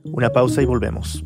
Una 0.05 0.31
pausa 0.31 0.63
y 0.63 0.67
volvemos. 0.67 1.25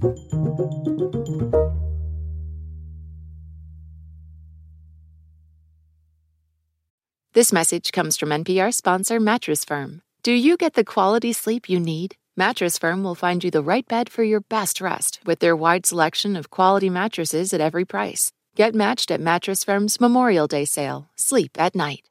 This 7.35 7.53
message 7.53 7.93
comes 7.93 8.17
from 8.17 8.31
NPR 8.31 8.73
sponsor 8.73 9.21
Mattress 9.21 9.65
Firm. 9.65 10.01
Do 10.23 10.33
you 10.33 10.57
get 10.57 10.73
the 10.73 10.85
quality 10.85 11.35
sleep 11.35 11.69
you 11.69 11.79
need? 11.79 12.17
Mattress 12.39 12.77
Firm 12.77 13.03
will 13.03 13.15
find 13.15 13.43
you 13.43 13.51
the 13.51 13.63
right 13.63 13.89
bed 13.89 14.11
for 14.11 14.23
your 14.23 14.43
best 14.43 14.83
rest 14.83 15.21
with 15.25 15.39
their 15.39 15.57
wide 15.57 15.87
selection 15.87 16.37
of 16.37 16.51
quality 16.51 16.91
mattresses 16.91 17.55
at 17.55 17.63
every 17.63 17.87
price. 17.87 18.31
Get 18.55 18.75
matched 18.75 19.11
at 19.11 19.23
Mattress 19.23 19.65
Firm's 19.65 19.99
Memorial 19.99 20.47
Day 20.47 20.67
sale. 20.67 21.09
Sleep 21.17 21.53
at 21.59 21.75
night. 21.75 22.11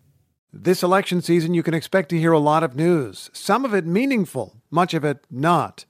This 0.57 0.83
election 0.83 1.21
season 1.21 1.53
you 1.53 1.63
can 1.63 1.73
expect 1.73 2.07
to 2.09 2.17
hear 2.17 2.31
a 2.31 2.39
lot 2.39 2.63
of 2.63 2.77
news, 2.77 3.29
some 3.33 3.65
of 3.65 3.73
it 3.73 3.85
meaningful, 3.85 4.55
much 4.71 4.93
of 4.93 5.03
it 5.03 5.25
not. 5.29 5.83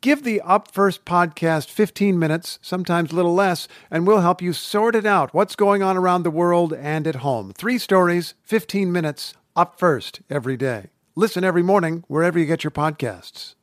Give 0.00 0.22
the 0.22 0.40
Up 0.42 0.70
First 0.70 1.04
podcast 1.04 1.68
15 1.68 2.20
minutes, 2.20 2.60
sometimes 2.62 3.10
a 3.10 3.16
little 3.16 3.34
less, 3.34 3.66
and 3.90 4.06
we'll 4.06 4.20
help 4.20 4.40
you 4.40 4.52
sort 4.52 4.94
it 4.94 5.06
out 5.06 5.34
what's 5.34 5.56
going 5.56 5.82
on 5.82 5.96
around 5.96 6.22
the 6.22 6.30
world 6.30 6.72
and 6.72 7.08
at 7.08 7.16
home. 7.16 7.52
3 7.58 7.78
stories, 7.78 8.34
15 8.44 8.92
minutes, 8.92 9.34
up 9.56 9.76
first 9.78 10.20
every 10.30 10.56
day. 10.56 10.90
Listen 11.16 11.42
every 11.42 11.64
morning 11.64 12.04
wherever 12.06 12.38
you 12.38 12.46
get 12.46 12.62
your 12.62 12.70
podcasts. 12.70 13.56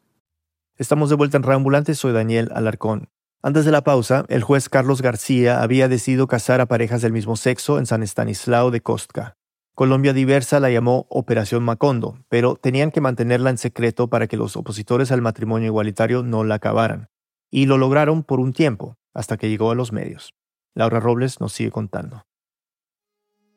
Estamos 0.79 1.09
de 1.09 1.17
vuelta 1.17 1.35
en 1.35 1.43
Reambulante, 1.43 1.93
soy 1.93 2.13
Daniel 2.13 2.51
Alarcón. 2.55 3.09
Antes 3.43 3.65
de 3.65 3.71
la 3.71 3.83
pausa, 3.83 4.23
el 4.29 4.43
juez 4.43 4.69
Carlos 4.69 5.01
García 5.01 5.61
había 5.61 5.89
decidido 5.89 6.25
casar 6.25 6.61
a 6.61 6.67
parejas 6.67 7.01
del 7.01 7.11
mismo 7.11 7.35
sexo 7.35 7.79
en 7.79 7.85
San 7.85 8.01
Estanislao 8.01 8.71
de 8.71 8.79
Kostka. 8.79 9.35
Colombia 9.75 10.13
Diversa 10.13 10.61
la 10.61 10.71
llamó 10.71 11.05
Operación 11.09 11.63
Macondo, 11.63 12.19
pero 12.29 12.55
tenían 12.55 12.91
que 12.91 13.01
mantenerla 13.01 13.49
en 13.49 13.57
secreto 13.57 14.07
para 14.07 14.27
que 14.27 14.37
los 14.37 14.55
opositores 14.55 15.11
al 15.11 15.21
matrimonio 15.21 15.67
igualitario 15.67 16.23
no 16.23 16.45
la 16.45 16.55
acabaran. 16.55 17.09
Y 17.51 17.65
lo 17.65 17.77
lograron 17.77 18.23
por 18.23 18.39
un 18.39 18.53
tiempo, 18.53 18.95
hasta 19.13 19.35
que 19.35 19.49
llegó 19.49 19.71
a 19.71 19.75
los 19.75 19.91
medios. 19.91 20.33
Laura 20.75 21.01
Robles 21.01 21.41
nos 21.41 21.51
sigue 21.51 21.71
contando. 21.71 22.23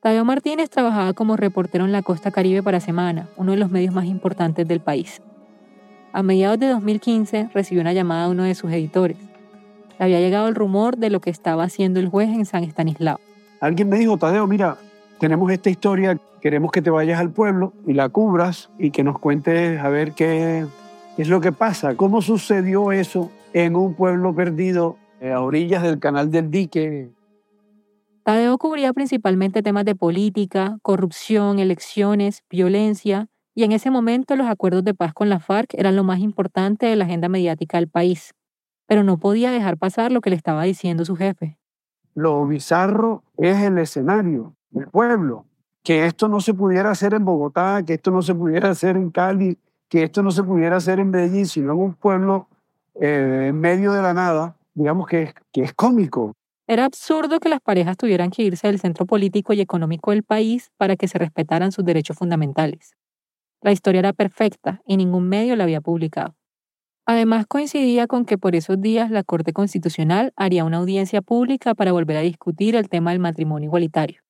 Tadeo 0.00 0.24
Martínez 0.24 0.70
trabajaba 0.70 1.12
como 1.12 1.36
reportero 1.36 1.84
en 1.84 1.92
la 1.92 2.02
costa 2.02 2.32
caribe 2.32 2.64
para 2.64 2.80
Semana, 2.80 3.28
uno 3.36 3.52
de 3.52 3.58
los 3.58 3.70
medios 3.70 3.94
más 3.94 4.06
importantes 4.06 4.66
del 4.66 4.80
país. 4.80 5.22
A 6.14 6.22
mediados 6.22 6.58
de 6.58 6.68
2015 6.68 7.48
recibió 7.54 7.80
una 7.80 7.94
llamada 7.94 8.26
de 8.26 8.32
uno 8.32 8.42
de 8.42 8.54
sus 8.54 8.70
editores. 8.70 9.16
Le 9.98 10.04
había 10.04 10.20
llegado 10.20 10.46
el 10.46 10.54
rumor 10.54 10.98
de 10.98 11.08
lo 11.08 11.20
que 11.20 11.30
estaba 11.30 11.64
haciendo 11.64 12.00
el 12.00 12.08
juez 12.08 12.28
en 12.28 12.44
San 12.44 12.64
Estanislao. 12.64 13.18
Alguien 13.60 13.88
me 13.88 13.98
dijo, 13.98 14.18
Tadeo, 14.18 14.46
mira, 14.46 14.76
tenemos 15.18 15.50
esta 15.50 15.70
historia, 15.70 16.18
queremos 16.42 16.70
que 16.70 16.82
te 16.82 16.90
vayas 16.90 17.18
al 17.18 17.30
pueblo 17.30 17.72
y 17.86 17.94
la 17.94 18.10
cubras 18.10 18.70
y 18.78 18.90
que 18.90 19.02
nos 19.02 19.18
cuentes 19.18 19.80
a 19.80 19.88
ver 19.88 20.12
qué, 20.12 20.66
es 21.16 21.28
lo 21.28 21.40
que 21.40 21.52
pasa, 21.52 21.94
cómo 21.96 22.20
sucedió 22.20 22.92
eso 22.92 23.30
en 23.54 23.74
un 23.74 23.94
pueblo 23.94 24.34
perdido 24.34 24.96
eh, 25.20 25.32
a 25.32 25.40
orillas 25.40 25.82
del 25.82 25.98
canal 25.98 26.30
del 26.30 26.50
dique. 26.50 27.10
Tadeo 28.22 28.58
cubría 28.58 28.92
principalmente 28.92 29.62
temas 29.62 29.86
de 29.86 29.94
política, 29.94 30.76
corrupción, 30.82 31.58
elecciones, 31.58 32.44
violencia 32.50 33.28
y 33.54 33.64
en 33.64 33.72
ese 33.72 33.90
momento 33.90 34.36
los 34.36 34.46
acuerdos 34.46 34.84
de 34.84 34.94
paz 34.94 35.12
con 35.12 35.28
la 35.28 35.40
FARC 35.40 35.74
eran 35.74 35.96
lo 35.96 36.04
más 36.04 36.20
importante 36.20 36.86
de 36.86 36.96
la 36.96 37.04
agenda 37.04 37.28
mediática 37.28 37.78
del 37.78 37.88
país, 37.88 38.34
pero 38.86 39.04
no 39.04 39.18
podía 39.18 39.50
dejar 39.50 39.76
pasar 39.76 40.12
lo 40.12 40.20
que 40.20 40.30
le 40.30 40.36
estaba 40.36 40.62
diciendo 40.64 41.04
su 41.04 41.16
jefe. 41.16 41.58
Lo 42.14 42.46
bizarro 42.46 43.22
es 43.38 43.62
el 43.62 43.78
escenario, 43.78 44.54
el 44.74 44.86
pueblo, 44.88 45.46
que 45.82 46.06
esto 46.06 46.28
no 46.28 46.40
se 46.40 46.54
pudiera 46.54 46.90
hacer 46.90 47.14
en 47.14 47.24
Bogotá, 47.24 47.82
que 47.86 47.94
esto 47.94 48.10
no 48.10 48.22
se 48.22 48.34
pudiera 48.34 48.70
hacer 48.70 48.96
en 48.96 49.10
Cali, 49.10 49.58
que 49.88 50.04
esto 50.04 50.22
no 50.22 50.30
se 50.30 50.42
pudiera 50.42 50.76
hacer 50.76 51.00
en 51.00 51.10
Medellín, 51.10 51.46
sino 51.46 51.72
en 51.72 51.78
un 51.78 51.94
pueblo 51.94 52.48
eh, 53.00 53.46
en 53.48 53.60
medio 53.60 53.92
de 53.92 54.02
la 54.02 54.14
nada, 54.14 54.56
digamos 54.74 55.06
que 55.06 55.32
que 55.52 55.62
es 55.62 55.74
cómico. 55.74 56.32
Era 56.66 56.84
absurdo 56.84 57.40
que 57.40 57.48
las 57.48 57.60
parejas 57.60 57.96
tuvieran 57.96 58.30
que 58.30 58.42
irse 58.42 58.68
del 58.68 58.80
centro 58.80 59.04
político 59.04 59.52
y 59.52 59.60
económico 59.60 60.10
del 60.12 60.22
país 60.22 60.70
para 60.78 60.96
que 60.96 61.08
se 61.08 61.18
respetaran 61.18 61.72
sus 61.72 61.84
derechos 61.84 62.16
fundamentales. 62.16 62.94
La 63.62 63.72
historia 63.72 64.00
era 64.00 64.12
perfecta 64.12 64.82
y 64.86 64.96
ningún 64.96 65.28
medio 65.28 65.56
la 65.56 65.64
había 65.64 65.80
publicado. 65.80 66.34
Además 67.06 67.46
coincidía 67.46 68.06
con 68.06 68.24
que 68.24 68.38
por 68.38 68.54
esos 68.54 68.80
días 68.80 69.10
la 69.10 69.22
Corte 69.22 69.52
Constitucional 69.52 70.32
haría 70.36 70.64
una 70.64 70.78
audiencia 70.78 71.22
pública 71.22 71.74
para 71.74 71.92
volver 71.92 72.16
a 72.16 72.20
discutir 72.20 72.76
el 72.76 72.88
tema 72.88 73.10
del 73.10 73.20
matrimonio 73.20 73.68
igualitario. 73.68 74.22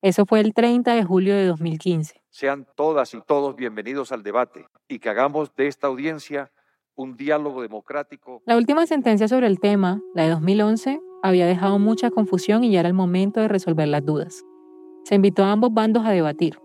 Eso 0.00 0.26
fue 0.26 0.40
el 0.40 0.54
30 0.54 0.94
de 0.94 1.04
julio 1.04 1.34
de 1.34 1.46
2015. 1.46 2.22
Sean 2.30 2.66
todas 2.76 3.14
y 3.14 3.20
todos 3.20 3.56
bienvenidos 3.56 4.12
al 4.12 4.22
debate 4.22 4.66
y 4.88 4.98
que 5.00 5.08
hagamos 5.08 5.54
de 5.56 5.66
esta 5.66 5.86
audiencia 5.86 6.50
un 6.94 7.16
diálogo 7.16 7.62
democrático. 7.62 8.42
La 8.46 8.56
última 8.56 8.86
sentencia 8.86 9.28
sobre 9.28 9.46
el 9.46 9.60
tema, 9.60 10.00
la 10.14 10.24
de 10.24 10.30
2011, 10.30 11.00
había 11.22 11.46
dejado 11.46 11.78
mucha 11.78 12.10
confusión 12.10 12.64
y 12.64 12.72
ya 12.72 12.80
era 12.80 12.88
el 12.88 12.94
momento 12.94 13.40
de 13.40 13.48
resolver 13.48 13.88
las 13.88 14.04
dudas. 14.04 14.44
Se 15.04 15.14
invitó 15.14 15.44
a 15.44 15.52
ambos 15.52 15.72
bandos 15.72 16.04
a 16.04 16.10
debatir. 16.10 16.58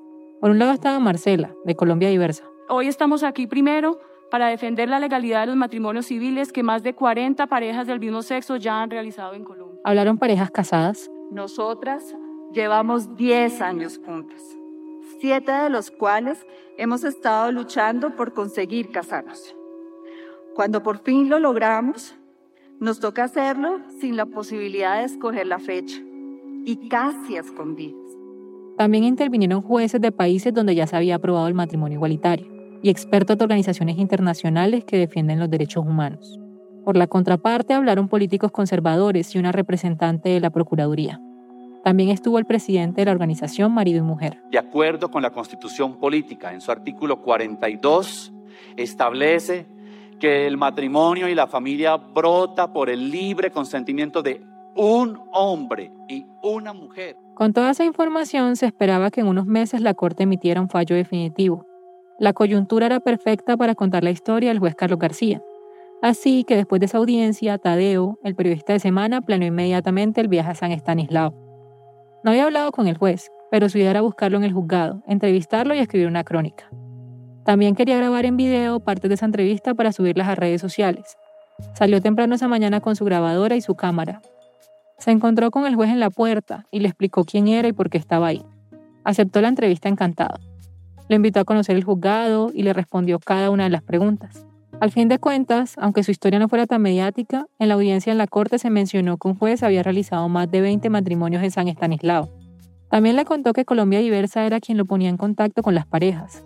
Por 0.44 0.52
un 0.52 0.60
lado 0.60 0.74
estaba 0.74 1.00
Marcela, 1.00 1.56
de 1.64 1.74
Colombia 1.74 2.10
Diversa. 2.10 2.44
Hoy 2.68 2.90
estamos 2.90 3.24
aquí 3.24 3.48
primero 3.48 4.02
para 4.30 4.50
defender 4.50 4.90
la 4.90 5.00
legalidad 5.00 5.40
de 5.40 5.48
los 5.48 5.56
matrimonios 5.56 6.08
civiles 6.08 6.52
que 6.52 6.64
más 6.64 6.84
de 6.84 6.94
40 6.94 7.48
parejas 7.48 7.88
del 7.88 8.02
mismo 8.02 8.22
sexo 8.24 8.58
ya 8.58 8.82
han 8.82 8.90
realizado 8.90 9.36
en 9.36 9.46
Colombia. 9.46 9.80
Hablaron 9.86 10.18
parejas 10.18 10.52
casadas. 10.52 11.10
Nosotras 11.32 12.14
llevamos 12.52 13.16
10 13.16 13.62
años 13.62 14.02
juntas, 14.06 14.42
siete 15.22 15.54
de 15.54 15.70
los 15.70 15.92
cuales 15.92 16.46
hemos 16.78 17.06
estado 17.06 17.50
luchando 17.54 18.14
por 18.18 18.34
conseguir 18.34 18.92
casarnos. 18.92 19.56
Cuando 20.56 20.84
por 20.84 20.98
fin 20.98 21.30
lo 21.30 21.40
logramos, 21.40 22.18
nos 22.82 23.00
toca 23.00 23.24
hacerlo 23.24 23.80
sin 24.02 24.18
la 24.18 24.26
posibilidad 24.26 24.98
de 24.98 25.06
escoger 25.06 25.48
la 25.48 25.60
fecha 25.60 26.02
y 26.66 26.90
casi 26.90 27.38
a 27.38 27.40
escondidas. 27.40 28.03
También 28.78 29.04
intervinieron 29.04 29.62
jueces 29.62 30.02
de 30.02 30.12
países 30.12 30.54
donde 30.54 30.76
ya 30.76 30.88
se 30.88 30.96
había 30.96 31.16
aprobado 31.16 31.48
el 31.48 31.54
matrimonio 31.54 31.98
igualitario 31.98 32.48
y 32.82 32.90
expertos 32.90 33.38
de 33.38 33.44
organizaciones 33.44 33.98
internacionales 33.98 34.84
que 34.84 34.98
defienden 34.98 35.40
los 35.40 35.50
derechos 35.50 35.86
humanos. 35.86 36.40
Por 36.84 36.98
la 36.98 37.08
contraparte 37.08 37.74
hablaron 37.74 38.10
políticos 38.10 38.52
conservadores 38.52 39.34
y 39.36 39.40
una 39.40 39.52
representante 39.52 40.30
de 40.30 40.40
la 40.42 40.50
Procuraduría. 40.50 41.22
También 41.84 42.10
estuvo 42.10 42.40
el 42.40 42.46
presidente 42.46 43.02
de 43.02 43.06
la 43.06 43.12
organización 43.12 43.74
Marido 43.74 44.00
y 44.00 44.02
Mujer. 44.02 44.42
De 44.52 44.58
acuerdo 44.58 45.12
con 45.12 45.22
la 45.22 45.32
Constitución 45.32 46.00
Política, 46.00 46.54
en 46.54 46.62
su 46.62 46.72
artículo 46.72 47.22
42, 47.22 48.34
establece 48.76 49.66
que 50.20 50.48
el 50.48 50.58
matrimonio 50.58 51.28
y 51.28 51.36
la 51.36 51.48
familia 51.48 51.96
brota 51.98 52.72
por 52.72 52.90
el 52.90 53.12
libre 53.12 53.52
consentimiento 53.52 54.22
de 54.22 54.42
un 54.76 55.20
hombre 55.32 55.92
y 56.08 56.26
una 56.42 56.74
mujer. 56.74 57.18
Con 57.36 57.52
toda 57.52 57.72
esa 57.72 57.84
información 57.84 58.56
se 58.56 58.68
esperaba 58.68 59.10
que 59.10 59.22
en 59.22 59.28
unos 59.28 59.48
meses 59.48 59.82
la 59.82 59.96
Corte 59.96 60.24
emitiera 60.24 60.62
un 60.62 60.70
fallo 60.70 60.96
definitivo. 60.96 61.66
La 62.20 62.34
coyuntura 62.34 62.86
era 62.86 63.00
perfecta 63.00 63.58
para 63.58 63.74
contar 63.74 64.04
la 64.04 64.12
historia 64.12 64.50
del 64.50 64.60
juez 64.60 64.76
Carlos 64.76 65.00
García. 65.00 65.42
Así 66.04 66.44
que 66.44 66.56
después 66.56 66.80
de 66.80 66.86
esa 66.86 67.00
audiencia, 67.00 67.58
Tadeo, 67.58 68.20
el 68.24 68.36
periodista 68.36 68.74
de 68.74 68.80
semana, 68.80 69.22
planeó 69.22 69.48
inmediatamente 69.48 70.22
el 70.22 70.28
viaje 70.28 70.52
a 70.52 70.56
San 70.56 70.72
Estanislao. 70.72 71.34
No 72.24 72.32
había 72.32 72.44
hablado 72.44 72.72
con 72.72 72.88
el 72.88 72.98
juez, 72.98 73.32
pero 73.50 73.68
su 73.68 73.80
idea 73.80 73.92
era 73.92 74.02
buscarlo 74.02 74.38
en 74.38 74.44
el 74.44 74.54
juzgado, 74.54 75.02
entrevistarlo 75.08 75.74
y 75.74 75.80
escribir 75.80 76.08
una 76.08 76.24
crónica. 76.24 76.70
También 77.46 77.76
quería 77.76 77.98
grabar 77.98 78.26
en 78.26 78.38
video 78.38 78.80
partes 78.80 79.10
de 79.10 79.16
esa 79.16 79.26
entrevista 79.26 79.74
para 79.74 79.92
subirlas 79.92 80.28
a 80.28 80.36
redes 80.36 80.62
sociales. 80.62 81.18
Salió 81.74 82.02
temprano 82.02 82.36
esa 82.36 82.48
mañana 82.48 82.80
con 82.80 82.96
su 82.96 83.06
grabadora 83.06 83.56
y 83.56 83.62
su 83.62 83.76
cámara. 83.76 84.22
Se 84.98 85.12
encontró 85.12 85.52
con 85.52 85.66
el 85.66 85.76
juez 85.76 85.90
en 85.90 86.00
la 86.00 86.10
puerta 86.10 86.66
y 86.72 86.80
le 86.80 86.88
explicó 86.88 87.24
quién 87.26 87.48
era 87.48 87.68
y 87.68 87.74
por 87.74 87.90
qué 87.90 87.98
estaba 87.98 88.28
ahí. 88.28 88.44
Aceptó 89.04 89.42
la 89.42 89.50
entrevista 89.50 89.90
encantado. 89.90 90.40
Lo 91.10 91.16
invitó 91.16 91.40
a 91.40 91.46
conocer 91.46 91.76
el 91.76 91.84
juzgado 91.84 92.52
y 92.54 92.64
le 92.64 92.74
respondió 92.74 93.20
cada 93.20 93.50
una 93.50 93.66
de 93.66 93.70
las 93.70 93.84
preguntas. 93.84 94.46
Al 94.80 94.92
fin 94.92 95.08
de 95.08 95.20
cuentas, 95.20 95.76
aunque 95.78 96.04
su 96.04 96.12
historia 96.12 96.40
no 96.40 96.50
fuera 96.50 96.66
tan 96.66 96.82
mediática, 96.82 97.46
en 97.60 97.68
la 97.68 97.76
audiencia 97.76 98.12
en 98.12 98.18
la 98.18 98.28
corte 98.28 98.58
se 98.58 98.70
mencionó 98.70 99.18
que 99.18 99.28
un 99.28 99.36
juez 99.36 99.64
había 99.64 99.84
realizado 99.84 100.28
más 100.30 100.50
de 100.50 100.62
20 100.62 100.90
matrimonios 100.90 101.44
en 101.44 101.52
San 101.52 101.68
Estanislao. 101.68 102.30
También 102.90 103.16
le 103.16 103.26
contó 103.26 103.54
que 103.54 103.66
Colombia 103.66 104.00
Diversa 104.00 104.46
era 104.46 104.60
quien 104.60 104.78
lo 104.78 104.86
ponía 104.86 105.10
en 105.10 105.18
contacto 105.18 105.64
con 105.64 105.74
las 105.74 105.86
parejas, 105.86 106.44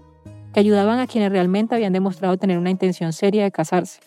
que 0.54 0.60
ayudaban 0.60 1.00
a 1.00 1.08
quienes 1.08 1.32
realmente 1.32 1.76
habían 1.76 1.94
demostrado 1.94 2.38
tener 2.38 2.58
una 2.58 2.70
intención 2.70 3.12
seria 3.12 3.44
de 3.44 3.52
casarse, 3.52 4.02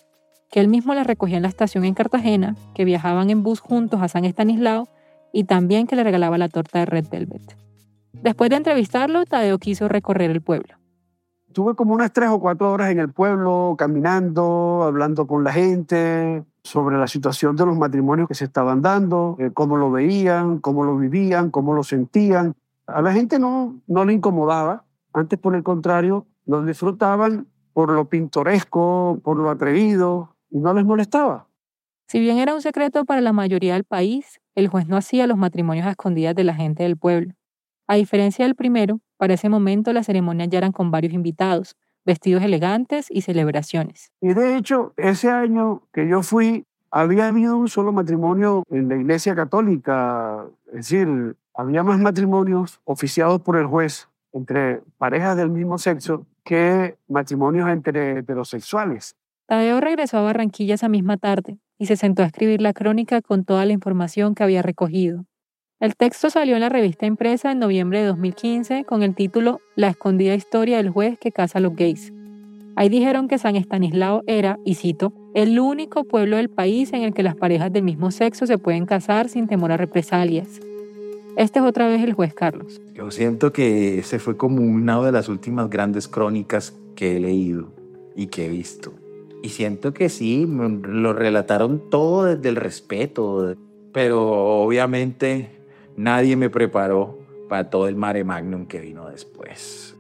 que 0.51 0.61
él 0.61 0.69
mismo 0.69 0.95
las 0.95 1.07
recogía 1.07 1.37
en 1.37 1.43
la 1.43 1.49
estación 1.49 1.85
en 1.85 1.95
Cartagena, 1.95 2.57
que 2.75 2.85
viajaban 2.85 3.31
en 3.31 3.43
bus 3.43 3.61
juntos 3.61 4.03
a 4.03 4.09
San 4.09 4.25
Estanislao 4.25 4.89
y 5.33 5.45
también 5.45 5.87
que 5.87 5.97
le 5.97 6.05
regalaba 6.05 6.39
la 6.39 6.49
torta 6.49 6.81
de 6.81 6.87
Red 6.87 7.07
Velvet. 7.11 7.57
Después 8.13 8.51
de 8.51 8.57
entrevistarlo, 8.57 9.25
Tadeo 9.25 9.59
quiso 9.59 9.89
recorrer 9.89 10.31
el 10.31 10.43
pueblo. 10.43 10.75
Tuve 11.53 11.75
como 11.75 11.95
unas 11.95 12.13
tres 12.13 12.29
o 12.31 12.41
cuatro 12.41 12.71
horas 12.71 12.91
en 12.91 12.99
el 12.99 13.13
pueblo, 13.13 13.75
caminando, 13.79 14.83
hablando 14.85 15.27
con 15.27 15.43
la 15.43 15.53
gente 15.53 16.45
sobre 16.63 16.99
la 16.99 17.07
situación 17.07 17.57
de 17.57 17.67
los 17.67 17.77
matrimonios 17.77 18.29
que 18.29 18.35
se 18.35 18.45
estaban 18.45 18.83
dando, 18.83 19.37
eh, 19.39 19.51
cómo 19.53 19.77
lo 19.77 19.91
veían, 19.91 20.59
cómo 20.59 20.85
lo 20.85 20.97
vivían, 20.97 21.51
cómo 21.51 21.75
lo 21.75 21.83
sentían. 21.83 22.55
A 22.87 23.03
la 23.03 23.13
gente 23.13 23.39
no, 23.39 23.81
no 23.87 24.05
le 24.05 24.13
incomodaba, 24.13 24.85
antes 25.13 25.39
por 25.39 25.55
el 25.55 25.63
contrario, 25.63 26.27
lo 26.47 26.65
disfrutaban 26.65 27.47
por 27.73 27.91
lo 27.91 28.09
pintoresco, 28.09 29.21
por 29.23 29.37
lo 29.37 29.51
atrevido, 29.51 30.37
y 30.51 30.59
no 30.59 30.75
les 30.75 30.85
molestaba. 30.85 31.47
Si 32.07 32.19
bien 32.19 32.39
era 32.39 32.55
un 32.55 32.63
secreto 32.63 33.05
para 33.05 33.21
la 33.21 33.33
mayoría 33.33 33.75
del 33.75 33.85
país, 33.85 34.41
el 34.55 34.69
juez 34.69 34.89
no 34.89 34.97
hacía 34.97 35.27
los 35.27 35.39
matrimonios 35.39 35.87
a 35.87 35.91
escondidas 35.91 36.35
de 36.35 36.45
la 36.45 36.55
gente 36.55 36.83
del 36.83 36.97
pueblo. 36.97 37.35
A 37.87 37.95
diferencia 37.95 38.45
del 38.45 38.57
primero, 38.57 39.01
para 39.17 39.35
ese 39.35 39.49
momento 39.49 39.93
las 39.93 40.07
ceremonias 40.07 40.49
ya 40.49 40.59
eran 40.59 40.73
con 40.73 40.91
varios 40.91 41.13
invitados, 41.13 41.77
vestidos 42.05 42.43
elegantes 42.43 43.07
y 43.11 43.23
celebraciones. 43.23 44.13
Y 44.21 44.35
de 44.35 44.57
hecho, 44.57 44.93
ese 44.97 45.31
año 45.31 45.83
que 45.93 46.09
yo 46.09 46.23
fui, 46.23 46.67
había 46.91 47.29
habido 47.29 47.57
un 47.57 47.69
solo 47.69 47.93
matrimonio 47.93 48.65
en 48.71 48.89
la 48.89 48.97
Iglesia 48.97 49.35
Católica, 49.37 50.47
es 50.69 50.89
decir, 50.89 51.37
había 51.55 51.83
más 51.83 52.01
matrimonios 52.01 52.81
oficiados 52.85 53.41
por 53.43 53.57
el 53.57 53.67
juez 53.67 54.09
entre 54.33 54.83
parejas 54.99 55.37
del 55.37 55.51
mismo 55.51 55.79
sexo 55.79 56.27
que 56.45 56.97
matrimonios 57.09 57.69
entre 57.69 58.19
heterosexuales. 58.19 59.17
Tadeo 59.51 59.81
regresó 59.81 60.19
a 60.19 60.23
Barranquilla 60.23 60.77
esa 60.77 60.89
misma 60.89 61.17
tarde 61.17 61.59
y 61.77 61.87
se 61.87 61.97
sentó 61.97 62.23
a 62.23 62.27
escribir 62.27 62.61
la 62.61 62.73
crónica 62.73 63.21
con 63.21 63.45
toda 63.45 63.67
la 63.67 63.73
información 63.73 64.37
que 64.37 64.45
había 64.45 64.63
recogido. 64.63 65.25
El 65.81 65.97
texto 65.97 66.31
salió 66.31 66.55
en 66.55 66.61
la 66.61 66.69
revista 66.69 67.05
impresa 67.05 67.51
en 67.51 67.59
noviembre 67.59 67.99
de 67.99 68.07
2015 68.07 68.85
con 68.85 69.03
el 69.03 69.17
título 69.17 69.59
La 69.75 69.89
escondida 69.89 70.37
historia 70.37 70.77
del 70.77 70.91
juez 70.91 71.19
que 71.19 71.33
casa 71.33 71.59
a 71.59 71.61
los 71.61 71.75
gays. 71.75 72.13
Ahí 72.77 72.89
dijeron 72.89 73.27
que 73.27 73.39
San 73.39 73.57
Estanislao 73.57 74.23
era, 74.29 74.57
y 74.65 74.77
cito, 74.77 75.13
el 75.35 75.59
único 75.59 76.05
pueblo 76.05 76.37
del 76.37 76.49
país 76.49 76.93
en 76.93 77.03
el 77.03 77.13
que 77.13 77.25
las 77.25 77.35
parejas 77.35 77.73
del 77.73 77.83
mismo 77.83 78.13
sexo 78.13 78.47
se 78.47 78.57
pueden 78.57 78.87
casar 78.87 79.29
sin 79.29 79.49
temor 79.49 79.73
a 79.73 79.77
represalias. 79.77 80.61
Este 81.37 81.59
es 81.59 81.65
otra 81.65 81.89
vez 81.89 82.05
el 82.05 82.13
juez 82.13 82.35
Carlos. 82.35 82.81
Yo 82.95 83.11
siento 83.11 83.53
que 83.53 83.99
ese 83.99 84.21
fue 84.21 84.37
como 84.37 84.63
una 84.63 85.03
de 85.03 85.11
las 85.11 85.29
últimas 85.29 85.69
grandes 85.69 86.07
crónicas 86.07 86.73
que 86.95 87.17
he 87.17 87.19
leído 87.19 87.73
y 88.15 88.29
que 88.29 88.47
he 88.47 88.49
visto. 88.49 88.93
Y 89.43 89.49
siento 89.49 89.95
que 89.95 90.09
sí, 90.09 90.47
lo 90.47 91.13
relataron 91.13 91.89
todo 91.89 92.25
desde 92.25 92.49
el 92.49 92.57
respeto, 92.57 93.57
pero 93.93 94.23
obviamente 94.63 95.51
nadie 95.97 96.37
me 96.37 96.51
preparó 96.51 97.19
para 97.49 97.71
todo 97.71 97.89
el 97.89 97.97
mare 97.97 98.23
magnum 98.23 98.67
que 98.67 98.81
vino 98.81 99.09
después. 99.09 99.97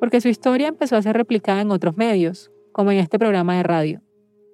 Porque 0.00 0.20
su 0.20 0.28
historia 0.28 0.68
empezó 0.68 0.96
a 0.96 1.02
ser 1.02 1.16
replicada 1.16 1.60
en 1.60 1.70
otros 1.70 1.96
medios, 1.96 2.50
como 2.72 2.90
en 2.90 2.98
este 2.98 3.18
programa 3.18 3.56
de 3.56 3.62
radio. 3.62 4.02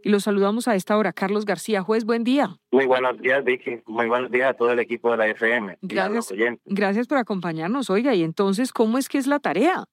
Y 0.03 0.09
los 0.09 0.25
saludamos 0.25 0.69
a 0.69 0.75
esta 0.75 0.97
hora. 0.97 1.13
Carlos 1.13 1.45
García, 1.45 1.83
juez, 1.83 2.05
buen 2.05 2.25
día. 2.25 2.59
Muy 2.71 2.87
buenos 2.87 3.21
días, 3.21 3.45
Vicky. 3.45 3.81
Muy 3.87 4.07
buenos 4.07 4.31
días 4.31 4.51
a 4.51 4.55
todo 4.55 4.73
el 4.73 4.79
equipo 4.81 5.11
de 5.11 5.17
la 5.17 5.29
FM. 5.29 5.79
Gracias, 5.83 6.33
gracias 6.65 7.07
por 7.07 7.19
acompañarnos. 7.19 7.91
Oiga, 7.91 8.15
y 8.15 8.23
entonces, 8.23 8.73
¿cómo 8.73 8.99
es 8.99 9.09
que 9.09 9.19
es 9.19 9.27
la 9.27 9.39
tarea? 9.39 9.87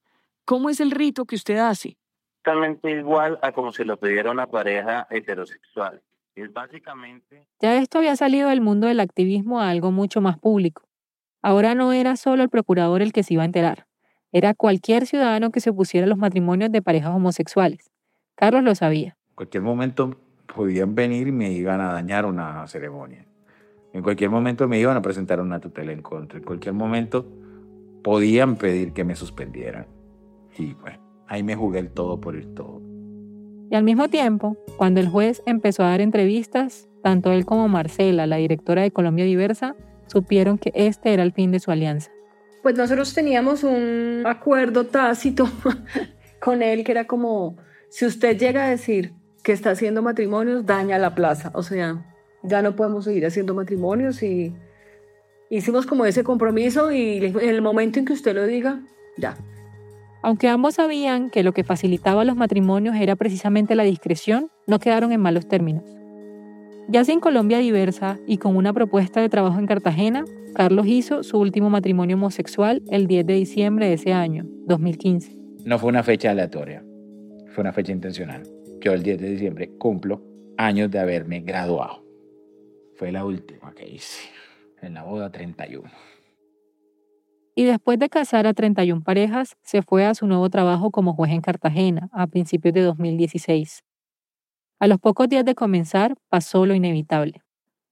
¿Cómo 0.46 0.70
es 0.70 0.80
el 0.80 0.92
rito 0.92 1.26
que 1.26 1.36
usted 1.36 1.58
hace? 1.58 1.98
Totalmente 2.44 2.92
igual 2.92 3.40
a 3.42 3.52
como 3.52 3.72
si 3.72 3.84
lo 3.84 3.98
pidiera 3.98 4.32
una 4.32 4.48
pareja 4.48 5.08
heterosexual. 5.10 6.02
Es 6.36 6.52
básicamente... 6.52 7.48
Ya 7.62 7.78
esto 7.78 8.00
había 8.00 8.16
salido 8.16 8.50
del 8.50 8.60
mundo 8.60 8.88
del 8.88 9.00
activismo 9.00 9.62
a 9.62 9.70
algo 9.70 9.92
mucho 9.92 10.20
más 10.20 10.38
público. 10.38 10.84
Ahora 11.42 11.76
no 11.76 11.94
era 11.94 12.16
solo 12.16 12.44
el 12.44 12.50
procurador 12.50 13.02
el 13.02 13.14
que 13.14 13.24
se 13.24 13.36
iba 13.36 13.44
a 13.44 13.46
enterar, 13.46 13.86
era 14.34 14.56
cualquier 14.56 15.06
ciudadano 15.06 15.52
que 15.52 15.62
se 15.62 15.70
opusiera 15.70 16.06
a 16.06 16.10
los 16.10 16.18
matrimonios 16.18 16.72
de 16.72 16.82
parejas 16.82 17.12
homosexuales. 17.16 17.92
Carlos 18.34 18.64
lo 18.64 18.74
sabía. 18.74 19.16
En 19.30 19.36
cualquier 19.36 19.62
momento 19.62 20.18
podían 20.54 20.96
venir 20.96 21.28
y 21.28 21.32
me 21.32 21.52
iban 21.52 21.80
a 21.82 21.94
dañar 21.94 22.26
una 22.26 22.66
ceremonia. 22.68 23.28
En 23.94 24.02
cualquier 24.02 24.32
momento 24.32 24.68
me 24.68 24.80
iban 24.80 24.98
a 24.98 25.04
presentar 25.04 25.40
una 25.40 25.60
tutela 25.60 25.92
en 25.92 26.02
contra. 26.02 26.40
En 26.40 26.46
cualquier 26.46 26.74
momento 26.74 27.28
podían 28.04 28.56
pedir 28.56 28.94
que 28.94 29.04
me 29.04 29.16
suspendieran. 29.16 29.86
Y 30.58 30.74
bueno, 30.74 31.03
ahí 31.34 31.42
me 31.42 31.56
jugué 31.56 31.80
el 31.80 31.90
todo 31.90 32.22
por 32.22 32.36
el 32.36 32.54
todo. 32.54 32.80
Y 33.72 33.76
al 33.76 33.84
mismo 33.84 34.08
tiempo, 34.08 34.56
cuando 34.78 35.00
el 35.00 35.08
juez 35.08 35.42
empezó 35.48 35.84
a 35.84 35.90
dar 35.90 36.00
entrevistas, 36.00 36.88
tanto 37.02 37.32
él 37.32 37.44
como 37.44 37.68
Marcela, 37.68 38.28
la 38.28 38.36
directora 38.36 38.84
de 38.84 38.92
Colombia 38.92 39.26
Diversa, 39.26 39.76
supieron 40.06 40.60
que 40.60 40.72
este 40.76 41.12
era 41.12 41.24
el 41.24 41.34
fin 41.34 41.52
de 41.52 41.60
su 41.60 41.72
alianza. 41.72 42.12
Pues 42.62 42.78
nosotros 42.78 43.16
teníamos 43.16 43.64
un 43.64 44.22
acuerdo 44.28 44.86
tácito 44.86 45.50
con 46.40 46.62
él 46.62 46.84
que 46.84 46.92
era 46.92 47.08
como, 47.08 47.58
si 47.90 48.06
usted 48.06 48.38
llega 48.38 48.66
a 48.66 48.70
decir 48.70 49.14
que 49.44 49.54
está 49.54 49.72
haciendo 49.72 50.04
matrimonios, 50.04 50.68
daña 50.68 51.00
la 51.00 51.16
plaza. 51.16 51.52
O 51.56 51.64
sea, 51.64 52.06
ya 52.44 52.62
no 52.62 52.76
podemos 52.76 53.06
seguir 53.06 53.26
haciendo 53.26 53.56
matrimonios 53.56 54.22
y 54.22 54.54
hicimos 55.50 55.88
como 55.88 56.06
ese 56.06 56.24
compromiso 56.24 56.92
y 56.92 57.26
en 57.26 57.40
el 57.40 57.64
momento 57.64 57.98
en 57.98 58.06
que 58.06 58.14
usted 58.14 58.36
lo 58.36 58.46
diga, 58.46 58.84
ya. 59.18 59.36
Aunque 60.24 60.48
ambos 60.48 60.76
sabían 60.76 61.30
que 61.30 61.44
lo 61.44 61.52
que 61.52 61.66
facilitaba 61.66 62.24
los 62.24 62.38
matrimonios 62.38 62.96
era 62.96 63.18
precisamente 63.18 63.76
la 63.76 63.84
discreción, 63.84 64.48
no 64.68 64.80
quedaron 64.80 65.12
en 65.12 65.20
malos 65.20 65.50
términos. 65.50 65.84
Ya 66.88 67.04
sin 67.04 67.20
Colombia 67.20 67.58
diversa 67.58 68.20
y 68.26 68.38
con 68.38 68.56
una 68.56 68.72
propuesta 68.72 69.20
de 69.20 69.28
trabajo 69.28 69.60
en 69.60 69.68
Cartagena, 69.68 70.24
Carlos 70.56 70.88
hizo 70.88 71.24
su 71.24 71.40
último 71.40 71.70
matrimonio 71.70 72.16
homosexual 72.16 72.82
el 72.90 73.06
10 73.08 73.26
de 73.26 73.34
diciembre 73.34 73.88
de 73.88 73.94
ese 73.96 74.14
año, 74.14 74.46
2015. 74.66 75.38
No 75.66 75.78
fue 75.78 75.90
una 75.90 76.04
fecha 76.04 76.32
aleatoria, 76.32 76.86
fue 77.54 77.62
una 77.62 77.74
fecha 77.74 77.92
intencional. 77.92 78.44
Yo 78.80 78.94
el 78.94 79.04
10 79.04 79.20
de 79.20 79.30
diciembre 79.30 79.72
cumplo 79.78 80.24
años 80.58 80.90
de 80.90 81.00
haberme 81.00 81.42
graduado. 81.42 82.06
Fue 82.96 83.12
la 83.12 83.26
última 83.26 83.74
que 83.74 83.90
hice, 83.90 84.30
en 84.82 84.94
la 84.94 85.04
boda 85.04 85.30
31. 85.32 85.90
Y 87.56 87.66
después 87.66 88.00
de 88.00 88.10
casar 88.10 88.48
a 88.48 88.54
31 88.54 89.04
parejas, 89.04 89.56
se 89.62 89.84
fue 89.84 90.06
a 90.06 90.16
su 90.16 90.26
nuevo 90.26 90.50
trabajo 90.50 90.90
como 90.90 91.14
juez 91.14 91.32
en 91.32 91.42
Cartagena 91.42 92.10
a 92.12 92.26
principios 92.28 92.74
de 92.74 92.82
2016. 92.82 93.84
A 94.80 94.88
los 94.88 95.00
pocos 95.00 95.30
días 95.30 95.46
de 95.46 95.54
comenzar 95.54 96.16
pasó 96.30 96.66
lo 96.66 96.74
inevitable. 96.74 97.42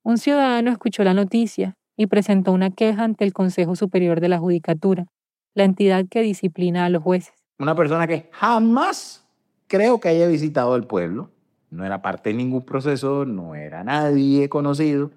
Un 0.04 0.18
ciudadano 0.18 0.72
escuchó 0.72 1.04
la 1.04 1.14
noticia 1.14 1.76
y 1.96 2.08
presentó 2.08 2.52
una 2.52 2.72
queja 2.72 3.04
ante 3.04 3.24
el 3.24 3.34
Consejo 3.34 3.76
Superior 3.76 4.20
de 4.20 4.30
la 4.30 4.40
Judicatura, 4.40 5.06
la 5.54 5.64
entidad 5.64 6.06
que 6.10 6.22
disciplina 6.22 6.86
a 6.86 6.90
los 6.90 7.04
jueces. 7.04 7.34
Una 7.60 7.76
persona 7.76 8.08
que 8.08 8.30
jamás 8.32 9.28
creo 9.68 10.00
que 10.00 10.10
haya 10.10 10.28
visitado 10.28 10.76
el 10.76 10.86
pueblo, 10.86 11.30
no 11.70 11.86
era 11.86 12.02
parte 12.02 12.32
de 12.32 12.36
ningún 12.36 12.66
proceso, 12.66 13.26
no 13.26 13.54
era 13.54 13.84
nadie 13.84 14.50
conocido, 14.50 15.12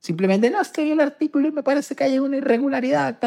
simplemente 0.00 0.50
no 0.50 0.60
estoy 0.60 0.90
el 0.90 1.00
artículo 1.00 1.48
y 1.48 1.52
me 1.52 1.62
parece 1.62 1.94
que 1.94 2.04
hay 2.04 2.18
una 2.18 2.36
irregularidad. 2.36 3.18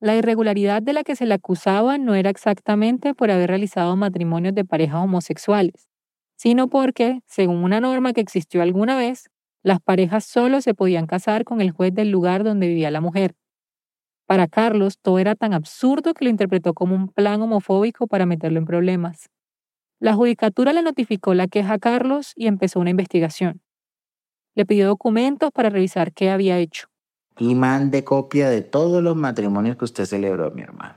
La 0.00 0.16
irregularidad 0.16 0.80
de 0.82 0.94
la 0.94 1.04
que 1.04 1.16
se 1.16 1.26
le 1.26 1.34
acusaba 1.34 1.98
no 1.98 2.14
era 2.14 2.30
exactamente 2.30 3.14
por 3.14 3.30
haber 3.30 3.50
realizado 3.50 3.96
matrimonios 3.96 4.54
de 4.54 4.64
parejas 4.64 5.02
homosexuales, 5.04 5.88
sino 6.36 6.68
porque, 6.68 7.20
según 7.26 7.62
una 7.64 7.80
norma 7.80 8.14
que 8.14 8.22
existió 8.22 8.62
alguna 8.62 8.96
vez, 8.96 9.30
las 9.62 9.80
parejas 9.80 10.24
solo 10.24 10.62
se 10.62 10.72
podían 10.72 11.06
casar 11.06 11.44
con 11.44 11.60
el 11.60 11.70
juez 11.70 11.94
del 11.94 12.10
lugar 12.10 12.44
donde 12.44 12.68
vivía 12.68 12.90
la 12.90 13.02
mujer. 13.02 13.34
Para 14.26 14.46
Carlos, 14.46 14.98
todo 15.02 15.18
era 15.18 15.34
tan 15.34 15.52
absurdo 15.52 16.14
que 16.14 16.24
lo 16.24 16.30
interpretó 16.30 16.72
como 16.72 16.94
un 16.94 17.08
plan 17.08 17.42
homofóbico 17.42 18.06
para 18.06 18.26
meterlo 18.26 18.58
en 18.58 18.64
problemas. 18.64 19.28
La 19.98 20.14
judicatura 20.14 20.72
le 20.72 20.82
notificó 20.82 21.34
la 21.34 21.46
queja 21.46 21.74
a 21.74 21.78
Carlos 21.78 22.32
y 22.36 22.46
empezó 22.46 22.80
una 22.80 22.90
investigación. 22.90 23.60
Le 24.54 24.66
pidió 24.66 24.86
documentos 24.86 25.50
para 25.52 25.70
revisar 25.70 26.12
qué 26.12 26.30
había 26.30 26.58
hecho. 26.58 26.88
Y 27.38 27.54
mande 27.54 28.04
copia 28.04 28.50
de 28.50 28.62
todos 28.62 29.02
los 29.02 29.16
matrimonios 29.16 29.76
que 29.76 29.84
usted 29.84 30.04
celebró, 30.04 30.50
mi 30.50 30.62
hermano. 30.62 30.94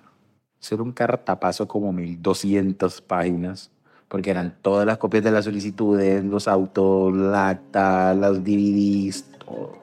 Ser 0.59 0.81
un 0.81 0.91
cartapazo 0.91 1.67
como 1.67 1.91
1200 1.93 3.01
páginas 3.01 3.71
porque 4.13 4.29
eran 4.29 4.53
todas 4.61 4.85
las 4.85 4.99
copias 4.99 5.23
de 5.23 5.31
las 5.31 5.45
solicitudes, 5.45 6.23
los 6.23 6.47
autos, 6.47 7.15
la 7.15 7.49
acta, 7.49 8.13
los 8.13 8.43
DVDs, 8.43 9.25
jodo. 9.43 9.79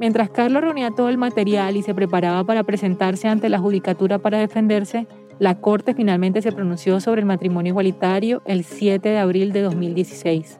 Mientras 0.00 0.28
Carlos 0.30 0.60
reunía 0.60 0.90
todo 0.90 1.08
el 1.08 1.16
material 1.16 1.76
y 1.76 1.82
se 1.82 1.94
preparaba 1.94 2.42
para 2.42 2.64
presentarse 2.64 3.28
ante 3.28 3.48
la 3.48 3.60
judicatura 3.60 4.18
para 4.18 4.38
defenderse, 4.38 5.06
la 5.38 5.60
Corte 5.60 5.94
finalmente 5.94 6.42
se 6.42 6.50
pronunció 6.50 6.98
sobre 6.98 7.20
el 7.20 7.26
matrimonio 7.26 7.70
igualitario 7.70 8.42
el 8.44 8.64
7 8.64 9.08
de 9.08 9.18
abril 9.18 9.52
de 9.52 9.62
2016. 9.62 10.58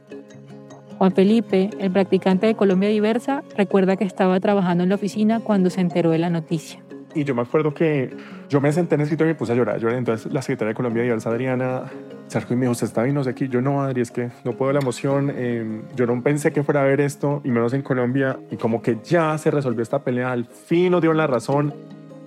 Juan 1.00 1.12
Felipe, 1.12 1.70
el 1.78 1.90
practicante 1.90 2.46
de 2.46 2.54
Colombia 2.54 2.90
Diversa, 2.90 3.42
recuerda 3.56 3.96
que 3.96 4.04
estaba 4.04 4.38
trabajando 4.38 4.82
en 4.82 4.90
la 4.90 4.96
oficina 4.96 5.40
cuando 5.40 5.70
se 5.70 5.80
enteró 5.80 6.10
de 6.10 6.18
la 6.18 6.28
noticia. 6.28 6.82
Y 7.14 7.24
yo 7.24 7.34
me 7.34 7.40
acuerdo 7.40 7.72
que 7.72 8.14
yo 8.50 8.60
me 8.60 8.70
senté 8.70 8.96
en 8.96 9.00
el 9.00 9.04
escritorio 9.04 9.30
y 9.30 9.32
me 9.32 9.38
puse 9.38 9.52
a 9.52 9.54
llorar. 9.54 9.80
Lloré. 9.80 9.96
Entonces 9.96 10.30
la 10.30 10.42
secretaria 10.42 10.72
de 10.72 10.74
Colombia 10.74 11.02
Diversa, 11.02 11.30
Adriana, 11.30 11.84
se 12.26 12.36
acercó 12.36 12.52
y 12.52 12.58
me 12.58 12.64
dijo, 12.64 12.72
¿usted 12.72 12.86
está 12.86 13.02
bien? 13.02 13.14
No 13.14 13.24
sé 13.24 13.34
qué. 13.34 13.48
Yo 13.48 13.62
no, 13.62 13.82
Adri, 13.82 14.02
es 14.02 14.10
que 14.10 14.28
no 14.44 14.52
puedo 14.52 14.74
la 14.74 14.80
emoción. 14.80 15.32
Eh, 15.34 15.80
yo 15.96 16.04
no 16.04 16.22
pensé 16.22 16.52
que 16.52 16.62
fuera 16.62 16.82
a 16.82 16.84
ver 16.84 17.00
esto, 17.00 17.40
y 17.44 17.50
menos 17.50 17.72
en 17.72 17.80
Colombia. 17.80 18.38
Y 18.50 18.56
como 18.56 18.82
que 18.82 18.98
ya 19.02 19.38
se 19.38 19.50
resolvió 19.50 19.82
esta 19.82 20.00
pelea. 20.00 20.30
Al 20.30 20.44
fin 20.44 20.92
nos 20.92 21.00
dieron 21.00 21.16
la 21.16 21.26
razón. 21.26 21.72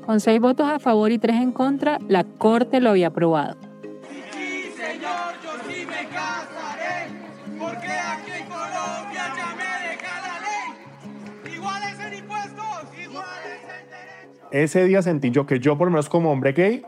Con 0.04 0.20
seis 0.20 0.42
votos 0.42 0.68
a 0.68 0.80
favor 0.80 1.12
y 1.12 1.20
tres 1.20 1.36
en 1.36 1.52
contra, 1.52 2.00
la 2.08 2.24
Corte 2.24 2.82
lo 2.82 2.90
había 2.90 3.10
aprobado. 3.10 3.56
Sí, 4.32 4.72
señor, 4.76 5.36
yo 5.44 5.52
sí 5.70 5.86
me 5.86 6.10
casaré, 6.10 6.53
porque 7.64 7.88
aquí 7.88 8.32
en 8.32 8.46
Colombia 8.46 9.34
ya 9.38 9.56
me 9.56 9.70
deja 9.88 10.14
la 10.22 10.36
ley. 10.46 11.56
Iguales 11.56 12.00
en 12.00 12.14
impuestos, 12.14 13.00
iguales 13.02 13.62
en 13.64 13.90
derechos. 13.90 14.48
Ese 14.52 14.84
día 14.86 15.02
sentí 15.02 15.32
yo 15.32 15.46
que 15.46 15.60
yo, 15.60 15.78
por 15.78 15.88
lo 15.88 15.92
menos 15.92 16.10
como 16.10 16.32
hombre 16.32 16.52
gay, 16.52 16.86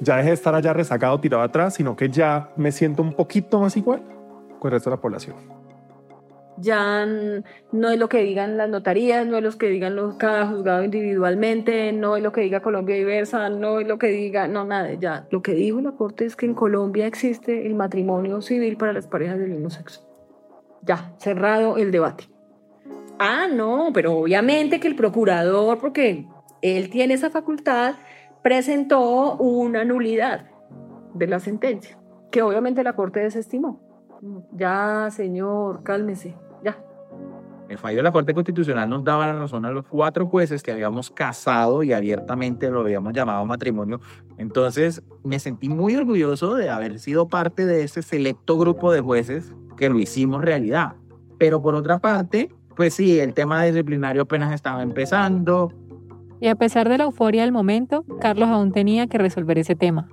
ya 0.00 0.16
dejé 0.16 0.28
de 0.28 0.34
estar 0.34 0.54
allá 0.54 0.72
rezagado, 0.72 1.20
tirado 1.20 1.42
atrás, 1.42 1.74
sino 1.74 1.94
que 1.94 2.08
ya 2.08 2.50
me 2.56 2.72
siento 2.72 3.02
un 3.02 3.14
poquito 3.14 3.60
más 3.60 3.76
igual 3.76 4.02
con 4.58 4.68
el 4.68 4.72
resto 4.72 4.90
de 4.90 4.96
la 4.96 5.00
población. 5.00 5.36
Ya 6.60 7.06
no 7.06 7.90
es 7.90 7.98
lo 7.98 8.08
que 8.08 8.22
digan 8.22 8.56
las 8.56 8.68
notarías, 8.68 9.26
no 9.26 9.38
es 9.38 9.42
lo 9.42 9.50
que 9.52 9.68
digan 9.68 9.96
los, 9.96 10.16
cada 10.16 10.46
juzgado 10.46 10.84
individualmente, 10.84 11.92
no 11.92 12.16
es 12.16 12.22
lo 12.22 12.32
que 12.32 12.42
diga 12.42 12.60
Colombia 12.60 12.96
Diversa, 12.96 13.48
no 13.48 13.80
es 13.80 13.86
lo 13.86 13.98
que 13.98 14.08
diga, 14.08 14.48
no, 14.48 14.64
nada, 14.64 14.92
ya. 14.94 15.26
Lo 15.30 15.42
que 15.42 15.54
dijo 15.54 15.80
la 15.80 15.92
Corte 15.92 16.24
es 16.24 16.36
que 16.36 16.46
en 16.46 16.54
Colombia 16.54 17.06
existe 17.06 17.66
el 17.66 17.74
matrimonio 17.74 18.42
civil 18.42 18.76
para 18.76 18.92
las 18.92 19.06
parejas 19.06 19.38
del 19.38 19.50
mismo 19.50 19.70
sexo. 19.70 20.06
Ya, 20.82 21.12
cerrado 21.18 21.76
el 21.76 21.90
debate. 21.90 22.24
Ah, 23.18 23.46
no, 23.52 23.90
pero 23.92 24.16
obviamente 24.16 24.80
que 24.80 24.88
el 24.88 24.96
procurador, 24.96 25.78
porque 25.78 26.26
él 26.62 26.90
tiene 26.90 27.14
esa 27.14 27.30
facultad, 27.30 27.96
presentó 28.42 29.36
una 29.36 29.84
nulidad 29.84 30.46
de 31.14 31.26
la 31.26 31.40
sentencia, 31.40 31.98
que 32.30 32.42
obviamente 32.42 32.82
la 32.82 32.94
Corte 32.94 33.20
desestimó. 33.20 33.80
Ya, 34.52 35.08
señor, 35.10 35.82
cálmese. 35.82 36.34
El 37.70 37.78
fallo 37.78 37.98
de 37.98 38.02
la 38.02 38.10
Corte 38.10 38.34
Constitucional 38.34 38.90
nos 38.90 39.04
daba 39.04 39.28
la 39.28 39.38
razón 39.38 39.64
a 39.64 39.70
los 39.70 39.86
cuatro 39.86 40.26
jueces 40.26 40.60
que 40.60 40.72
habíamos 40.72 41.08
casado 41.08 41.84
y 41.84 41.92
abiertamente 41.92 42.68
lo 42.68 42.80
habíamos 42.80 43.12
llamado 43.12 43.46
matrimonio. 43.46 44.00
Entonces 44.38 45.04
me 45.22 45.38
sentí 45.38 45.68
muy 45.68 45.94
orgulloso 45.94 46.56
de 46.56 46.68
haber 46.68 46.98
sido 46.98 47.28
parte 47.28 47.66
de 47.66 47.84
ese 47.84 48.02
selecto 48.02 48.58
grupo 48.58 48.90
de 48.90 49.02
jueces 49.02 49.54
que 49.76 49.88
lo 49.88 50.00
hicimos 50.00 50.42
realidad. 50.42 50.96
Pero 51.38 51.62
por 51.62 51.76
otra 51.76 52.00
parte, 52.00 52.52
pues 52.74 52.94
sí, 52.94 53.20
el 53.20 53.34
tema 53.34 53.62
disciplinario 53.62 54.22
apenas 54.22 54.52
estaba 54.52 54.82
empezando. 54.82 55.72
Y 56.40 56.48
a 56.48 56.56
pesar 56.56 56.88
de 56.88 56.98
la 56.98 57.04
euforia 57.04 57.42
del 57.42 57.52
momento, 57.52 58.04
Carlos 58.20 58.48
aún 58.48 58.72
tenía 58.72 59.06
que 59.06 59.18
resolver 59.18 59.58
ese 59.58 59.76
tema. 59.76 60.08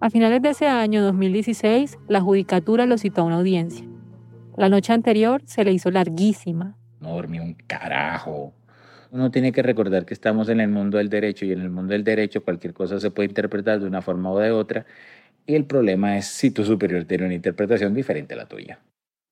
A 0.00 0.10
finales 0.10 0.42
de 0.42 0.50
ese 0.50 0.66
año, 0.68 1.02
2016, 1.02 1.98
la 2.08 2.20
judicatura 2.20 2.84
lo 2.84 2.98
citó 2.98 3.22
a 3.22 3.24
una 3.24 3.36
audiencia. 3.36 3.88
La 4.58 4.68
noche 4.68 4.92
anterior 4.92 5.40
se 5.46 5.64
le 5.64 5.72
hizo 5.72 5.90
larguísima. 5.90 6.76
No 7.02 7.14
dormí 7.14 7.40
un 7.40 7.54
carajo. 7.54 8.54
Uno 9.10 9.30
tiene 9.30 9.52
que 9.52 9.62
recordar 9.62 10.06
que 10.06 10.14
estamos 10.14 10.48
en 10.48 10.60
el 10.60 10.68
mundo 10.68 10.98
del 10.98 11.10
derecho 11.10 11.44
y 11.44 11.52
en 11.52 11.60
el 11.60 11.68
mundo 11.68 11.92
del 11.92 12.04
derecho 12.04 12.42
cualquier 12.42 12.72
cosa 12.72 12.98
se 12.98 13.10
puede 13.10 13.28
interpretar 13.28 13.80
de 13.80 13.86
una 13.86 14.00
forma 14.00 14.30
o 14.30 14.38
de 14.38 14.52
otra. 14.52 14.86
Y 15.44 15.54
el 15.56 15.66
problema 15.66 16.16
es 16.16 16.26
si 16.26 16.50
tu 16.50 16.64
superior 16.64 17.04
tiene 17.04 17.26
una 17.26 17.34
interpretación 17.34 17.92
diferente 17.92 18.34
a 18.34 18.36
la 18.38 18.46
tuya. 18.46 18.80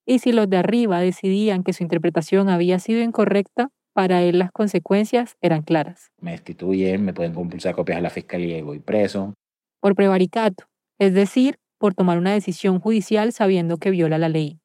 Y 0.05 0.19
si 0.19 0.33
los 0.33 0.51
de 0.51 0.57
arriba 0.57 1.01
decidían 1.01 1.63
que 1.63 1.73
su 1.73 1.85
interpretación 1.85 2.49
había 2.49 2.81
sido 2.81 3.01
incorrecta, 3.01 3.71
para 3.95 4.23
él 4.23 4.39
las 4.39 4.51
consecuencias 4.51 5.37
eran 5.41 5.63
claras. 5.63 6.11
Me 6.21 6.33
destituyen, 6.33 7.05
me 7.05 7.15
pueden 7.15 7.33
compulsar 7.33 7.75
copias 7.75 7.99
a 7.99 8.01
la 8.03 8.11
fiscalía 8.11 8.59
y 8.59 8.63
voy 8.63 8.81
preso. 8.81 9.35
Por 9.81 9.95
prevaricato, 9.95 10.65
es 10.99 11.15
decir, 11.15 11.57
por 11.79 11.95
tomar 11.95 12.19
una 12.19 12.33
decisión 12.33 12.81
judicial 12.81 13.33
sabiendo 13.33 13.79
que 13.79 13.91
viola 13.91 14.19
la 14.19 14.29
ley. 14.29 14.59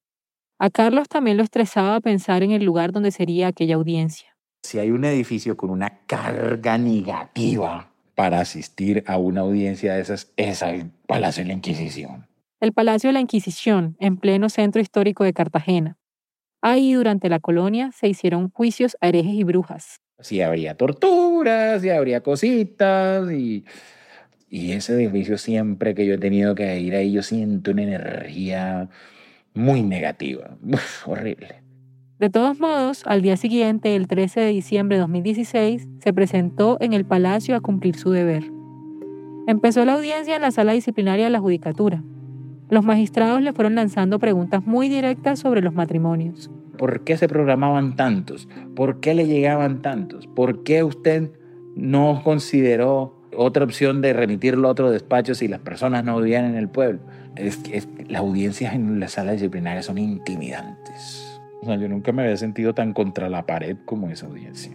A 0.58 0.70
Carlos 0.70 1.10
también 1.10 1.36
lo 1.36 1.44
estresaba 1.44 2.00
pensar 2.00 2.42
en 2.42 2.52
el 2.52 2.64
lugar 2.64 2.94
donde 2.94 3.12
sería 3.12 3.48
aquella 3.48 3.76
audiencia. 3.76 4.38
Si 4.64 4.80
hay 4.80 4.90
un 4.90 5.04
edificio 5.04 5.58
con 5.58 5.70
una 5.70 6.00
carga 6.08 6.78
negativa 6.78 7.92
para 8.16 8.40
asistir 8.40 9.04
a 9.06 9.18
una 9.18 9.42
audiencia 9.42 9.96
de 9.96 10.02
esas, 10.02 10.32
es 10.38 10.62
el 10.62 10.92
Palacio 11.08 11.44
de 11.44 11.50
la 11.50 11.54
Inquisición. 11.56 12.28
El 12.62 12.72
Palacio 12.72 13.10
de 13.10 13.14
la 13.14 13.20
Inquisición, 13.20 13.98
en 14.00 14.16
pleno 14.16 14.48
centro 14.48 14.82
histórico 14.82 15.26
de 15.26 15.34
Cartagena. 15.34 15.98
Ahí, 16.62 16.94
durante 16.94 17.28
la 17.28 17.42
colonia, 17.42 17.92
se 17.92 18.08
hicieron 18.08 18.50
juicios 18.50 18.96
a 19.02 19.10
herejes 19.10 19.34
y 19.34 19.44
brujas. 19.44 20.00
Sí 20.20 20.42
habría 20.42 20.76
torturas, 20.76 21.84
y 21.84 21.90
habría 21.90 22.22
cositas, 22.22 23.30
y, 23.30 23.66
y 24.50 24.72
ese 24.72 24.94
edificio 24.94 25.38
siempre 25.38 25.94
que 25.94 26.06
yo 26.06 26.14
he 26.14 26.18
tenido 26.18 26.56
que 26.56 26.80
ir 26.80 26.96
ahí, 26.96 27.12
yo 27.12 27.22
siento 27.24 27.72
una 27.72 27.84
energía 27.84 28.90
muy 29.56 29.82
negativa, 29.82 30.58
Uf, 30.64 31.08
horrible. 31.08 31.64
De 32.20 32.30
todos 32.30 32.60
modos, 32.60 33.04
al 33.06 33.22
día 33.22 33.36
siguiente, 33.36 33.96
el 33.96 34.08
13 34.08 34.40
de 34.40 34.48
diciembre 34.48 34.96
de 34.96 35.02
2016, 35.02 35.88
se 36.00 36.14
presentó 36.14 36.78
en 36.80 36.94
el 36.94 37.06
palacio 37.06 37.56
a 37.56 37.62
cumplir 37.62 37.98
su 37.98 38.12
deber. 38.12 38.44
Empezó 39.48 39.84
la 39.84 39.96
audiencia 39.96 40.36
en 40.36 40.42
la 40.42 40.52
sala 40.52 40.72
disciplinaria 40.72 41.26
de 41.26 41.32
la 41.32 41.40
Judicatura. 41.40 42.04
Los 42.70 42.86
magistrados 42.86 43.42
le 43.42 43.54
fueron 43.54 43.76
lanzando 43.76 44.18
preguntas 44.18 44.66
muy 44.66 44.88
directas 44.90 45.40
sobre 45.40 45.62
los 45.62 45.74
matrimonios. 45.74 46.50
¿Por 46.78 47.04
qué 47.04 47.18
se 47.18 47.28
programaban 47.28 47.96
tantos? 47.96 48.48
¿Por 48.76 49.02
qué 49.02 49.14
le 49.14 49.28
llegaban 49.28 49.82
tantos? 49.82 50.26
¿Por 50.28 50.64
qué 50.64 50.84
usted 50.84 51.32
no 51.76 52.22
consideró 52.24 53.22
otra 53.38 53.66
opción 53.66 54.02
de 54.02 54.14
remitirlo 54.14 54.68
a 54.68 54.72
otro 54.72 54.90
despacho 54.90 55.36
si 55.36 55.48
las 55.48 55.60
personas 55.60 56.04
no 56.04 56.18
vivían 56.18 56.46
en 56.46 56.56
el 56.56 56.70
pueblo? 56.70 57.02
Es, 57.36 57.60
es, 57.72 57.88
las 58.08 58.22
audiencias 58.22 58.74
en 58.74 59.00
la 59.00 59.08
sala 59.08 59.34
disciplinaria 59.34 59.84
son 59.84 59.98
intimidantes. 59.98 61.42
O 61.62 61.66
sea, 61.66 61.76
yo 61.78 61.90
nunca 61.90 62.12
me 62.12 62.24
había 62.24 62.38
sentido 62.38 62.74
tan 62.74 62.94
contra 62.94 63.30
la 63.30 63.46
pared 63.46 63.78
como 63.86 64.10
esa 64.10 64.28
audiencia. 64.28 64.72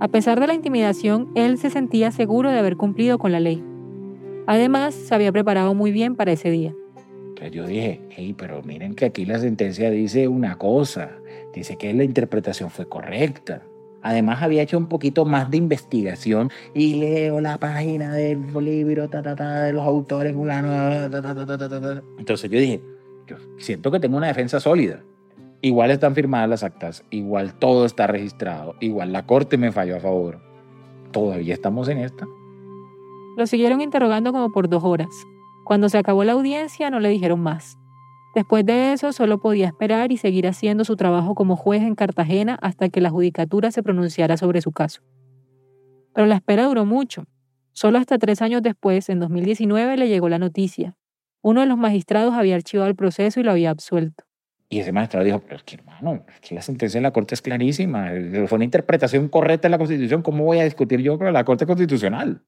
A 0.00 0.08
pesar 0.08 0.38
de 0.38 0.46
la 0.46 0.54
intimidación, 0.54 1.28
él 1.34 1.58
se 1.58 1.70
sentía 1.70 2.10
seguro 2.10 2.50
de 2.50 2.58
haber 2.58 2.76
cumplido 2.76 3.18
con 3.18 3.32
la 3.32 3.40
ley. 3.40 3.62
Además, 4.46 4.94
se 4.94 5.14
había 5.14 5.32
preparado 5.32 5.74
muy 5.74 5.92
bien 5.92 6.14
para 6.14 6.32
ese 6.32 6.50
día. 6.50 6.74
Entonces 7.28 7.52
yo 7.52 7.66
dije, 7.66 8.00
hey, 8.10 8.34
pero 8.36 8.62
miren 8.62 8.94
que 8.94 9.04
aquí 9.04 9.24
la 9.24 9.38
sentencia 9.38 9.90
dice 9.90 10.26
una 10.26 10.56
cosa, 10.56 11.12
dice 11.54 11.76
que 11.76 11.92
la 11.94 12.04
interpretación 12.04 12.70
fue 12.70 12.88
correcta. 12.88 13.62
Además 14.02 14.42
había 14.42 14.62
hecho 14.62 14.78
un 14.78 14.86
poquito 14.86 15.24
más 15.24 15.50
de 15.50 15.56
investigación 15.56 16.50
y 16.74 16.94
leo 16.94 17.40
la 17.40 17.58
página 17.58 18.12
del 18.12 18.52
libro 18.60 19.08
ta, 19.08 19.22
ta, 19.22 19.34
ta, 19.34 19.62
de 19.62 19.72
los 19.72 19.82
autores 19.82 20.34
fulano. 20.34 20.92
Entonces 22.18 22.50
yo 22.50 22.60
dije, 22.60 22.80
siento 23.58 23.90
que 23.90 24.00
tengo 24.00 24.16
una 24.16 24.28
defensa 24.28 24.60
sólida. 24.60 25.02
Igual 25.60 25.90
están 25.90 26.14
firmadas 26.14 26.48
las 26.48 26.62
actas, 26.62 27.04
igual 27.10 27.54
todo 27.54 27.84
está 27.84 28.06
registrado, 28.06 28.76
igual 28.78 29.12
la 29.12 29.26
corte 29.26 29.58
me 29.58 29.72
falló 29.72 29.96
a 29.96 30.00
favor. 30.00 30.38
Todavía 31.10 31.54
estamos 31.54 31.88
en 31.88 31.98
esta. 31.98 32.26
Lo 33.36 33.46
siguieron 33.46 33.80
interrogando 33.80 34.32
como 34.32 34.52
por 34.52 34.68
dos 34.68 34.84
horas. 34.84 35.08
Cuando 35.64 35.88
se 35.88 35.98
acabó 35.98 36.22
la 36.22 36.32
audiencia 36.32 36.90
no 36.90 37.00
le 37.00 37.08
dijeron 37.08 37.40
más. 37.40 37.76
Después 38.34 38.64
de 38.64 38.92
eso 38.92 39.12
solo 39.12 39.40
podía 39.40 39.66
esperar 39.66 40.12
y 40.12 40.16
seguir 40.16 40.46
haciendo 40.46 40.84
su 40.84 40.96
trabajo 40.96 41.34
como 41.34 41.56
juez 41.56 41.82
en 41.82 41.94
Cartagena 41.94 42.58
hasta 42.60 42.88
que 42.88 43.00
la 43.00 43.10
judicatura 43.10 43.70
se 43.70 43.82
pronunciara 43.82 44.36
sobre 44.36 44.60
su 44.60 44.72
caso. 44.72 45.02
Pero 46.14 46.26
la 46.26 46.36
espera 46.36 46.66
duró 46.66 46.84
mucho. 46.84 47.24
Solo 47.72 47.98
hasta 47.98 48.18
tres 48.18 48.42
años 48.42 48.62
después, 48.62 49.08
en 49.08 49.20
2019, 49.20 49.96
le 49.96 50.08
llegó 50.08 50.28
la 50.28 50.38
noticia. 50.38 50.96
Uno 51.42 51.60
de 51.60 51.66
los 51.66 51.78
magistrados 51.78 52.34
había 52.34 52.56
archivado 52.56 52.88
el 52.88 52.96
proceso 52.96 53.40
y 53.40 53.44
lo 53.44 53.52
había 53.52 53.70
absuelto. 53.70 54.24
Y 54.68 54.80
ese 54.80 54.92
magistrado 54.92 55.24
dijo, 55.24 55.40
pero 55.40 55.56
es 55.56 55.62
que 55.62 55.76
hermano, 55.76 56.24
es 56.28 56.40
que 56.40 56.54
la 56.54 56.60
sentencia 56.60 56.98
de 56.98 57.02
la 57.02 57.12
Corte 57.12 57.34
es 57.34 57.40
clarísima, 57.40 58.10
fue 58.46 58.56
una 58.56 58.64
interpretación 58.64 59.28
correcta 59.28 59.68
de 59.68 59.70
la 59.70 59.78
Constitución, 59.78 60.22
¿cómo 60.22 60.44
voy 60.44 60.58
a 60.58 60.64
discutir 60.64 61.00
yo 61.00 61.18
con 61.18 61.32
la 61.32 61.44
Corte 61.44 61.64
Constitucional? 61.64 62.42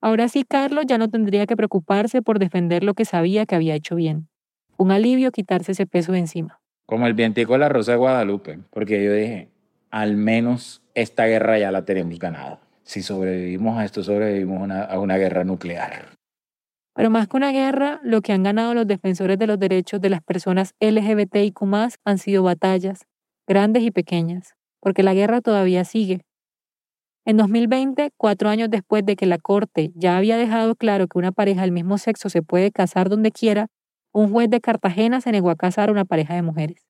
Ahora 0.00 0.28
sí, 0.28 0.44
Carlos 0.44 0.84
ya 0.86 0.98
no 0.98 1.08
tendría 1.08 1.46
que 1.46 1.56
preocuparse 1.56 2.20
por 2.20 2.40
defender 2.40 2.82
lo 2.82 2.92
que 2.94 3.04
sabía 3.04 3.46
que 3.46 3.54
había 3.54 3.74
hecho 3.74 3.94
bien. 3.94 4.28
Un 4.76 4.90
alivio 4.90 5.30
quitarse 5.32 5.72
ese 5.72 5.86
peso 5.86 6.12
de 6.12 6.18
encima. 6.18 6.60
Como 6.86 7.06
el 7.06 7.14
vientico 7.14 7.52
de 7.52 7.60
la 7.60 7.68
Rosa 7.68 7.92
de 7.92 7.98
Guadalupe, 7.98 8.58
porque 8.70 9.04
yo 9.04 9.12
dije, 9.12 9.48
al 9.90 10.16
menos 10.16 10.82
esta 10.94 11.26
guerra 11.26 11.58
ya 11.58 11.70
la 11.70 11.84
tenemos 11.84 12.18
ganada. 12.18 12.60
Si 12.82 13.02
sobrevivimos 13.02 13.78
a 13.78 13.84
esto, 13.84 14.02
sobrevivimos 14.02 14.60
una, 14.60 14.84
a 14.84 14.98
una 14.98 15.16
guerra 15.16 15.44
nuclear. 15.44 16.08
Pero 16.94 17.10
más 17.10 17.28
que 17.28 17.36
una 17.36 17.52
guerra, 17.52 18.00
lo 18.02 18.20
que 18.20 18.32
han 18.32 18.42
ganado 18.42 18.74
los 18.74 18.86
defensores 18.86 19.38
de 19.38 19.46
los 19.46 19.58
derechos 19.58 20.00
de 20.00 20.10
las 20.10 20.22
personas 20.22 20.74
LGBTIQ 20.80 21.62
han 22.04 22.18
sido 22.18 22.42
batallas, 22.42 23.06
grandes 23.46 23.82
y 23.82 23.90
pequeñas, 23.90 24.54
porque 24.80 25.02
la 25.02 25.14
guerra 25.14 25.40
todavía 25.40 25.84
sigue. 25.84 26.22
En 27.24 27.36
2020, 27.36 28.10
cuatro 28.16 28.48
años 28.48 28.68
después 28.68 29.06
de 29.06 29.14
que 29.14 29.26
la 29.26 29.38
Corte 29.38 29.92
ya 29.94 30.16
había 30.16 30.36
dejado 30.36 30.74
claro 30.74 31.06
que 31.06 31.18
una 31.18 31.32
pareja 31.32 31.62
del 31.62 31.72
mismo 31.72 31.96
sexo 31.96 32.28
se 32.28 32.42
puede 32.42 32.72
casar 32.72 33.08
donde 33.08 33.30
quiera, 33.30 33.68
un 34.12 34.30
juez 34.30 34.48
de 34.50 34.60
Cartagena 34.60 35.20
se 35.20 35.32
negó 35.32 35.50
a 35.50 35.56
casar 35.56 35.88
a 35.88 35.92
una 35.92 36.04
pareja 36.04 36.34
de 36.34 36.42
mujeres. 36.42 36.86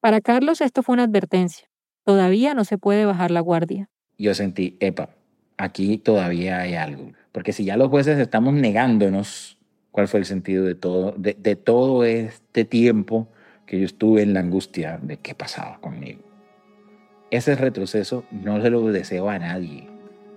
Para 0.00 0.20
Carlos 0.20 0.60
esto 0.60 0.82
fue 0.82 0.94
una 0.94 1.04
advertencia. 1.04 1.68
Todavía 2.04 2.54
no 2.54 2.64
se 2.64 2.78
puede 2.78 3.04
bajar 3.04 3.30
la 3.30 3.40
guardia. 3.40 3.88
Yo 4.18 4.34
sentí, 4.34 4.76
epa, 4.80 5.10
aquí 5.56 5.98
todavía 5.98 6.60
hay 6.60 6.74
algo. 6.74 7.12
Porque 7.32 7.52
si 7.52 7.64
ya 7.64 7.76
los 7.76 7.88
jueces 7.88 8.18
estamos 8.18 8.54
negándonos 8.54 9.58
cuál 9.90 10.08
fue 10.08 10.20
el 10.20 10.26
sentido 10.26 10.64
de 10.64 10.74
todo, 10.74 11.14
de, 11.16 11.34
todo 11.56 12.04
este 12.04 12.64
tiempo 12.64 13.28
que 13.66 13.78
yo 13.78 13.84
estuve 13.84 14.22
en 14.22 14.34
la 14.34 14.40
angustia 14.40 14.98
de 15.02 15.18
qué 15.18 15.34
pasaba 15.34 15.80
conmigo. 15.80 16.22
Ese 17.30 17.54
retroceso 17.54 18.24
no 18.30 18.62
se 18.62 18.70
lo 18.70 18.86
deseo 18.86 19.28
a 19.28 19.38
nadie, 19.38 19.88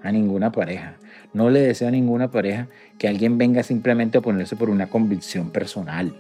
a 0.03 0.11
ninguna 0.11 0.51
pareja. 0.51 0.97
No 1.33 1.49
le 1.49 1.61
deseo 1.61 1.87
a 1.87 1.91
ninguna 1.91 2.29
pareja 2.29 2.67
que 2.97 3.07
alguien 3.07 3.37
venga 3.37 3.63
simplemente 3.63 4.17
a 4.17 4.21
ponerse 4.21 4.55
por 4.55 4.69
una 4.69 4.87
convicción 4.87 5.49
personal. 5.49 6.13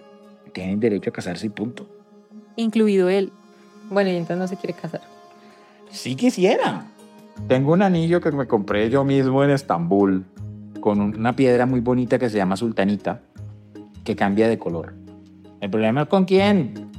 Tienen 0.53 0.79
derecho 0.79 1.09
a 1.09 1.13
casarse 1.13 1.47
y 1.47 1.49
punto. 1.49 1.87
Incluido 2.55 3.09
él. 3.09 3.31
Bueno, 3.89 4.09
y 4.09 4.15
entonces 4.15 4.37
no 4.37 4.47
se 4.47 4.55
quiere 4.55 4.73
casar. 4.73 5.01
Sí 5.89 6.15
quisiera. 6.15 6.85
Tengo 7.47 7.73
un 7.73 7.81
anillo 7.81 8.21
que 8.21 8.31
me 8.31 8.47
compré 8.47 8.89
yo 8.89 9.03
mismo 9.03 9.43
en 9.43 9.49
Estambul 9.49 10.25
con 10.79 10.99
una 10.99 11.35
piedra 11.35 11.65
muy 11.65 11.79
bonita 11.79 12.17
que 12.17 12.29
se 12.29 12.37
llama 12.37 12.55
sultanita 12.55 13.21
que 14.03 14.15
cambia 14.15 14.47
de 14.47 14.57
color. 14.57 14.93
El 15.59 15.69
problema 15.69 16.03
es 16.03 16.07
con 16.07 16.25
quién. 16.25 16.89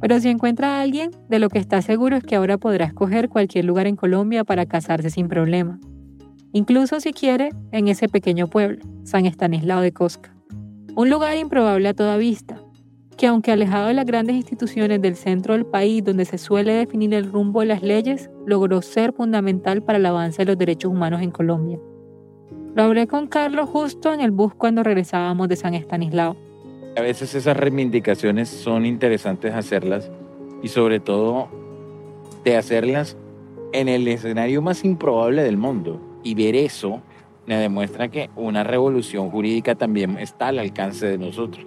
Pero 0.00 0.20
si 0.20 0.28
encuentra 0.28 0.76
a 0.76 0.82
alguien, 0.82 1.10
de 1.28 1.38
lo 1.38 1.48
que 1.48 1.58
está 1.58 1.80
seguro 1.82 2.16
es 2.16 2.22
que 2.22 2.36
ahora 2.36 2.58
podrá 2.58 2.84
escoger 2.84 3.28
cualquier 3.28 3.64
lugar 3.64 3.86
en 3.86 3.96
Colombia 3.96 4.44
para 4.44 4.66
casarse 4.66 5.10
sin 5.10 5.28
problema. 5.28 5.80
Incluso 6.54 7.00
si 7.00 7.12
quiere, 7.12 7.50
en 7.72 7.88
ese 7.88 8.08
pequeño 8.08 8.46
pueblo, 8.46 8.78
San 9.02 9.26
Estanislao 9.26 9.80
de 9.80 9.90
Cosca. 9.90 10.32
Un 10.94 11.10
lugar 11.10 11.36
improbable 11.36 11.88
a 11.88 11.94
toda 11.94 12.16
vista, 12.16 12.62
que 13.16 13.26
aunque 13.26 13.50
alejado 13.50 13.88
de 13.88 13.94
las 13.94 14.06
grandes 14.06 14.36
instituciones 14.36 15.02
del 15.02 15.16
centro 15.16 15.54
del 15.54 15.66
país 15.66 16.04
donde 16.04 16.24
se 16.24 16.38
suele 16.38 16.72
definir 16.72 17.12
el 17.12 17.32
rumbo 17.32 17.58
de 17.58 17.66
las 17.66 17.82
leyes, 17.82 18.30
logró 18.46 18.82
ser 18.82 19.12
fundamental 19.12 19.82
para 19.82 19.98
el 19.98 20.06
avance 20.06 20.42
de 20.42 20.44
los 20.44 20.56
derechos 20.56 20.92
humanos 20.92 21.22
en 21.22 21.32
Colombia. 21.32 21.80
Lo 22.76 22.84
hablé 22.84 23.08
con 23.08 23.26
Carlos 23.26 23.68
justo 23.68 24.12
en 24.12 24.20
el 24.20 24.30
bus 24.30 24.54
cuando 24.54 24.84
regresábamos 24.84 25.48
de 25.48 25.56
San 25.56 25.74
Estanislao. 25.74 26.36
A 26.96 27.00
veces 27.00 27.34
esas 27.34 27.56
reivindicaciones 27.56 28.48
son 28.48 28.86
interesantes 28.86 29.52
hacerlas 29.54 30.08
y 30.62 30.68
sobre 30.68 31.00
todo 31.00 31.48
de 32.44 32.56
hacerlas 32.56 33.16
en 33.72 33.88
el 33.88 34.06
escenario 34.06 34.62
más 34.62 34.84
improbable 34.84 35.42
del 35.42 35.56
mundo. 35.56 36.13
Y 36.24 36.34
ver 36.34 36.56
eso 36.56 37.00
me 37.46 37.56
demuestra 37.56 38.08
que 38.08 38.30
una 38.34 38.64
revolución 38.64 39.30
jurídica 39.30 39.74
también 39.74 40.18
está 40.18 40.48
al 40.48 40.58
alcance 40.58 41.06
de 41.06 41.18
nosotros. 41.18 41.64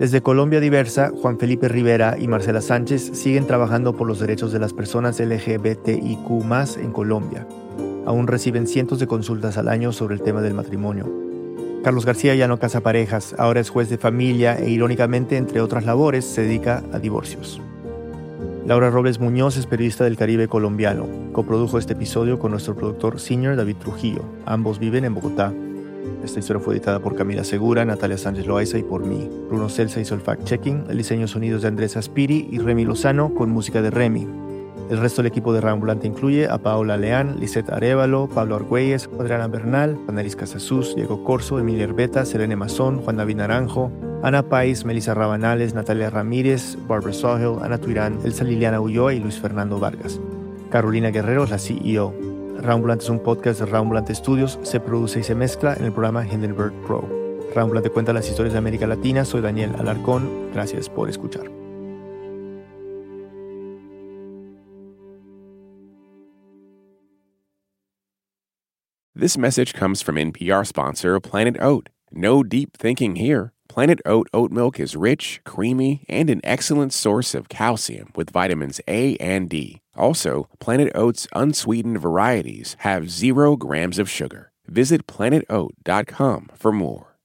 Desde 0.00 0.22
Colombia 0.22 0.60
Diversa, 0.60 1.10
Juan 1.14 1.38
Felipe 1.38 1.68
Rivera 1.68 2.16
y 2.18 2.26
Marcela 2.26 2.62
Sánchez 2.62 3.10
siguen 3.12 3.46
trabajando 3.46 3.94
por 3.94 4.08
los 4.08 4.18
derechos 4.18 4.50
de 4.50 4.58
las 4.58 4.72
personas 4.72 5.20
LGBTIQ 5.20 6.78
en 6.78 6.90
Colombia. 6.90 7.46
Aún 8.06 8.26
reciben 8.26 8.66
cientos 8.66 8.98
de 8.98 9.06
consultas 9.06 9.58
al 9.58 9.68
año 9.68 9.92
sobre 9.92 10.14
el 10.14 10.22
tema 10.22 10.40
del 10.40 10.54
matrimonio. 10.54 11.06
Carlos 11.84 12.06
García 12.06 12.34
ya 12.34 12.48
no 12.48 12.58
casa 12.58 12.80
parejas, 12.80 13.34
ahora 13.38 13.60
es 13.60 13.68
juez 13.68 13.90
de 13.90 13.98
familia 13.98 14.58
e 14.58 14.70
irónicamente, 14.70 15.36
entre 15.36 15.60
otras 15.60 15.84
labores, 15.84 16.24
se 16.24 16.42
dedica 16.42 16.82
a 16.92 16.98
divorcios. 16.98 17.60
Laura 18.66 18.90
Robles 18.90 19.18
Muñoz 19.18 19.56
es 19.56 19.66
periodista 19.66 20.04
del 20.04 20.18
Caribe 20.18 20.46
colombiano. 20.46 21.06
Coprodujo 21.32 21.78
este 21.78 21.94
episodio 21.94 22.38
con 22.38 22.50
nuestro 22.50 22.76
productor 22.76 23.18
senior 23.18 23.56
David 23.56 23.76
Trujillo. 23.76 24.22
Ambos 24.44 24.78
viven 24.78 25.04
en 25.06 25.14
Bogotá. 25.14 25.52
Esta 26.22 26.40
historia 26.40 26.62
fue 26.62 26.74
editada 26.74 27.00
por 27.00 27.16
Camila 27.16 27.42
Segura, 27.42 27.84
Natalia 27.86 28.18
Sánchez 28.18 28.46
Loaiza 28.46 28.76
y 28.76 28.82
por 28.82 29.04
mí. 29.06 29.28
Bruno 29.48 29.70
Celsa 29.70 30.00
hizo 30.00 30.14
el 30.14 30.20
fact-checking, 30.20 30.90
el 30.90 30.98
diseño 30.98 31.26
sonidos 31.26 31.62
de 31.62 31.68
Andrés 31.68 31.96
Aspiri 31.96 32.48
y 32.50 32.58
Remy 32.58 32.84
Lozano 32.84 33.34
con 33.34 33.50
música 33.50 33.80
de 33.80 33.90
Remy. 33.90 34.28
El 34.90 34.98
resto 34.98 35.22
del 35.22 35.30
equipo 35.30 35.54
de 35.54 35.62
Rambulante 35.62 36.06
incluye 36.06 36.46
a 36.46 36.58
Paola 36.58 36.98
Leán, 36.98 37.40
Lisette 37.40 37.70
Arevalo, 37.70 38.28
Pablo 38.28 38.56
Argüelles, 38.56 39.08
Adriana 39.18 39.48
Bernal, 39.48 39.98
Annelies 40.06 40.36
Casasús, 40.36 40.94
Diego 40.94 41.24
Corso, 41.24 41.58
Emilia 41.58 41.84
Herbeta, 41.84 42.26
Selene 42.26 42.56
Mazón, 42.56 43.00
Juan 43.00 43.16
David 43.16 43.36
Naranjo, 43.36 43.90
Ana 44.22 44.42
Pais, 44.42 44.84
Melissa 44.84 45.14
Rabanales, 45.14 45.72
Natalia 45.72 46.10
Ramírez, 46.10 46.76
Barbara 46.86 47.14
Sahel, 47.14 47.56
Ana 47.62 47.78
Tuirán, 47.78 48.18
Elsa 48.22 48.44
Liliana 48.44 48.78
Ulloa 48.78 49.14
y 49.14 49.20
Luis 49.20 49.40
Fernando 49.40 49.78
Vargas. 49.78 50.20
Carolina 50.70 51.10
Guerrero 51.10 51.44
es 51.44 51.50
la 51.50 51.58
CEO. 51.58 52.14
Rambulante 52.58 53.04
es 53.04 53.10
un 53.10 53.20
podcast 53.22 53.60
de 53.60 53.66
Rambulante 53.66 54.14
Studios, 54.14 54.58
se 54.62 54.78
produce 54.78 55.20
y 55.20 55.22
se 55.22 55.34
mezcla 55.34 55.74
en 55.74 55.86
el 55.86 55.92
programa 55.92 56.26
Hindenburg 56.26 56.74
Pro. 56.86 57.08
Rambulante 57.54 57.88
cuenta 57.88 58.12
las 58.12 58.28
historias 58.28 58.52
de 58.52 58.58
América 58.58 58.86
Latina, 58.86 59.24
soy 59.24 59.40
Daniel 59.40 59.74
Alarcón, 59.78 60.50
gracias 60.52 60.90
por 60.90 61.08
escuchar. 61.08 61.50
This 69.14 69.38
message 69.38 69.72
comes 69.72 70.02
from 70.02 70.16
NPR 70.16 70.66
sponsor 70.66 71.18
Planet 71.20 71.56
Oat. 71.60 71.88
No 72.12 72.42
deep 72.42 72.76
thinking 72.76 73.16
here. 73.16 73.52
Planet 73.80 74.00
Oat 74.04 74.28
oat 74.34 74.52
milk 74.52 74.78
is 74.78 74.94
rich, 74.94 75.40
creamy, 75.46 76.04
and 76.06 76.28
an 76.28 76.42
excellent 76.44 76.92
source 76.92 77.34
of 77.34 77.48
calcium 77.48 78.10
with 78.14 78.28
vitamins 78.28 78.78
A 78.86 79.16
and 79.16 79.48
D. 79.48 79.80
Also, 79.96 80.50
Planet 80.58 80.92
Oat's 80.94 81.26
unsweetened 81.34 81.98
varieties 81.98 82.76
have 82.80 83.10
zero 83.10 83.56
grams 83.56 83.98
of 83.98 84.10
sugar. 84.10 84.52
Visit 84.66 85.06
planetoat.com 85.06 86.50
for 86.56 86.72
more. 86.72 87.16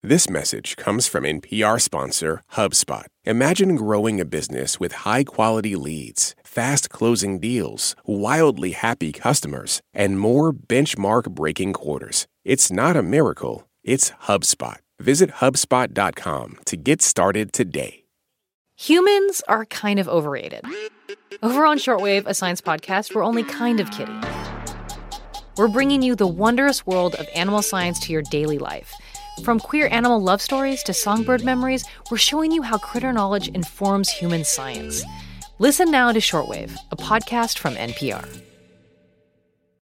This 0.00 0.30
message 0.30 0.76
comes 0.76 1.08
from 1.08 1.24
NPR 1.24 1.80
sponsor 1.80 2.40
HubSpot. 2.52 3.06
Imagine 3.24 3.74
growing 3.74 4.20
a 4.20 4.24
business 4.24 4.78
with 4.78 5.02
high 5.10 5.24
quality 5.24 5.74
leads, 5.74 6.36
fast 6.44 6.88
closing 6.88 7.40
deals, 7.40 7.96
wildly 8.04 8.74
happy 8.74 9.10
customers, 9.10 9.80
and 9.92 10.20
more 10.20 10.52
benchmark 10.52 11.30
breaking 11.30 11.72
quarters. 11.72 12.28
It's 12.44 12.70
not 12.70 12.96
a 12.96 13.02
miracle, 13.02 13.68
it's 13.82 14.12
HubSpot. 14.28 14.78
Visit 15.00 15.30
HubSpot.com 15.30 16.58
to 16.64 16.76
get 16.76 17.02
started 17.02 17.52
today. 17.52 18.04
Humans 18.76 19.42
are 19.46 19.66
kind 19.66 19.98
of 19.98 20.08
overrated. 20.08 20.64
Over 21.42 21.66
on 21.66 21.78
Shortwave, 21.78 22.24
a 22.26 22.34
science 22.34 22.60
podcast, 22.60 23.14
we're 23.14 23.24
only 23.24 23.42
kind 23.42 23.78
of 23.78 23.90
kidding. 23.90 24.22
We're 25.56 25.68
bringing 25.68 26.02
you 26.02 26.14
the 26.14 26.26
wondrous 26.26 26.86
world 26.86 27.14
of 27.16 27.26
animal 27.34 27.62
science 27.62 27.98
to 28.00 28.12
your 28.12 28.22
daily 28.22 28.58
life. 28.58 28.92
From 29.44 29.60
queer 29.60 29.88
animal 29.90 30.20
love 30.20 30.40
stories 30.40 30.82
to 30.84 30.94
songbird 30.94 31.44
memories, 31.44 31.84
we're 32.10 32.16
showing 32.16 32.52
you 32.52 32.62
how 32.62 32.78
critter 32.78 33.12
knowledge 33.12 33.48
informs 33.48 34.08
human 34.08 34.44
science. 34.44 35.04
Listen 35.58 35.90
now 35.90 36.12
to 36.12 36.20
Shortwave, 36.20 36.76
a 36.90 36.96
podcast 36.96 37.58
from 37.58 37.74
NPR. 37.74 38.26